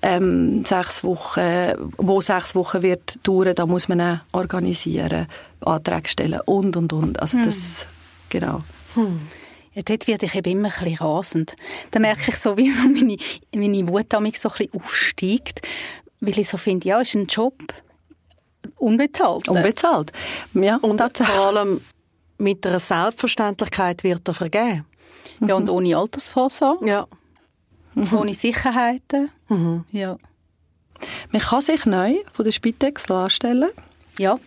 Ähm, 0.01 0.65
sechs 0.65 1.03
Wochen, 1.03 1.73
wo 1.97 2.21
sechs 2.21 2.55
Wochen 2.55 2.83
wird 2.83 3.19
dauern, 3.27 3.53
da 3.55 3.67
muss 3.67 3.89
man 3.89 4.01
auch 4.01 4.19
organisieren, 4.33 5.27
Anträge 5.61 6.09
stellen 6.09 6.41
und, 6.45 6.77
und, 6.77 6.93
und. 6.93 7.21
Also 7.21 7.39
hm. 7.39 7.45
das, 7.45 7.87
genau. 8.31 8.63
Hm. 8.95 9.21
Ja, 9.79 9.83
dort 9.85 10.09
werde 10.09 10.27
ich 10.27 10.35
eben 10.35 10.59
immer 10.59 10.73
ein 10.77 10.85
bisschen 10.85 10.99
rasend. 10.99 11.55
Da 11.93 12.01
merke 12.01 12.33
ich 12.33 12.37
so, 12.37 12.57
wie 12.57 12.73
so 12.73 12.83
meine, 12.83 13.17
meine 13.55 13.89
Wut 13.89 14.07
so 14.11 14.19
ein 14.19 14.31
bisschen 14.31 14.71
aufsteigt. 14.73 15.61
Weil 16.21 16.39
ich 16.39 16.49
so 16.49 16.57
finde, 16.57 16.89
ja, 16.89 17.01
ist 17.01 17.15
ein 17.15 17.27
Job 17.27 17.55
unbezahlt. 18.77 19.49
Unbezahlt, 19.49 20.13
ja. 20.55 20.77
Und 20.77 21.01
vor 21.17 21.47
allem 21.47 21.81
mit 22.39 22.67
einer 22.67 22.81
Selbstverständlichkeit 22.81 24.05
wird 24.05 24.27
er 24.29 24.35
vergeben. 24.35 24.85
Ja, 25.41 25.55
und 25.55 25.69
ohne 25.69 25.97
Altersvorsorge. 25.97 26.87
Ja. 26.89 27.07
Ohne 28.13 28.35
Sicherheiten. 28.35 29.31
Mhm. 29.49 29.85
Ja. 29.91 30.17
Man 31.31 31.43
kann 31.43 31.61
sich 31.61 31.85
neu 31.87 32.15
von 32.33 32.45
der 32.45 32.53
Spitex 32.53 33.11
anstellen. 33.11 33.71
Ja. 34.19 34.39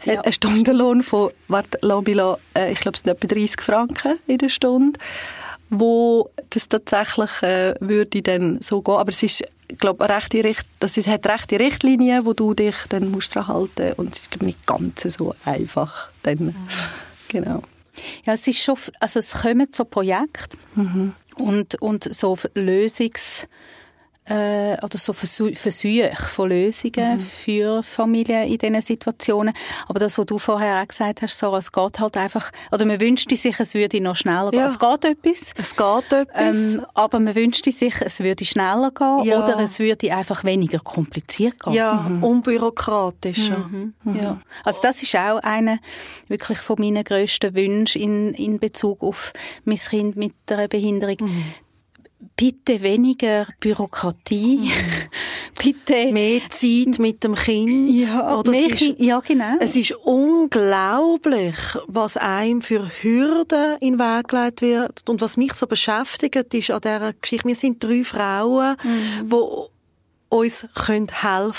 Ich, 0.00 0.06
ja. 0.06 0.20
Ein 0.20 0.32
Stundenlohn 0.32 1.02
von, 1.02 1.30
warte, 1.48 1.78
äh, 1.82 2.72
ich 2.72 2.80
glaube, 2.80 2.96
es 2.96 3.02
sind 3.02 3.08
etwa 3.08 3.26
30 3.26 3.60
Franken 3.60 4.18
in 4.26 4.38
der 4.38 4.48
Stunde, 4.48 4.98
wo 5.70 6.30
das 6.50 6.68
tatsächlich 6.68 7.42
äh, 7.42 7.74
würde 7.80 8.22
dann 8.22 8.60
so 8.60 8.82
gehen. 8.82 8.96
Aber 8.96 9.10
es 9.10 9.22
ist 9.22 9.44
glaube, 9.78 10.08
rechte 10.08 10.44
Richt 10.44 10.66
das 10.80 10.96
ist, 10.96 11.08
hat 11.08 11.26
rechte 11.26 11.58
Richtlinien, 11.58 12.24
wo 12.24 12.32
du 12.32 12.54
dich 12.54 12.76
dann 12.88 13.10
musst 13.10 13.34
dran 13.34 13.48
halten 13.48 13.92
und 13.94 14.14
es 14.14 14.22
ist 14.22 14.30
glaube 14.30 14.46
nicht 14.46 14.66
ganz 14.66 15.02
so 15.02 15.34
einfach. 15.44 16.10
Dann, 16.22 16.38
mhm. 16.38 16.54
Genau. 17.28 17.62
Ja, 18.24 18.34
es 18.34 18.46
ist 18.46 18.62
schon, 18.62 18.76
also 19.00 19.20
es 19.20 19.32
kommen 19.32 19.68
so 19.72 19.84
Projekte 19.84 20.56
mhm. 20.74 21.14
und, 21.36 21.80
und 21.80 22.14
so 22.14 22.36
Lösungs 22.54 23.48
äh, 24.28 24.76
oder 24.82 24.98
so 24.98 25.12
Versuche 25.12 25.70
von 26.16 26.48
Lösungen 26.48 27.14
mhm. 27.14 27.20
für 27.20 27.82
Familien 27.82 28.44
in 28.44 28.58
diesen 28.58 28.82
Situationen. 28.82 29.54
Aber 29.88 30.00
das, 30.00 30.18
was 30.18 30.26
du 30.26 30.38
vorher 30.38 30.82
auch 30.82 30.88
gesagt 30.88 31.22
hast, 31.22 31.38
so, 31.38 31.54
es 31.56 31.70
geht 31.70 32.00
halt 32.00 32.16
einfach, 32.16 32.50
oder 32.72 32.84
man 32.84 33.00
wünschte 33.00 33.36
sich, 33.36 33.58
es 33.60 33.74
würde 33.74 34.00
noch 34.00 34.16
schneller 34.16 34.50
gehen. 34.50 34.60
Ja. 34.60 34.66
Es 34.66 34.78
geht 34.78 35.04
etwas. 35.04 35.52
Es 35.56 35.76
geht 35.76 36.12
etwas. 36.12 36.74
Ähm, 36.74 36.86
aber 36.94 37.20
man 37.20 37.34
wünschte 37.34 37.70
sich, 37.70 37.94
es 38.00 38.20
würde 38.20 38.44
schneller 38.44 38.90
gehen 38.90 39.24
ja. 39.24 39.44
oder 39.44 39.60
es 39.60 39.78
würde 39.78 40.12
einfach 40.12 40.44
weniger 40.44 40.80
kompliziert 40.80 41.62
gehen. 41.62 41.74
Ja, 41.74 42.06
mhm. 42.08 42.24
unbürokratischer. 42.24 43.58
Mhm. 43.58 43.94
Mhm. 44.02 44.16
Ja. 44.16 44.40
Also 44.64 44.80
das 44.82 45.02
ist 45.02 45.14
auch 45.14 45.38
einer 45.38 45.78
wirklich 46.28 46.58
von 46.58 46.76
meinen 46.78 47.04
grössten 47.04 47.54
Wünschen 47.54 48.02
in, 48.02 48.34
in 48.34 48.58
Bezug 48.58 49.02
auf 49.02 49.32
mein 49.64 49.78
Kind 49.78 50.16
mit 50.16 50.34
einer 50.48 50.68
Behinderung, 50.68 51.16
mhm 51.20 51.44
bitte 52.36 52.82
weniger 52.82 53.46
Bürokratie, 53.60 54.58
mhm. 54.58 54.72
bitte 55.62 56.12
mehr 56.12 56.40
Zeit 56.48 56.98
mit 56.98 57.22
dem 57.24 57.34
Kind. 57.34 58.02
Ja, 58.02 58.38
Oder 58.38 58.50
mehr 58.50 58.68
es 58.70 58.82
ist, 58.82 58.98
ja 58.98 59.20
genau. 59.20 59.56
Es 59.60 59.76
ist 59.76 59.92
unglaublich, 60.04 61.56
was 61.86 62.16
einem 62.16 62.62
für 62.62 62.88
Hürden 63.02 63.76
in 63.80 63.98
den 63.98 63.98
Weg 63.98 64.28
gelegt 64.28 64.62
wird. 64.62 65.08
Und 65.08 65.20
was 65.20 65.36
mich 65.36 65.52
so 65.52 65.66
beschäftigt, 65.66 66.54
ist 66.54 66.70
an 66.70 66.80
dieser 66.80 67.12
Geschichte, 67.12 67.48
wir 67.48 67.56
sind 67.56 67.82
drei 67.82 68.04
Frauen, 68.04 68.76
mhm. 68.82 69.28
die 69.28 69.36
uns 70.28 70.66
helfen 70.78 71.12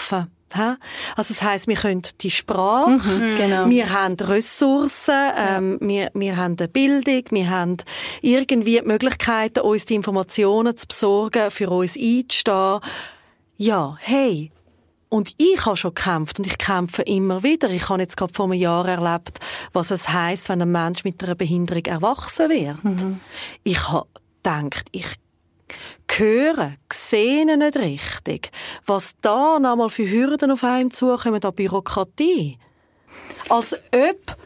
können. 0.09 0.36
Also 0.53 1.33
das 1.33 1.41
heißt, 1.41 1.67
wir 1.67 1.75
können 1.75 2.03
die 2.21 2.31
Sprache, 2.31 2.89
mhm, 2.89 3.37
genau. 3.37 3.69
wir 3.69 3.89
haben 3.91 4.15
Ressourcen, 4.15 5.31
ähm, 5.37 5.77
ja. 5.81 5.87
wir, 5.87 6.11
wir 6.13 6.37
haben 6.37 6.55
eine 6.57 6.67
Bildung, 6.67 7.23
wir 7.31 7.49
haben 7.49 7.77
irgendwie 8.21 8.79
die 8.79 8.87
Möglichkeiten, 8.87 9.59
uns 9.59 9.85
die 9.85 9.95
Informationen 9.95 10.75
zu 10.77 10.87
besorgen, 10.87 11.51
für 11.51 11.69
uns 11.69 11.97
einzustehen. 11.97 12.79
Ja, 13.57 13.97
hey, 13.99 14.51
und 15.09 15.33
ich 15.37 15.65
habe 15.65 15.77
schon 15.77 15.93
gekämpft 15.93 16.39
und 16.39 16.47
ich 16.47 16.57
kämpfe 16.57 17.01
immer 17.03 17.43
wieder. 17.43 17.69
Ich 17.69 17.87
habe 17.89 18.01
jetzt 18.01 18.17
gerade 18.17 18.33
vor 18.33 18.45
einem 18.45 18.59
Jahr 18.59 18.87
erlebt, 18.87 19.39
was 19.71 19.91
es 19.91 20.09
heißt, 20.09 20.49
wenn 20.49 20.61
ein 20.61 20.71
Mensch 20.71 21.03
mit 21.03 21.23
einer 21.23 21.35
Behinderung 21.35 21.85
erwachsen 21.85 22.49
wird. 22.49 22.83
Mhm. 22.83 23.21
Ich 23.63 23.87
habe 23.87 24.07
gedacht, 24.43 24.85
ich 24.91 25.05
hören, 26.09 26.77
sehen 26.91 27.59
nicht 27.59 27.77
richtig, 27.77 28.51
was 28.85 29.15
da 29.21 29.59
nochmal 29.59 29.89
für 29.89 30.09
Hürden 30.09 30.51
auf 30.51 30.63
einem 30.63 30.91
zukommen 30.91 31.43
an 31.43 31.53
Bürokratie. 31.53 32.57
Als 33.49 33.73
ob 33.73 34.37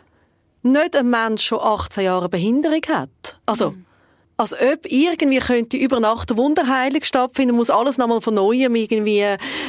nicht 0.63 0.95
ein 0.95 1.09
Mensch 1.09 1.43
schon 1.43 1.59
18 1.59 2.03
Jahre 2.03 2.29
Behinderung 2.29 2.81
hat. 2.89 3.39
Also, 3.45 3.71
mhm 3.71 3.85
als 4.37 4.53
ob 4.53 4.85
irgendwie 4.85 5.39
könnte 5.39 5.77
über 5.77 5.99
Nacht 5.99 6.35
Wunderheilung 6.35 7.03
stattfinden, 7.03 7.55
muss 7.55 7.69
alles 7.69 7.97
nochmal 7.97 8.21
von 8.21 8.33
Neuem 8.33 8.75
irgendwie 8.75 9.23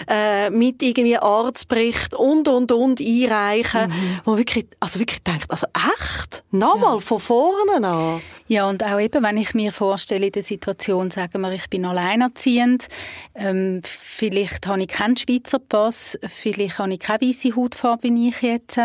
äh, 0.09 0.51
mit 0.51 0.83
irgendwie 0.83 1.19
Arztbericht 1.19 2.15
und 2.15 2.49
und 2.49 2.73
und 2.73 3.01
einreichen, 3.01 3.89
mhm. 3.89 4.21
wo 4.25 4.37
wirklich, 4.37 4.67
also 4.81 4.99
wirklich 4.99 5.23
denkt, 5.23 5.51
also 5.51 5.67
echt, 5.75 6.43
nochmal 6.51 6.95
ja. 6.95 7.01
von 7.01 7.21
vorne 7.21 7.87
an. 7.87 8.23
Ja 8.49 8.69
und 8.69 8.83
auch 8.85 9.01
eben, 9.01 9.23
wenn 9.23 9.37
ich 9.37 9.55
mir 9.55 9.73
vorstelle 9.73 10.27
in 10.27 10.33
der 10.33 10.43
Situation, 10.43 11.11
sagen 11.11 11.41
wir, 11.41 11.53
ich 11.53 11.69
bin 11.71 11.85
alleinerziehend, 11.85 12.89
ähm, 13.35 13.81
vielleicht 13.85 14.67
habe 14.67 14.83
ich 14.83 14.89
keinen 14.89 15.17
Schweizer 15.17 15.59
Pass, 15.59 16.19
vielleicht 16.27 16.79
habe 16.79 16.93
ich 16.93 17.01
keine 17.01 17.21
weiße 17.21 17.57
Hautfarbe, 17.57 18.09
wie 18.11 18.29
ich 18.29 18.43
jetzt, 18.43 18.79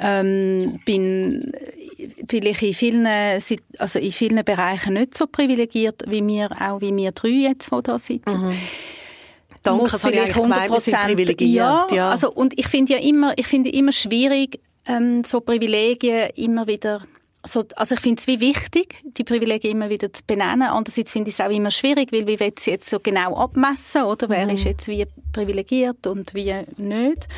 ähm, 0.00 0.80
bin 0.84 1.52
vielleicht 2.28 2.62
in 2.62 2.74
vielen, 2.74 3.06
also 3.06 3.98
in 3.98 4.12
vielen 4.12 4.44
Bereichen 4.44 4.94
nicht 4.94 5.16
so 5.16 5.26
privilegiert, 5.26 6.02
wie 6.06 6.26
wir, 6.26 6.50
auch 6.60 6.80
wie 6.80 6.94
wir 6.94 7.12
drei 7.12 7.28
jetzt, 7.28 7.70
die 7.70 7.82
da 7.82 7.98
sitzen. 7.98 8.40
Mhm. 8.40 8.58
Danke, 9.62 9.82
muss 9.82 10.00
vielleicht 10.00 10.36
100 10.36 10.68
Prozent. 10.68 11.40
Ja, 11.40 11.86
ja, 11.90 12.10
also, 12.10 12.30
und 12.30 12.58
ich 12.58 12.68
finde 12.68 12.94
ja 12.94 12.98
immer, 13.00 13.32
ich 13.36 13.46
finde 13.46 13.70
immer 13.70 13.92
schwierig, 13.92 14.60
ähm, 14.86 15.24
so 15.24 15.40
Privilegien 15.40 16.30
immer 16.36 16.66
wieder 16.66 17.02
so, 17.44 17.64
also 17.76 17.94
ich 17.94 18.00
finde 18.00 18.20
es 18.20 18.26
wie 18.26 18.40
wichtig, 18.40 19.02
die 19.16 19.24
Privilegien 19.24 19.72
immer 19.72 19.88
wieder 19.88 20.12
zu 20.12 20.22
benennen. 20.26 20.62
Andererseits 20.62 21.12
finde 21.12 21.30
ich 21.30 21.38
es 21.38 21.40
auch 21.40 21.50
immer 21.50 21.70
schwierig, 21.70 22.12
weil 22.12 22.26
wie 22.26 22.38
will 22.38 22.52
sie 22.58 22.72
jetzt 22.72 22.90
so 22.90 22.98
genau 23.00 23.36
abmessen, 23.36 24.02
oder? 24.02 24.28
Wer 24.28 24.46
mhm. 24.46 24.50
ist 24.50 24.64
jetzt 24.64 24.88
wie 24.88 25.06
privilegiert 25.32 26.06
und 26.06 26.34
wie 26.34 26.52
nicht? 26.76 27.28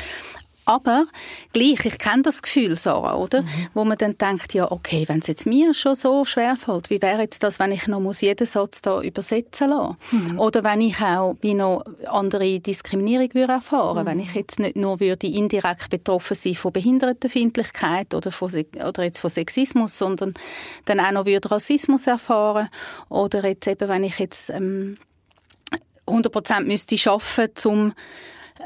Aber 0.65 1.05
gleich, 1.53 1.85
ich 1.85 1.97
kenne 1.97 2.21
das 2.21 2.41
Gefühl, 2.41 2.75
Sarah, 2.75 3.15
oder? 3.15 3.41
Mhm. 3.41 3.47
Wo 3.73 3.83
man 3.83 3.97
dann 3.97 4.17
denkt, 4.17 4.53
ja, 4.53 4.71
okay, 4.71 5.05
wenn 5.07 5.19
es 5.19 5.27
jetzt 5.27 5.45
mir 5.45 5.73
schon 5.73 5.95
so 5.95 6.23
schwer 6.23 6.55
fällt, 6.55 6.89
wie 6.89 7.01
wäre 7.01 7.21
jetzt 7.21 7.43
das, 7.43 7.59
wenn 7.59 7.71
ich 7.71 7.87
noch 7.87 7.99
muss 7.99 8.21
jeden 8.21 8.45
Satz 8.45 8.81
da 8.81 9.01
übersetzen 9.01 9.69
lasse? 9.69 9.95
Mhm. 10.11 10.39
Oder 10.39 10.63
wenn 10.63 10.81
ich 10.81 11.01
auch 11.01 11.35
wie 11.41 11.55
noch 11.55 11.83
andere 12.05 12.59
Diskriminierung 12.59 13.33
würde 13.33 13.53
erfahren, 13.53 14.03
mhm. 14.03 14.05
wenn 14.05 14.19
ich 14.19 14.33
jetzt 14.33 14.59
nicht 14.59 14.75
nur 14.75 14.99
würde 14.99 15.27
indirekt 15.27 15.89
betroffen 15.89 16.35
sein 16.35 16.55
von 16.55 16.71
Behindertenfeindlichkeit 16.71 18.13
oder, 18.13 18.31
von, 18.31 18.51
oder 18.87 19.03
jetzt 19.03 19.19
von 19.19 19.29
Sexismus, 19.29 19.97
sondern 19.97 20.35
dann 20.85 20.99
auch 20.99 21.11
noch 21.11 21.25
würde 21.25 21.49
Rassismus 21.49 22.07
erfahren 22.07 22.69
oder 23.09 23.45
jetzt 23.45 23.67
eben, 23.67 23.89
wenn 23.89 24.03
ich 24.03 24.19
jetzt 24.19 24.49
ähm, 24.49 24.97
100% 26.07 26.65
müsste 26.65 27.09
arbeiten, 27.09 27.67
um 27.67 27.93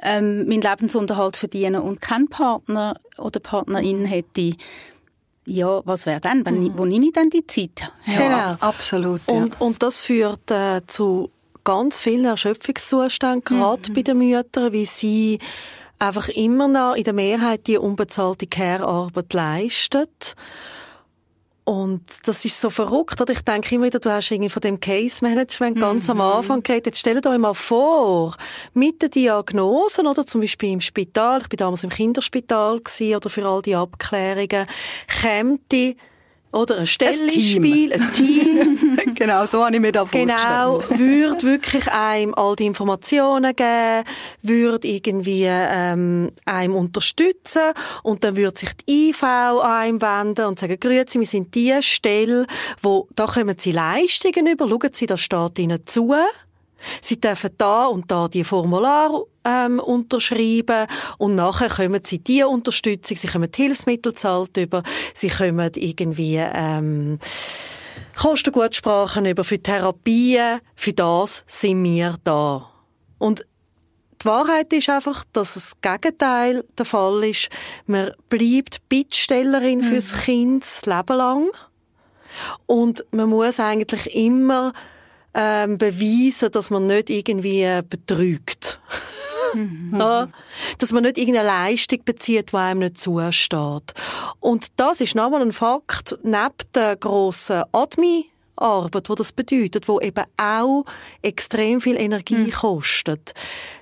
ähm, 0.04 0.48
meinen 0.48 0.62
Lebensunterhalt 0.62 1.38
verdienen 1.38 1.82
und 1.82 2.02
keinen 2.02 2.28
Partner 2.28 2.98
oder 3.18 3.40
Partnerin 3.40 4.02
mhm. 4.02 4.06
hätte, 4.06 4.54
ja, 5.46 5.82
was 5.86 6.06
wäre 6.06 6.20
dann? 6.22 6.46
Wenn, 6.46 6.64
mhm. 6.64 6.78
Wo 6.78 6.86
nehme 6.86 7.06
ich 7.06 7.14
dann 7.14 7.30
die 7.30 7.46
Zeit? 7.46 7.92
Ja, 8.06 8.18
genau, 8.18 8.56
absolut. 8.60 9.22
Ja. 9.28 9.34
Und, 9.34 9.62
und 9.62 9.84
das 9.84 10.02
führt 10.02 10.50
äh, 10.52 10.82
zu 10.88 11.32
ganz 11.64 12.02
vielen 12.02 12.26
Erschöpfungszuständen, 12.26 13.44
gerade 13.44 13.90
mhm. 13.90 13.94
bei 13.94 14.02
den 14.02 14.18
Müttern, 14.18 14.74
wie 14.74 14.86
sie 14.86 15.40
einfach 16.00 16.30
immer 16.30 16.68
noch 16.68 16.96
in 16.96 17.04
der 17.04 17.14
Mehrheit 17.14 17.68
die 17.68 17.78
unbezahlte 17.78 18.48
Care-Arbeit 18.48 19.34
leisten 19.34 20.08
und 21.66 22.04
das 22.26 22.46
ist 22.46 22.62
so 22.62 22.70
verrückt. 22.70 23.20
Oder? 23.20 23.34
Ich 23.34 23.42
denke 23.42 23.76
immer 23.76 23.86
wieder, 23.86 24.00
du 24.00 24.12
hast 24.12 24.32
irgendwie 24.32 24.50
von 24.52 24.62
dem 24.62 24.80
Case-Management 24.80 25.80
ganz 25.80 26.08
mhm. 26.08 26.12
am 26.12 26.22
Anfang 26.22 26.64
geredet. 26.64 26.86
Jetzt 26.86 27.00
stellt 27.00 27.26
euch 27.26 27.38
mal 27.40 27.56
vor, 27.56 28.38
mit 28.74 29.02
den 29.02 29.10
Diagnosen, 29.10 30.06
oder 30.08 30.26
zum 30.26 30.42
Beispiel 30.42 30.72
im 30.72 30.82
Spital, 30.82 31.42
ich 31.42 31.50
bin 31.50 31.58
damals 31.58 31.84
im 31.84 31.90
Kinderspital 31.90 32.80
gewesen, 32.80 33.16
oder 33.16 33.30
für 33.30 33.46
all 33.46 33.62
die 33.64 33.76
Abklärungen, 33.76 34.68
käme 35.08 35.60
die 35.72 35.98
oder 36.56 36.78
ein 36.78 36.88
Stellenspiel, 36.88 37.92
ein 37.92 38.14
Team. 38.14 38.98
genau, 39.16 39.46
so 39.46 39.64
habe 39.64 39.76
ich 39.76 39.82
mir 39.82 39.92
da 39.92 40.06
Genau, 40.06 40.82
würde 40.90 41.44
wirklich 41.44 41.92
einem 41.92 42.34
all 42.34 42.56
die 42.56 42.66
Informationen 42.66 43.56
geben, 43.56 44.08
würde 44.42 44.88
irgendwie 44.88 45.46
ähm, 45.46 46.32
einem 46.46 46.76
unterstützen 46.76 47.74
und 48.04 48.24
dann 48.24 48.38
würde 48.38 48.58
sich 48.58 48.70
die 48.88 49.10
IV 49.10 49.24
an 49.24 49.62
einem 49.62 50.02
wenden 50.02 50.46
und 50.46 50.60
sagen, 50.60 50.80
grüezi, 50.80 51.20
wir 51.20 51.28
sind 51.28 51.54
die 51.54 51.76
Stelle, 51.82 52.48
wo, 52.82 53.08
da 53.16 53.26
kommen 53.26 53.58
Sie 53.60 53.74
Leistungen 53.74 54.48
über, 54.48 54.68
schauen 54.70 54.94
Sie, 54.94 55.06
das 55.08 55.22
steht 55.22 55.60
Ihnen 55.60 55.86
zu. 55.86 56.14
Sie 57.02 57.20
dürfen 57.20 57.52
da 57.58 57.86
und 57.86 58.10
da 58.12 58.28
die 58.28 58.44
Formular 58.44 59.24
ähm, 59.44 59.80
unterschreiben 59.80 60.88
und 61.18 61.36
nachher 61.36 61.70
kommen 61.70 62.02
sie 62.04 62.20
die 62.20 62.44
Unterstützung, 62.44 63.18
sie 63.18 63.28
kommen 63.28 63.52
die 63.52 63.64
Hilfsmittel 63.64 64.14
zahlt 64.14 64.58
über, 64.58 64.84
sie 65.14 65.30
kommen 65.30 65.72
irgendwie 65.76 66.38
ähm, 66.38 67.20
Kostengutsprachen 68.16 69.26
über 69.26 69.44
für 69.44 69.62
Therapien, 69.62 70.60
für 70.76 70.94
das 70.94 71.44
sind 71.48 71.84
wir 71.84 72.18
da. 72.24 72.70
Und 73.18 73.46
die 74.22 74.26
Wahrheit 74.26 74.74
ist 74.74 74.90
einfach, 74.90 75.24
dass 75.34 75.54
das 75.54 75.80
Gegenteil 75.82 76.66
der 76.78 76.86
Fall 76.86 77.24
ist. 77.26 77.50
Man 77.86 78.12
bleibt 78.30 78.88
Bittstellerin 78.90 79.80
mhm. 79.80 79.84
fürs 79.84 80.14
Kind 80.24 80.64
das 80.64 80.86
Leben 80.86 81.18
lang. 81.18 81.50
Und 82.66 83.06
man 83.12 83.30
muss 83.30 83.60
eigentlich 83.60 84.16
immer 84.16 84.74
ähm, 85.36 85.78
beweisen, 85.78 86.52
dass 86.52 86.70
man 86.70 86.88
nicht 86.88 87.10
irgendwie 87.10 87.62
äh, 87.62 87.84
betrügt. 87.88 88.80
Mhm. 89.54 89.96
ja, 89.98 90.28
dass 90.80 90.92
man 90.92 91.04
nicht 91.04 91.18
irgendeine 91.18 91.48
Leistung 91.48 92.00
bezieht, 92.04 92.52
die 92.52 92.58
einem 92.58 92.80
nicht 92.80 93.00
zusteht. 93.00 93.94
Und 94.40 94.68
das 94.78 95.02
ist 95.02 95.16
nochmal 95.16 95.42
ein 95.42 95.54
Fakt, 95.54 96.18
neben 96.24 96.56
der 96.74 96.96
grossen 96.96 97.64
Admi 97.72 98.30
Arbeit, 98.58 99.10
wo 99.10 99.16
das 99.16 99.34
bedeutet, 99.34 99.88
wo 99.88 100.00
eben 100.00 100.24
auch 100.38 100.86
extrem 101.22 101.82
viel 101.82 102.00
Energie 102.00 102.36
mhm. 102.36 102.52
kostet. 102.52 103.34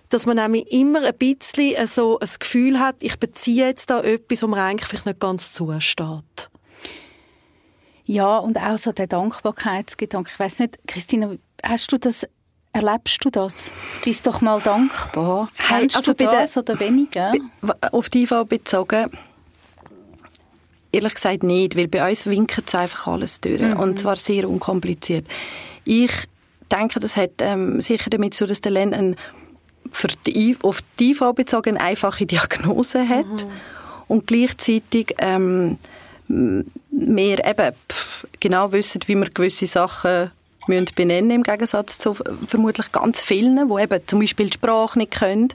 Dass 0.10 0.26
man 0.26 0.38
nämlich 0.38 0.72
immer 0.72 1.06
ein 1.06 1.18
bisschen 1.18 1.88
so 1.88 2.20
ein 2.20 2.30
Gefühl 2.39 2.80
hat, 2.80 2.97
ich 2.99 3.20
beziehe 3.20 3.68
jetzt 3.68 3.89
da 3.89 4.01
etwas, 4.01 4.43
wo 4.43 4.47
mir 4.47 4.62
eigentlich 4.62 4.89
vielleicht 4.89 5.06
nicht 5.06 5.20
ganz 5.20 5.54
zusteht. 5.54 6.49
Ja, 8.14 8.38
und 8.38 8.57
auch 8.57 8.78
so 8.78 8.91
der 8.91 9.07
Dankbarkeitsgedanke. 9.07 10.30
Ich 10.32 10.39
weiß 10.39 10.59
nicht, 10.59 10.78
Christina, 10.88 11.32
hast 11.64 11.91
du 11.91 11.97
das 11.97 12.28
Erlebst 12.72 13.24
du 13.24 13.30
das? 13.30 13.72
Bist 14.03 14.26
doch 14.26 14.41
mal 14.41 14.59
dankbar. 14.59 15.47
Hey, 15.57 15.82
Kennst 15.82 15.95
also 15.95 16.14
du 16.14 16.26
das 16.26 16.57
oder 16.57 16.80
weniger? 16.80 17.32
Auf 17.91 18.09
die 18.09 18.24
IV 18.24 18.45
bezogen, 18.49 19.11
ehrlich 20.91 21.14
gesagt 21.14 21.43
nicht, 21.43 21.76
weil 21.76 21.88
bei 21.88 22.07
uns 22.09 22.26
winkt 22.26 22.64
es 22.66 22.74
einfach 22.74 23.07
alles 23.07 23.41
durch. 23.41 23.61
Mhm. 23.61 23.80
Und 23.80 23.99
zwar 23.99 24.16
sehr 24.16 24.49
unkompliziert. 24.49 25.28
Ich 25.84 26.11
denke, 26.72 26.99
das 26.99 27.16
hat 27.16 27.41
ähm, 27.41 27.80
sicher 27.80 28.09
damit 28.09 28.34
zu, 28.34 28.47
dass 28.47 28.61
der 28.61 28.72
Len 28.72 28.93
ein, 28.93 29.16
für 29.91 30.07
die, 30.26 30.57
auf 30.64 30.82
die 30.97 31.11
IV 31.11 31.34
bezogen 31.36 31.78
eine 31.78 31.89
einfache 31.89 32.26
Diagnose 32.26 33.07
hat 33.07 33.26
mhm. 33.26 33.51
und 34.07 34.26
gleichzeitig 34.26 35.16
ähm, 35.20 35.78
mehr 36.94 37.46
eben 37.46 37.76
pff, 37.89 38.28
genau 38.39 38.72
wissen, 38.72 39.02
wie 39.08 39.16
man 39.16 39.34
gewisse 39.34 39.66
Sachen 39.66 40.32
müssen 40.68 40.88
benennen 40.96 41.32
im 41.32 41.44
Gegensatz 41.44 41.98
zu 41.98 42.14
vermutlich 42.48 42.91
ganz 42.91 43.22
vielen, 43.22 43.68
die 43.70 43.82
eben 43.82 44.08
zum 44.08 44.20
Beispiel 44.20 44.50
die 44.50 44.54
Sprache 44.54 44.98
nicht 44.98 45.12
können. 45.12 45.50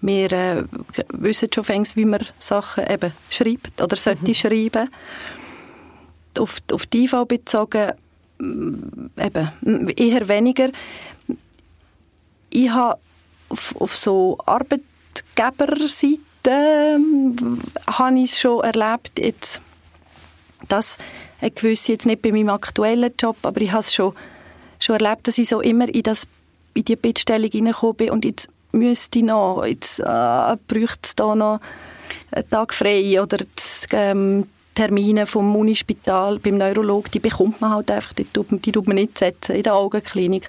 Wir 0.00 0.32
äh, 0.32 0.64
wissen 1.10 1.48
schon 1.54 1.64
fängst, 1.64 1.96
wie 1.96 2.04
man 2.04 2.26
Sachen 2.38 2.84
eben 2.88 3.12
schreibt 3.30 3.80
oder 3.80 3.96
sollte 3.96 4.24
mhm. 4.24 4.34
schreiben. 4.34 4.90
Auf, 6.38 6.58
auf 6.72 6.86
die 6.86 7.04
IV 7.04 7.24
bezogen 7.28 7.92
mm, 8.38 9.06
eben 9.20 9.88
eher 9.96 10.28
weniger. 10.28 10.70
Ich 12.50 12.70
habe 12.70 12.98
auf, 13.48 13.76
auf 13.78 13.96
so 13.96 14.38
Arbeitgeberseite 14.46 16.18
ähm, 16.44 17.60
habe 17.86 18.18
ich 18.18 18.32
es 18.32 18.40
schon 18.40 18.64
erlebt, 18.64 19.18
jetzt, 19.18 19.60
dass 20.68 20.98
eine 21.40 21.50
gewisse, 21.50 21.92
jetzt 21.92 22.06
nicht 22.06 22.22
bei 22.22 22.32
meinem 22.32 22.50
aktuellen 22.50 23.12
Job, 23.18 23.36
aber 23.42 23.60
ich 23.60 23.72
habe 23.72 23.80
es 23.80 23.94
schon, 23.94 24.14
schon 24.78 24.96
erlebt, 24.96 25.28
dass 25.28 25.38
ich 25.38 25.48
so 25.48 25.60
immer 25.60 25.88
in, 25.88 26.02
das, 26.02 26.28
in 26.74 26.84
die 26.84 26.96
Bittstellung 26.96 27.50
reingekommen 27.52 27.96
bin 27.96 28.10
und 28.10 28.24
jetzt 28.24 28.48
müsste 28.72 29.18
ich 29.18 29.24
noch, 29.24 29.64
jetzt 29.64 30.00
äh, 30.00 30.56
bräuchte 30.68 31.00
es 31.02 31.14
da 31.14 31.34
noch 31.34 31.60
einen 32.30 32.48
Tag 32.48 32.74
frei 32.74 33.20
oder 33.20 33.38
das, 33.54 33.86
ähm, 33.92 34.46
Termine 34.74 35.26
vom 35.26 35.54
Unispital 35.54 36.38
beim 36.38 36.56
Neurolog, 36.56 37.10
die 37.10 37.18
bekommt 37.18 37.60
man 37.60 37.74
halt 37.74 37.90
einfach, 37.90 38.14
die 38.14 38.24
tut, 38.24 38.46
die 38.50 38.72
tut 38.72 38.86
man 38.86 38.96
nicht 38.96 39.18
setzen 39.18 39.56
in 39.56 39.62
der 39.62 39.74
Augenklinik. 39.74 40.48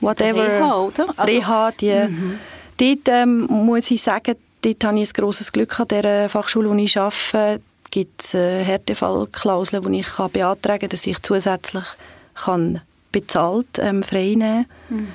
Whatever. 0.00 0.48
Reha, 0.48 0.76
oder? 0.78 1.08
Also, 1.16 1.22
Reha, 1.22 1.70
die, 1.72 1.92
mhm. 1.92 2.38
dort 2.78 3.08
ähm, 3.08 3.46
muss 3.48 3.90
ich 3.90 4.02
sagen, 4.02 4.36
dort 4.62 4.84
habe 4.84 4.98
ich 4.98 5.10
ein 5.10 5.12
grosses 5.12 5.52
Glück 5.52 5.78
an 5.78 5.88
der 5.88 6.28
Fachschule, 6.28 6.70
wo 6.70 6.74
ich 6.74 6.98
arbeite 6.98 7.60
gibt 7.94 8.22
es 8.22 8.34
äh, 8.34 8.64
Härtefallklauseln, 8.64 9.84
wo 9.84 9.88
ich 9.88 10.04
kann 10.04 10.28
beantragen 10.32 10.80
kann, 10.80 10.88
dass 10.88 11.06
ich 11.06 11.22
zusätzlich 11.22 11.84
kann 12.34 12.80
bezahlt 13.12 13.78
ähm, 13.78 14.02
frei 14.02 14.34
nehmen 14.36 14.66
mhm. 14.88 15.08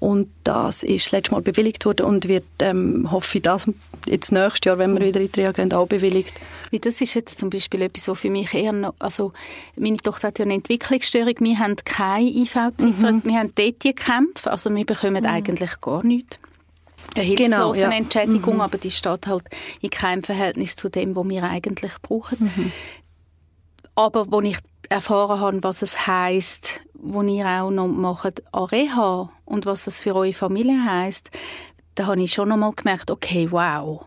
Und 0.00 0.28
das 0.44 0.84
ist 0.84 1.10
letztes 1.10 1.32
Mal 1.32 1.40
bewilligt 1.40 1.84
worden 1.84 2.06
und 2.06 2.28
wird, 2.28 2.44
ähm, 2.60 3.10
hoffe 3.10 3.38
ich, 3.38 3.42
das 3.42 3.68
jetzt 4.06 4.30
nächstes 4.30 4.66
Jahr, 4.66 4.78
wenn 4.78 4.96
wir 4.96 5.04
wieder 5.04 5.20
in 5.20 5.32
die 5.32 5.40
Reha 5.40 5.50
gehen, 5.50 5.72
auch 5.72 5.88
bewilligt. 5.88 6.34
Wie 6.70 6.78
das 6.78 7.00
ist 7.00 7.14
jetzt 7.14 7.40
zum 7.40 7.50
Beispiel 7.50 7.82
etwas, 7.82 8.06
was 8.06 8.20
für 8.20 8.30
mich 8.30 8.54
eher 8.54 8.70
noch, 8.70 8.94
also 9.00 9.32
meine 9.74 9.96
Tochter 9.96 10.28
hat 10.28 10.38
ja 10.38 10.44
eine 10.44 10.54
Entwicklungsstörung, 10.54 11.34
wir 11.40 11.58
haben 11.58 11.76
keine 11.84 12.28
IV-Ziffer, 12.28 13.12
mhm. 13.12 13.22
wir 13.24 13.38
haben 13.38 13.52
dort 13.56 13.82
die 13.82 13.92
Kämpfe, 13.92 14.52
also 14.52 14.72
wir 14.72 14.86
bekommen 14.86 15.24
mhm. 15.24 15.30
eigentlich 15.30 15.80
gar 15.80 16.04
nichts 16.04 16.38
eine 17.14 17.24
hilflose 17.24 17.50
genau, 17.50 17.74
ja. 17.74 17.90
Entschädigung, 17.90 18.56
mhm. 18.56 18.60
aber 18.60 18.78
die 18.78 18.90
steht 18.90 19.26
halt 19.26 19.44
in 19.80 19.90
keinem 19.90 20.22
Verhältnis 20.22 20.76
zu 20.76 20.88
dem, 20.88 21.16
was 21.16 21.28
wir 21.28 21.42
eigentlich 21.42 21.92
brauchen. 22.02 22.52
Mhm. 22.54 22.72
Aber 23.94 24.30
wo 24.30 24.40
ich 24.40 24.58
erfahren 24.88 25.40
habe, 25.40 25.62
was 25.62 25.82
es 25.82 26.06
heißt, 26.06 26.80
wo 26.94 27.22
ihr 27.22 27.46
auch 27.46 27.70
noch 27.70 27.88
macht 27.88 28.42
an 28.52 28.64
Reha 28.64 29.30
und 29.44 29.66
was 29.66 29.84
das 29.84 30.00
für 30.00 30.14
eure 30.14 30.32
Familie 30.32 30.84
heißt, 30.84 31.30
da 31.94 32.06
habe 32.06 32.22
ich 32.22 32.32
schon 32.32 32.48
noch 32.48 32.56
mal 32.56 32.72
gemerkt, 32.72 33.10
okay, 33.10 33.48
wow, 33.50 34.04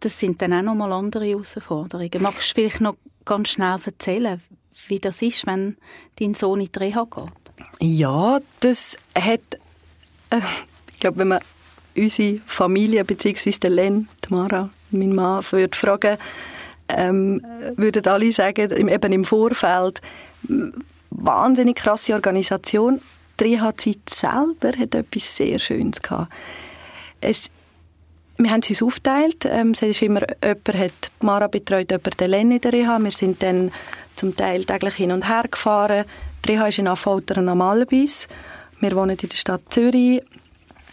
das 0.00 0.18
sind 0.18 0.42
dann 0.42 0.52
auch 0.52 0.62
noch 0.62 0.74
mal 0.74 0.92
andere 0.92 1.24
Herausforderungen. 1.24 2.22
Magst 2.22 2.50
du 2.50 2.54
vielleicht 2.54 2.80
noch 2.80 2.96
ganz 3.24 3.50
schnell 3.50 3.78
erzählen, 3.84 4.42
wie 4.88 4.98
das 4.98 5.22
ist, 5.22 5.46
wenn 5.46 5.76
dein 6.18 6.34
Sohn 6.34 6.60
in 6.60 6.72
die 6.72 6.78
Reha 6.78 7.04
geht? 7.04 7.78
Ja, 7.80 8.40
das 8.60 8.96
hat, 9.16 9.40
äh, 10.30 10.40
ich 10.92 11.00
glaube, 11.00 11.18
wenn 11.18 11.28
man 11.28 11.40
unsere 11.98 12.40
Familie, 12.46 13.04
beziehungsweise 13.04 13.60
der 13.60 13.70
Len, 13.70 14.08
Mara, 14.28 14.70
mein 14.90 15.14
Mann, 15.14 15.44
würde 15.50 15.76
fragen, 15.76 16.16
ähm, 16.88 17.42
würden 17.76 18.06
alle 18.06 18.32
sagen, 18.32 18.70
eben 18.70 19.12
im 19.12 19.24
Vorfeld, 19.24 20.00
wahnsinnig 21.10 21.76
krasse 21.76 22.14
Organisation. 22.14 23.00
Die 23.38 23.44
Reha-Zeit 23.44 24.08
selber 24.08 24.76
hat 24.78 24.94
etwas 24.94 25.36
sehr 25.36 25.58
Schönes 25.58 26.02
gehabt. 26.02 26.32
Es, 27.20 27.50
wir 28.36 28.50
haben 28.50 28.60
es 28.60 28.70
uns 28.70 28.82
aufgeteilt. 28.82 29.44
Ähm, 29.44 29.72
es 29.72 29.82
ist 29.82 30.02
immer, 30.02 30.22
jemand 30.42 30.74
hat 30.74 31.10
Mara 31.20 31.46
betreut, 31.46 31.90
jemand 31.90 32.20
den 32.20 32.30
Len 32.30 32.50
in 32.52 32.60
der 32.60 32.72
Reha. 32.72 32.98
Wir 32.98 33.12
sind 33.12 33.42
dann 33.42 33.70
zum 34.16 34.36
Teil 34.36 34.64
täglich 34.64 34.94
hin 34.94 35.12
und 35.12 35.28
her 35.28 35.44
gefahren. 35.50 36.04
Die 36.44 36.52
Reha 36.52 36.66
ist 36.68 36.78
in 36.78 36.88
Affoltern 36.88 37.48
am 37.48 37.60
Albis. 37.60 38.28
Wir 38.80 38.94
wohnen 38.96 39.16
in 39.18 39.28
der 39.28 39.36
Stadt 39.36 39.62
Zürich. 39.70 40.22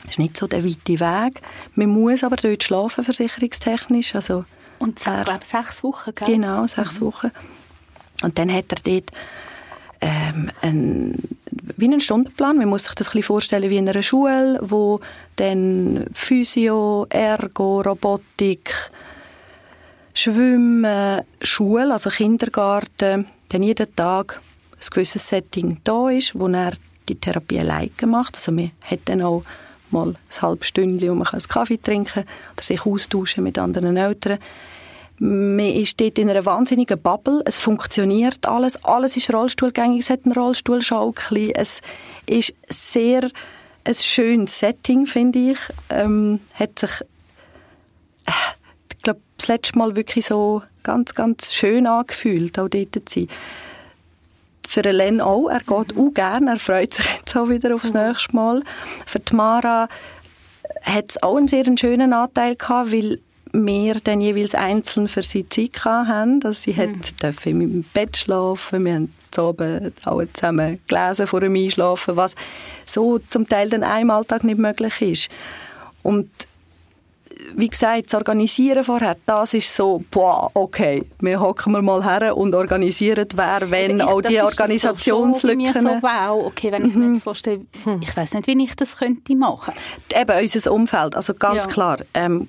Das 0.05 0.15
ist 0.15 0.19
nicht 0.19 0.37
so 0.37 0.47
der 0.47 0.63
weite 0.63 0.99
Weg. 0.99 1.41
Man 1.73 1.89
muss 1.89 2.23
aber 2.23 2.35
dort 2.35 2.63
schlafen, 2.63 3.03
versicherungstechnisch. 3.03 4.15
Also, 4.15 4.45
und 4.79 4.99
ich 4.99 5.05
glaube 5.05 5.39
sechs 5.43 5.83
Wochen, 5.83 6.13
gell? 6.15 6.27
Genau, 6.27 6.67
sechs 6.67 6.99
mhm. 6.99 7.05
Wochen. 7.05 7.31
Und 8.21 8.37
dann 8.37 8.51
hat 8.51 8.65
er 8.71 8.77
dort 8.83 9.11
ähm, 10.01 10.51
ein, 10.61 11.17
wie 11.77 11.85
einen 11.85 12.01
Stundenplan. 12.01 12.57
Man 12.57 12.69
muss 12.69 12.85
sich 12.85 12.95
das 12.95 13.07
ein 13.07 13.11
bisschen 13.11 13.23
vorstellen 13.23 13.69
wie 13.69 13.77
in 13.77 13.89
einer 13.89 14.03
Schule, 14.03 14.59
wo 14.61 14.99
dann 15.35 16.05
Physio, 16.13 17.07
Ergo, 17.09 17.81
Robotik, 17.81 18.73
Schwimmen, 20.13 21.21
Schule, 21.41 21.91
also 21.91 22.09
Kindergarten, 22.09 23.27
dann 23.49 23.63
jeden 23.63 23.95
Tag 23.95 24.41
ein 24.73 24.87
gewisses 24.91 25.27
Setting 25.27 25.79
da 25.83 26.09
ist, 26.09 26.37
wo 26.39 26.47
er 26.47 26.73
die 27.09 27.15
Therapie 27.15 27.59
alleine 27.59 27.91
macht. 28.05 28.35
Also 28.35 28.51
man 28.51 28.71
hat 28.81 28.99
dann 29.05 29.21
auch 29.21 29.43
mal 29.95 30.09
ein 30.09 30.41
halbes 30.41 30.67
Stündchen, 30.67 31.09
wo 31.09 31.15
man 31.15 31.27
einen 31.27 31.41
Kaffee 31.41 31.77
trinken 31.77 32.13
kann 32.13 32.23
oder 32.53 32.63
sich 32.63 32.85
austauschen 32.85 33.43
mit 33.43 33.57
anderen 33.57 33.97
Eltern. 33.97 34.39
Man 35.17 35.59
ist 35.59 35.99
dort 36.01 36.17
in 36.17 36.29
einer 36.29 36.45
wahnsinnigen 36.45 37.01
Bubble. 37.01 37.41
Es 37.45 37.59
funktioniert 37.61 38.45
alles. 38.45 38.83
Alles 38.83 39.15
ist 39.15 39.33
rollstuhlgängig. 39.33 40.01
Es 40.01 40.09
hat 40.09 40.25
einen 40.25 40.33
Rollstuhlschaukel. 40.33 41.51
Es 41.55 41.81
ist 42.25 42.53
sehr 42.67 43.29
ein 43.85 43.95
schönes 43.95 44.59
Setting, 44.59 45.07
finde 45.07 45.51
ich. 45.51 45.57
Ähm, 45.89 46.41
hat 46.53 46.79
sich, 46.79 47.01
äh, 48.25 48.31
ich 48.91 49.01
glaube, 49.03 49.21
das 49.37 49.47
letzte 49.47 49.77
Mal 49.77 49.95
wirklich 49.95 50.25
so 50.25 50.63
ganz, 50.83 51.15
ganz 51.15 51.53
schön 51.53 51.87
angefühlt, 51.87 52.59
auch 52.59 52.67
dort 52.67 52.93
zu 52.93 53.01
sein. 53.07 53.27
Für 54.67 54.81
Len 54.81 55.21
auch. 55.21 55.49
Er 55.49 55.59
geht 55.59 55.97
auch 55.97 56.13
gerne. 56.13 56.51
Er 56.51 56.59
freut 56.59 56.93
sich 56.93 57.05
jetzt 57.17 57.35
auch 57.35 57.49
wieder 57.49 57.73
aufs 57.75 57.93
mhm. 57.93 58.01
nächste 58.01 58.35
Mal. 58.35 58.63
Für 59.05 59.23
Tamara 59.23 59.87
hat 60.83 61.05
es 61.09 61.23
auch 61.23 61.37
einen 61.37 61.47
sehr 61.47 61.65
schönen 61.77 62.13
Anteil 62.13 62.55
gehabt, 62.55 62.91
weil 62.91 63.19
wir 63.51 63.95
dann 64.03 64.21
jeweils 64.21 64.53
einzeln 64.53 65.07
für 65.07 65.21
sie 65.21 65.47
Zeit 65.47 65.85
hatten. 65.85 66.41
Also 66.43 66.53
sie 66.53 66.73
mhm. 66.73 66.99
hat 67.23 67.45
im 67.45 67.83
Bett 67.93 68.17
schlafen, 68.17 68.85
wir 68.85 68.95
haben 68.95 69.13
oben 69.37 69.93
alle 70.03 70.31
zusammen 70.31 70.79
gelesen 70.87 71.27
vor 71.27 71.41
dem 71.41 71.55
Einschlafen, 71.55 72.15
was 72.15 72.35
so 72.85 73.19
zum 73.19 73.47
Teil 73.47 73.69
dann 73.69 73.83
einem 73.83 74.11
Alltag 74.11 74.43
nicht 74.43 74.59
möglich 74.59 75.01
ist. 75.01 75.29
Und 76.03 76.29
wie 77.55 77.67
gesagt, 77.67 78.05
das 78.07 78.13
Organisieren 78.15 78.83
vorher, 78.83 79.17
das 79.25 79.53
ist 79.53 79.73
so, 79.73 80.03
boah, 80.11 80.49
okay, 80.53 81.03
wir 81.19 81.39
hocken 81.39 81.73
wir 81.73 81.81
mal 81.81 82.03
her 82.03 82.35
und 82.35 82.55
organisieren, 82.55 83.27
wer, 83.35 83.69
wenn, 83.69 83.99
ich, 83.99 84.05
all 84.05 84.21
die 84.21 84.41
Organisationslücken. 84.41 85.73
So, 85.73 85.79
so, 85.79 86.01
wow, 86.01 86.45
okay, 86.45 86.71
wenn 86.71 86.87
ich 86.87 86.95
mir 86.95 87.13
jetzt 87.13 87.23
vorstelle, 87.23 87.61
ich 88.01 88.15
weiß 88.15 88.33
nicht, 88.33 88.47
wie 88.47 88.63
ich 88.63 88.75
das 88.75 88.97
könnte 88.97 89.35
machen. 89.35 89.73
Eben 90.13 90.39
unser 90.41 90.71
Umfeld, 90.71 91.15
also 91.15 91.33
ganz 91.33 91.65
ja. 91.65 91.67
klar, 91.67 91.97
ähm, 92.13 92.47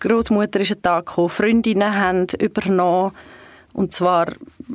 Großmutter 0.00 0.60
ist 0.60 0.72
ein 0.72 0.82
Tag 0.82 1.06
gekommen, 1.06 1.28
Freundinnen 1.30 1.98
haben 1.98 2.26
übernommen 2.38 3.12
und 3.72 3.94
zwar 3.94 4.26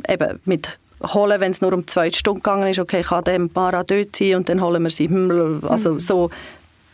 eben 0.07 0.39
mit 0.45 0.79
holen, 1.13 1.39
wenn 1.39 1.51
es 1.51 1.61
nur 1.61 1.73
um 1.73 1.87
zwei 1.87 2.11
Stunden 2.11 2.41
gegangen 2.41 2.69
ist, 2.69 2.79
okay, 2.79 3.03
kann 3.03 3.23
dem 3.23 3.49
Para 3.49 3.83
dort 3.83 4.15
sein 4.15 4.35
und 4.35 4.49
dann 4.49 4.61
holen 4.61 4.83
wir 4.83 4.89
sie. 4.89 5.09
Also 5.67 5.93
mhm. 5.93 5.99
so, 5.99 6.29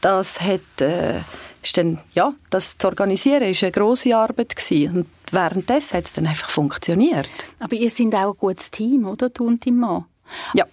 das 0.01 0.39
hat 0.41 0.81
äh, 0.81 1.21
ist 1.65 1.77
dann, 1.77 1.99
ja, 2.13 2.33
das 2.49 2.77
zu 2.77 2.87
organisieren, 2.87 3.43
ist 3.43 3.63
eine 3.63 3.71
grosse 3.71 4.15
Arbeit 4.15 4.55
gewesen. 4.55 4.97
Und 4.97 5.07
währenddessen 5.31 5.97
hat 5.97 6.05
es 6.05 6.13
dann 6.13 6.27
einfach 6.27 6.49
funktioniert. 6.49 7.29
Aber 7.59 7.75
ihr 7.75 7.89
seid 7.89 8.13
auch 8.13 8.33
ein 8.33 8.37
gutes 8.37 8.71
Team, 8.71 9.05
oder, 9.05 9.29
du 9.29 9.47
und 9.47 9.65
dein 9.65 9.77
Mann? 9.77 10.05
Ja. 10.53 10.65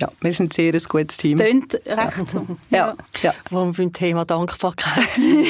Ja, 0.00 0.08
wir 0.20 0.32
sind 0.32 0.52
sehr 0.52 0.74
ein 0.74 0.82
gutes 0.88 1.18
Team. 1.18 1.38
Es 1.38 1.46
klingt 1.46 1.74
recht 1.74 2.30
so. 2.32 2.44
ja. 2.70 2.96
ja. 3.22 3.32
Wo 3.50 3.64
wir 3.64 3.72
beim 3.72 3.92
Thema 3.92 4.24
Dankbarkeit 4.24 5.08
sind. 5.14 5.46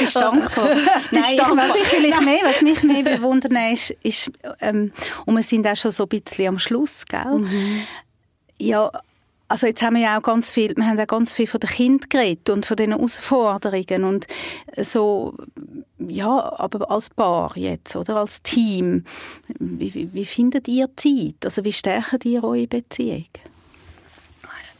Bist 0.00 0.16
dankbar? 0.16 0.68
Nein, 1.12 1.36
dankbar. 1.36 1.68
Was, 1.68 1.76
vielleicht 1.76 2.20
mehr, 2.20 2.40
was 2.42 2.62
mich 2.62 2.82
mehr 2.82 3.04
bewundert 3.04 3.52
ist, 3.72 3.90
ist 4.02 4.32
ähm, 4.60 4.92
und 5.24 5.36
wir 5.36 5.44
sind 5.44 5.64
auch 5.68 5.76
schon 5.76 5.92
so 5.92 6.02
ein 6.02 6.08
bisschen 6.08 6.48
am 6.48 6.58
Schluss, 6.58 7.06
gell? 7.06 7.38
Mhm. 7.38 7.82
Ja, 8.58 8.90
also 9.48 9.66
jetzt 9.66 9.82
haben 9.82 9.96
wir 9.96 10.02
ja 10.02 10.18
auch 10.18 10.22
ganz 10.22 10.50
viel, 10.50 10.76
wir 10.76 10.86
haben 10.86 10.98
ja 10.98 11.06
ganz 11.06 11.32
viel 11.32 11.46
von 11.46 11.60
den 11.60 11.70
Kindern 11.70 12.08
geredet 12.10 12.50
und 12.50 12.66
von 12.66 12.76
den 12.76 12.92
Herausforderungen 12.92 14.04
und 14.04 14.26
so, 14.76 15.34
ja, 15.98 16.52
aber 16.58 16.90
als 16.90 17.10
Paar 17.10 17.56
jetzt, 17.56 17.96
oder 17.96 18.16
als 18.16 18.42
Team, 18.42 19.04
wie, 19.58 19.94
wie, 19.94 20.12
wie 20.12 20.26
findet 20.26 20.68
ihr 20.68 20.88
Zeit? 20.96 21.44
Also 21.44 21.64
wie 21.64 21.72
stärken 21.72 22.20
ihr 22.24 22.44
eure 22.44 22.66
Beziehung? 22.66 23.28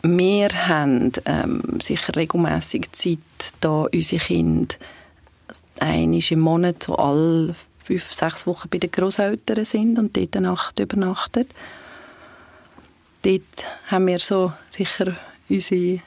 Wir 0.02 0.48
haben 0.68 1.12
ähm, 1.24 1.80
sicher 1.82 2.14
regelmäßig 2.14 2.92
Zeit, 2.92 3.18
da 3.60 3.86
unsere 3.92 4.22
Kinder 4.22 4.76
einmal 5.80 6.20
im 6.30 6.40
Monat, 6.40 6.82
so 6.84 6.94
alle 6.94 7.54
fünf, 7.82 8.12
sechs 8.12 8.46
Wochen 8.46 8.68
bei 8.68 8.78
den 8.78 8.90
Großeltern 8.90 9.64
sind 9.64 9.98
und 9.98 10.16
dort 10.16 10.36
eine 10.36 10.48
Nacht 10.48 10.78
übernachten 10.78 11.46
dort 13.28 13.66
haben 13.90 14.06
wir 14.06 14.18
so 14.18 14.52
sicher 14.70 15.16
unsere 15.48 16.00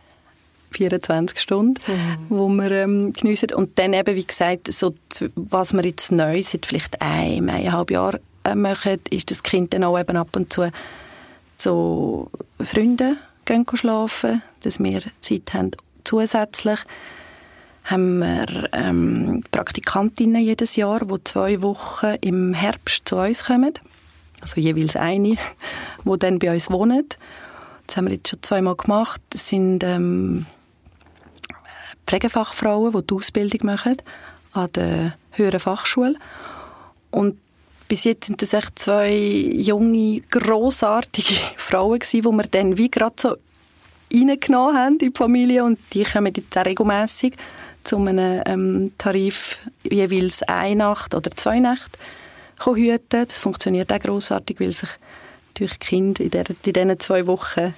24 0.71 1.39
Stunden, 1.39 1.81
mhm. 1.85 2.17
wo 2.29 2.47
wir 2.47 2.71
ähm, 2.71 3.13
geniessen. 3.13 3.53
Und 3.53 3.77
dann 3.77 3.93
eben, 3.93 4.15
wie 4.15 4.25
gesagt, 4.25 4.71
so, 4.71 4.95
was 5.35 5.73
wir 5.73 5.83
jetzt 5.83 6.11
neu 6.11 6.41
seit 6.41 6.65
vielleicht 6.65 7.01
einem, 7.01 7.49
eineinhalb 7.49 7.91
Jahren 7.91 8.19
äh, 8.43 8.55
machen, 8.55 8.99
ist 9.09 9.29
das 9.31 9.43
Kind 9.43 9.73
dann 9.73 9.83
auch 9.83 9.99
eben 9.99 10.17
ab 10.17 10.35
und 10.35 10.51
zu 10.51 10.71
zu 11.57 12.31
Freunden 12.59 13.19
gehen 13.45 13.65
schlafen, 13.71 14.41
dass 14.61 14.79
wir 14.79 15.01
Zeit 15.19 15.53
haben. 15.53 15.71
Zusätzlich 16.03 16.79
haben 17.83 18.17
wir 18.19 18.69
ähm, 18.73 19.43
Praktikantinnen 19.51 20.41
jedes 20.41 20.75
Jahr, 20.75 21.05
die 21.05 21.23
zwei 21.23 21.61
Wochen 21.61 22.15
im 22.21 22.55
Herbst 22.55 23.07
zu 23.07 23.17
uns 23.17 23.43
kommen 23.43 23.73
also 24.41 24.59
jeweils 24.59 24.95
eine, 24.95 25.37
wo 26.03 26.15
dann 26.15 26.39
bei 26.39 26.51
uns 26.51 26.69
wohnt. 26.69 27.17
Das 27.87 27.97
haben 27.97 28.07
wir 28.07 28.13
jetzt 28.13 28.29
schon 28.29 28.41
zweimal 28.41 28.75
gemacht. 28.75 29.21
Das 29.29 29.47
sind 29.47 29.83
ähm, 29.83 30.45
Pflegefachfrauen, 32.07 32.91
die 32.93 33.07
die 33.07 33.13
Ausbildung 33.13 33.65
machen 33.65 33.97
an 34.53 34.69
der 34.73 35.13
höheren 35.31 35.59
Fachschule. 35.59 36.15
Und 37.11 37.37
bis 37.87 38.05
jetzt 38.05 38.27
sind 38.27 38.41
das 38.41 38.53
echt 38.53 38.79
zwei 38.79 39.13
junge, 39.13 40.21
grossartige 40.29 41.33
Frauen 41.57 41.99
gewesen, 41.99 42.21
die 42.21 42.37
wir 42.37 42.43
dann 42.43 42.77
wie 42.77 42.89
gerade 42.89 43.15
so 43.19 43.35
reingenommen 44.13 44.77
haben 44.77 44.97
in 44.99 45.11
die 45.11 45.17
Familie 45.17 45.63
und 45.63 45.79
die 45.93 46.03
kommen 46.03 46.33
jetzt 46.35 46.57
auch 46.57 46.65
regelmässig 46.65 47.35
zu 47.83 47.97
einem 47.97 48.41
ähm, 48.45 48.91
Tarif 48.97 49.57
jeweils 49.83 50.43
eine 50.43 50.75
Nacht 50.75 51.15
oder 51.15 51.31
zwei 51.31 51.59
Nächte 51.59 51.97
hüten 52.65 53.27
Das 53.27 53.39
funktioniert 53.39 53.91
auch 53.91 53.99
grossartig, 53.99 54.59
weil 54.59 54.71
sich 54.71 54.89
durch 55.53 55.79
Kinder 55.79 56.23
in, 56.23 56.31
der, 56.31 56.45
in 56.49 56.73
diesen 56.73 56.99
zwei 56.99 57.27
Wochen 57.27 57.73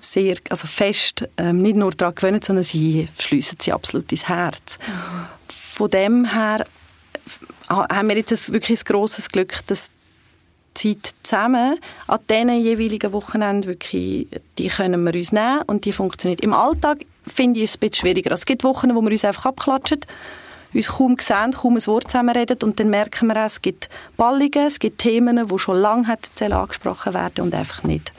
sehr, 0.00 0.36
also 0.50 0.66
fest, 0.66 1.26
ähm, 1.38 1.62
nicht 1.62 1.76
nur 1.76 1.92
daran 1.92 2.14
gewöhnen, 2.14 2.42
sondern 2.42 2.64
sie 2.64 3.08
schliessen 3.18 3.58
sie 3.60 3.72
absolut 3.72 4.10
ins 4.12 4.28
Herz. 4.28 4.78
Von 5.48 5.90
dem 5.90 6.24
her 6.32 6.66
haben 7.68 8.08
wir 8.08 8.16
jetzt 8.16 8.52
wirklich 8.52 8.80
ein 8.80 8.84
grosses 8.84 9.28
Glück, 9.28 9.60
dass 9.66 9.90
die 10.76 11.00
Zeit 11.00 11.14
zusammen 11.22 11.78
an 12.06 12.18
diesen 12.28 12.62
jeweiligen 12.62 13.12
Wochenenden 13.12 13.66
wirklich, 13.66 14.28
die 14.58 14.68
können 14.68 15.04
wir 15.04 15.14
uns 15.14 15.32
nehmen 15.32 15.62
und 15.66 15.84
die 15.84 15.92
funktioniert. 15.92 16.40
Im 16.40 16.52
Alltag 16.52 17.06
finde 17.26 17.60
ich 17.60 17.70
es 17.70 17.76
ein 17.76 17.80
bisschen 17.80 17.94
schwieriger. 17.94 18.32
Es 18.32 18.44
gibt 18.44 18.64
Wochen, 18.64 18.94
wo 18.94 19.00
wir 19.00 19.10
uns 19.10 19.24
einfach 19.24 19.46
abklatschen 19.46 20.00
uns 20.74 20.88
kaum 20.88 21.16
sehen, 21.20 21.52
kaum 21.52 21.76
ein 21.76 21.86
Wort 21.86 22.10
zusammenreden 22.10 22.58
und 22.62 22.80
dann 22.80 22.90
merken 22.90 23.28
wir 23.28 23.36
auch, 23.36 23.46
es 23.46 23.62
gibt 23.62 23.88
Ballungen, 24.16 24.66
es 24.66 24.78
gibt 24.78 24.98
Themen, 24.98 25.46
die 25.46 25.58
schon 25.58 25.78
lange 25.78 26.08
hätten 26.08 26.52
angesprochen 26.52 27.14
werden 27.14 27.44
und 27.44 27.54
einfach 27.54 27.82
nicht, 27.84 28.12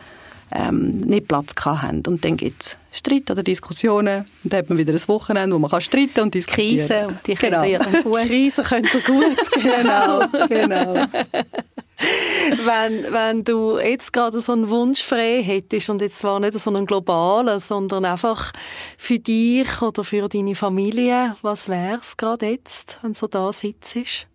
ähm, 0.52 1.02
nicht 1.02 1.28
Platz 1.28 1.54
haben. 1.64 2.04
Und 2.08 2.24
dann 2.24 2.38
gibt 2.38 2.64
es 2.64 2.78
Streit 2.92 3.30
oder 3.30 3.44
Diskussionen 3.44 4.26
und 4.44 4.54
dann 4.54 4.60
hat 4.60 4.70
man 4.70 4.78
wieder 4.78 4.94
ein 4.94 5.08
Wochenende, 5.08 5.56
wo 5.56 5.60
man 5.60 5.70
kann 5.70 5.82
streiten 5.82 6.22
und 6.22 6.34
diskutieren. 6.34 6.88
Krisen, 6.88 7.06
und 7.08 7.28
die 7.28 7.36
genau. 7.36 7.62
können 7.62 8.04
gut. 8.04 8.22
Krisen 8.28 8.64
können 8.64 8.90
gut, 9.06 9.52
genau, 9.62 10.28
genau. 10.48 11.06
wenn, 12.66 13.14
wenn 13.14 13.44
du 13.44 13.80
jetzt 13.80 14.12
gerade 14.14 14.42
so 14.42 14.52
einen 14.52 14.70
Wunsch 14.70 15.04
frei 15.04 15.42
hättest 15.42 15.90
und 15.90 16.02
jetzt 16.02 16.20
zwar 16.20 16.40
nicht 16.40 16.60
so 16.60 16.70
einen 16.70 16.86
globalen, 16.86 17.60
sondern 17.60 18.06
einfach 18.06 18.52
für 18.98 19.20
dich 19.20 19.82
oder 19.82 20.04
für 20.04 20.28
deine 20.28 20.56
Familie, 20.56 21.36
was 21.42 21.70
wäre 21.70 22.00
es 22.02 22.18
gerade 22.18 22.48
jetzt, 22.48 23.00
wenn 23.02 23.14
du 23.14 23.20
so 23.20 23.28
da 23.28 23.54
sitzt? 23.54 24.28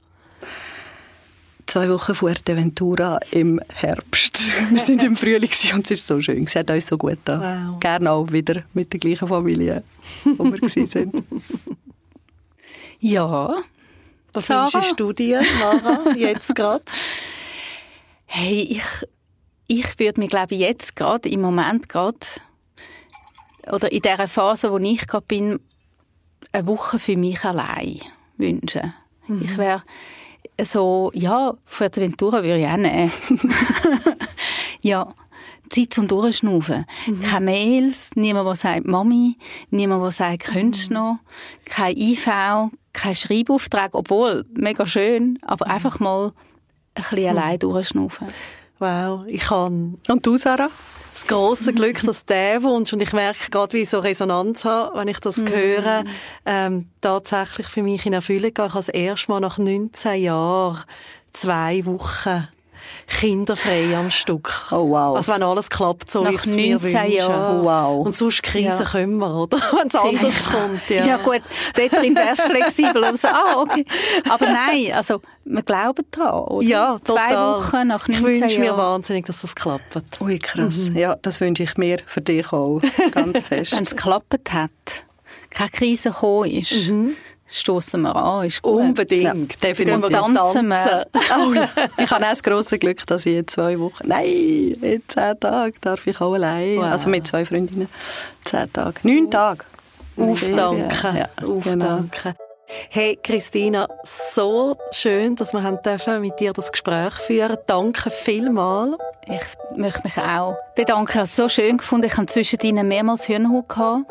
zwei 1.70 1.88
Wochen 1.88 2.14
Fuerteventura 2.14 3.20
im 3.30 3.60
Herbst. 3.72 4.40
Wir 4.70 4.80
sind 4.80 5.04
im 5.04 5.14
Frühling 5.14 5.50
und 5.74 5.84
es 5.84 5.90
ist 5.92 6.06
so 6.06 6.20
schön. 6.20 6.44
Es 6.44 6.56
hat 6.56 6.70
uns 6.70 6.86
so 6.86 6.98
gut 6.98 7.18
da. 7.24 7.68
Wow. 7.70 7.80
Gerne 7.80 8.10
auch 8.10 8.32
wieder 8.32 8.64
mit 8.74 8.92
der 8.92 8.98
gleichen 8.98 9.28
Familie, 9.28 9.84
wo 10.24 10.44
wir 10.44 10.60
waren. 10.60 11.24
Ja. 13.02 13.54
Was 14.34 14.46
Sarah? 14.46 14.72
wünschst 14.74 15.00
du 15.00 15.12
dir, 15.12 15.42
Mara, 15.58 16.12
jetzt 16.16 16.54
gerade? 16.54 16.84
Hey, 18.32 18.62
ich, 18.62 18.82
ich 19.66 19.98
würde 19.98 20.20
mir, 20.20 20.28
glaube 20.28 20.54
ich, 20.54 20.60
jetzt 20.60 20.94
gerade, 20.94 21.28
im 21.28 21.40
Moment 21.40 21.88
gerade, 21.88 22.16
oder 23.66 23.90
in 23.90 24.02
der 24.02 24.28
Phase, 24.28 24.70
wo 24.70 24.78
ich 24.78 25.04
gerade 25.08 25.26
bin, 25.26 25.58
eine 26.52 26.66
Woche 26.68 27.00
für 27.00 27.16
mich 27.16 27.44
allein 27.44 27.98
wünschen. 28.36 28.94
Mhm. 29.26 29.42
Ich 29.42 29.58
wäre 29.58 29.82
so, 30.62 31.10
ja, 31.12 31.54
Fuerteventura 31.64 32.44
würde 32.44 32.60
ich 32.60 32.68
auch 32.68 32.76
nehmen. 32.76 33.10
ja, 34.80 35.12
Zeit 35.68 35.92
zum 35.92 36.06
Durchschnaufen. 36.06 36.86
Mhm. 37.08 37.22
Keine 37.22 37.44
Mails, 37.46 38.10
niemand, 38.14 38.46
der 38.46 38.54
sagt 38.54 38.86
Mami, 38.86 39.38
niemand, 39.70 40.04
der 40.04 40.12
sagt, 40.12 40.44
könntest 40.44 40.90
mhm. 40.90 40.96
noch, 40.96 41.18
kein 41.64 41.96
IV, 41.96 42.28
kein 42.92 43.16
Schreibauftrag, 43.16 43.90
obwohl, 43.96 44.44
mega 44.54 44.86
schön, 44.86 45.40
aber 45.42 45.66
mhm. 45.66 45.72
einfach 45.72 45.98
mal 45.98 46.32
ein 46.94 47.04
bisschen 47.10 47.36
allein 47.36 47.58
durchschnaufen. 47.58 48.26
Wow, 48.78 49.24
ich 49.26 49.42
kann. 49.42 49.98
Und 50.08 50.26
du, 50.26 50.38
Sarah? 50.38 50.70
das 51.12 51.26
große 51.26 51.72
Glück, 51.72 52.00
dass 52.04 52.24
der 52.24 52.62
Wunsch, 52.62 52.92
und 52.92 53.02
ich 53.02 53.12
merke 53.12 53.50
gerade, 53.50 53.72
wie 53.74 53.82
ich 53.82 53.90
so 53.90 53.98
Resonanz 53.98 54.64
habe, 54.64 54.98
wenn 54.98 55.08
ich 55.08 55.18
das 55.20 55.38
mm. 55.38 55.48
höre, 55.48 56.04
ähm, 56.46 56.88
tatsächlich 57.00 57.66
für 57.66 57.82
mich 57.82 58.06
in 58.06 58.12
Erfüllung 58.12 58.54
geht. 58.54 58.58
Ich 58.58 58.62
habe 58.64 58.74
das 58.74 58.88
erste 58.88 59.30
Mal 59.30 59.40
nach 59.40 59.58
19 59.58 60.22
Jahren 60.22 60.82
zwei 61.32 61.84
Wochen 61.84 62.48
kinderfrei 63.06 63.96
am 63.96 64.10
Stück. 64.10 64.66
Oh 64.70 64.88
wow. 64.88 65.16
Also 65.16 65.32
wenn 65.32 65.42
alles 65.42 65.68
klappt, 65.68 66.10
so 66.10 66.22
Nach 66.22 66.30
ich 66.30 66.44
es 66.44 66.54
mir 66.54 66.80
wünschen. 66.80 67.10
Jahren. 67.10 67.60
Oh, 67.60 67.64
wow. 67.64 68.06
Und 68.06 68.14
sonst 68.14 68.42
Krisen 68.42 68.70
ja. 68.70 68.84
können 68.84 69.18
wir, 69.18 69.34
oder? 69.34 69.58
wenn 69.78 69.88
es 69.88 69.94
anders 69.94 70.44
kommt. 70.44 70.88
Ja. 70.88 71.06
ja 71.06 71.16
gut, 71.18 71.42
dort 71.74 71.92
wärst 71.92 72.44
du 72.44 72.48
flexibel 72.48 73.04
und 73.04 73.18
so, 73.18 73.28
ah 73.28 73.60
okay. 73.60 73.84
Aber 74.28 74.46
nein, 74.46 74.92
also 74.94 75.20
wir 75.44 75.62
glauben 75.62 76.04
daran, 76.10 76.44
oder? 76.44 76.66
Ja, 76.66 76.98
total. 76.98 77.30
Zwei 77.30 77.36
Wochen 77.36 77.88
nach 77.88 78.08
19 78.08 78.24
Jahren. 78.24 78.34
Ich 78.34 78.42
wünsche 78.42 78.60
mir 78.60 78.76
wahnsinnig, 78.76 79.26
dass 79.26 79.40
das 79.40 79.54
klappt. 79.54 80.20
Ui, 80.20 80.38
krass. 80.38 80.90
Mhm. 80.90 80.96
Ja, 80.96 81.16
das 81.16 81.40
wünsche 81.40 81.62
ich 81.62 81.76
mir 81.76 81.98
für 82.06 82.20
dich 82.20 82.52
auch 82.52 82.80
ganz 83.12 83.40
fest. 83.48 83.72
wenn 83.72 83.84
es 83.84 83.96
geklappt 83.96 84.34
hat, 84.50 84.70
keine 85.50 85.70
Krise 85.70 86.10
gekommen 86.10 86.50
ist, 86.50 86.88
mhm 86.88 87.16
stoßen 87.50 88.00
wir 88.02 88.14
an, 88.14 88.46
ist 88.46 88.62
gut. 88.62 88.80
Unbedingt, 88.80 89.62
definitiv. 89.62 90.04
Und 90.04 90.12
tanzen 90.12 90.68
wir. 90.68 91.06
Oh, 91.30 91.52
ja. 91.52 91.68
Ich 91.96 92.10
habe 92.10 92.24
auch 92.24 92.30
das 92.30 92.42
grosse 92.42 92.78
Glück, 92.78 93.06
dass 93.06 93.26
ich 93.26 93.36
in 93.36 93.48
zwei 93.48 93.78
Wochen, 93.78 94.06
nein, 94.06 94.24
in 94.26 95.02
zehn 95.06 95.38
Tagen 95.38 95.74
darf 95.80 96.06
ich 96.06 96.20
auch 96.20 96.34
allein, 96.34 96.78
wow. 96.78 96.84
also 96.84 97.08
mit 97.08 97.26
zwei 97.26 97.44
Freundinnen, 97.44 97.88
zehn 98.44 98.72
Tage, 98.72 99.00
neun 99.02 99.30
Tage. 99.30 99.64
Aufdanken, 100.16 101.16
ja, 101.16 101.28
aufdanken. 101.46 102.10
Genau. 102.22 102.34
Hey 102.88 103.18
Christina, 103.20 103.88
so 104.04 104.76
schön, 104.92 105.34
dass 105.34 105.52
wir 105.52 105.62
haben 105.62 105.82
dürfen 105.82 106.20
mit 106.20 106.38
dir 106.38 106.52
das 106.52 106.70
Gespräch 106.70 107.14
führen. 107.14 107.56
Danke 107.66 108.10
vielmals. 108.10 108.96
Ich 109.26 109.76
möchte 109.76 110.02
mich 110.04 110.16
auch 110.16 110.56
bedanken. 110.74 111.10
Ich 111.10 111.14
habe 111.16 111.24
es 111.24 111.36
so 111.36 111.48
schön 111.48 111.78
gefunden. 111.78 112.06
Ich 112.06 112.16
habe 112.16 112.26
zwischen 112.26 112.60
ihnen 112.60 112.86
mehrmals 112.86 113.24
Hirnhaut 113.24 113.68
gehabt. 113.68 114.04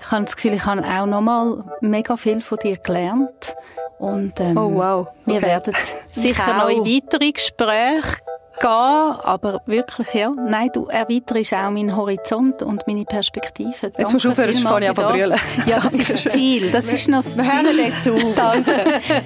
Ich 0.00 0.10
habe 0.10 0.24
das 0.24 0.36
Gefühl, 0.36 0.54
ich 0.54 0.64
habe 0.64 0.82
auch 0.82 1.06
noch 1.06 1.20
mal 1.20 1.64
mega 1.80 2.16
viel 2.16 2.40
von 2.40 2.58
dir 2.58 2.78
gelernt. 2.78 3.54
Und 3.98 4.38
ähm, 4.40 4.56
oh, 4.56 4.74
wow. 4.74 5.08
Okay. 5.26 5.34
wir 5.34 5.42
werden 5.42 5.74
sicher 6.12 6.54
noch 6.56 6.68
in 6.68 6.84
weitere 6.84 7.32
Gespräche 7.32 8.16
gehen, 8.60 8.68
aber 8.68 9.60
wirklich, 9.66 10.14
ja, 10.14 10.30
nein, 10.30 10.70
du 10.72 10.86
erweiterst 10.86 11.54
auch 11.54 11.70
meinen 11.70 11.94
Horizont 11.96 12.62
und 12.62 12.86
meine 12.86 13.04
Perspektive. 13.04 13.72
Danke 13.80 14.02
Jetzt 14.02 14.12
musst 14.12 14.24
du 14.24 14.30
aufhören, 14.30 14.52
sonst 14.52 14.68
fange 14.68 14.86
ich 14.86 14.94
brüllen. 14.94 15.38
Ja, 15.66 15.80
das 15.80 15.92
ist 15.94 16.26
das 16.26 16.32
Ziel, 16.32 16.70
das 16.70 16.92
ist 16.92 17.08
noch 17.08 17.22
das 17.22 17.34
Ziel. 17.34 17.90
dazu. 17.90 18.32
danke. 18.36 18.72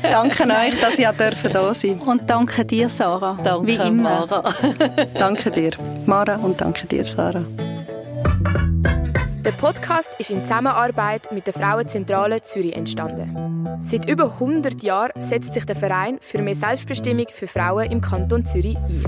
danke 0.03 0.43
euch, 0.45 0.81
dass 0.81 0.99
ich 0.99 1.09
dürfen 1.09 1.53
da 1.53 1.75
sein 1.75 2.01
Und 2.01 2.29
danke 2.29 2.65
dir, 2.65 2.89
Sarah. 2.89 3.39
Danke, 3.43 3.67
wie 3.67 3.75
immer. 3.75 4.27
Mara. 4.27 4.55
danke 5.15 5.51
dir, 5.51 5.71
Mara, 6.07 6.37
und 6.37 6.61
danke 6.61 6.87
dir, 6.87 7.05
Sarah. 7.05 7.45
Der 9.45 9.53
Podcast 9.53 10.17
ist 10.19 10.31
in 10.31 10.43
Zusammenarbeit 10.43 11.31
mit 11.33 11.47
der 11.47 11.55
Frauenzentrale 11.55 12.43
Zürich 12.43 12.77
entstanden. 12.77 13.79
Seit 13.81 14.07
über 14.07 14.35
100 14.35 14.83
Jahren 14.83 15.19
setzt 15.19 15.55
sich 15.55 15.65
der 15.65 15.77
Verein 15.77 16.19
für 16.21 16.43
mehr 16.43 16.55
Selbstbestimmung 16.55 17.25
für 17.33 17.47
Frauen 17.47 17.91
im 17.91 18.03
Kanton 18.03 18.45
Zürich 18.45 18.77
ein. 18.77 19.03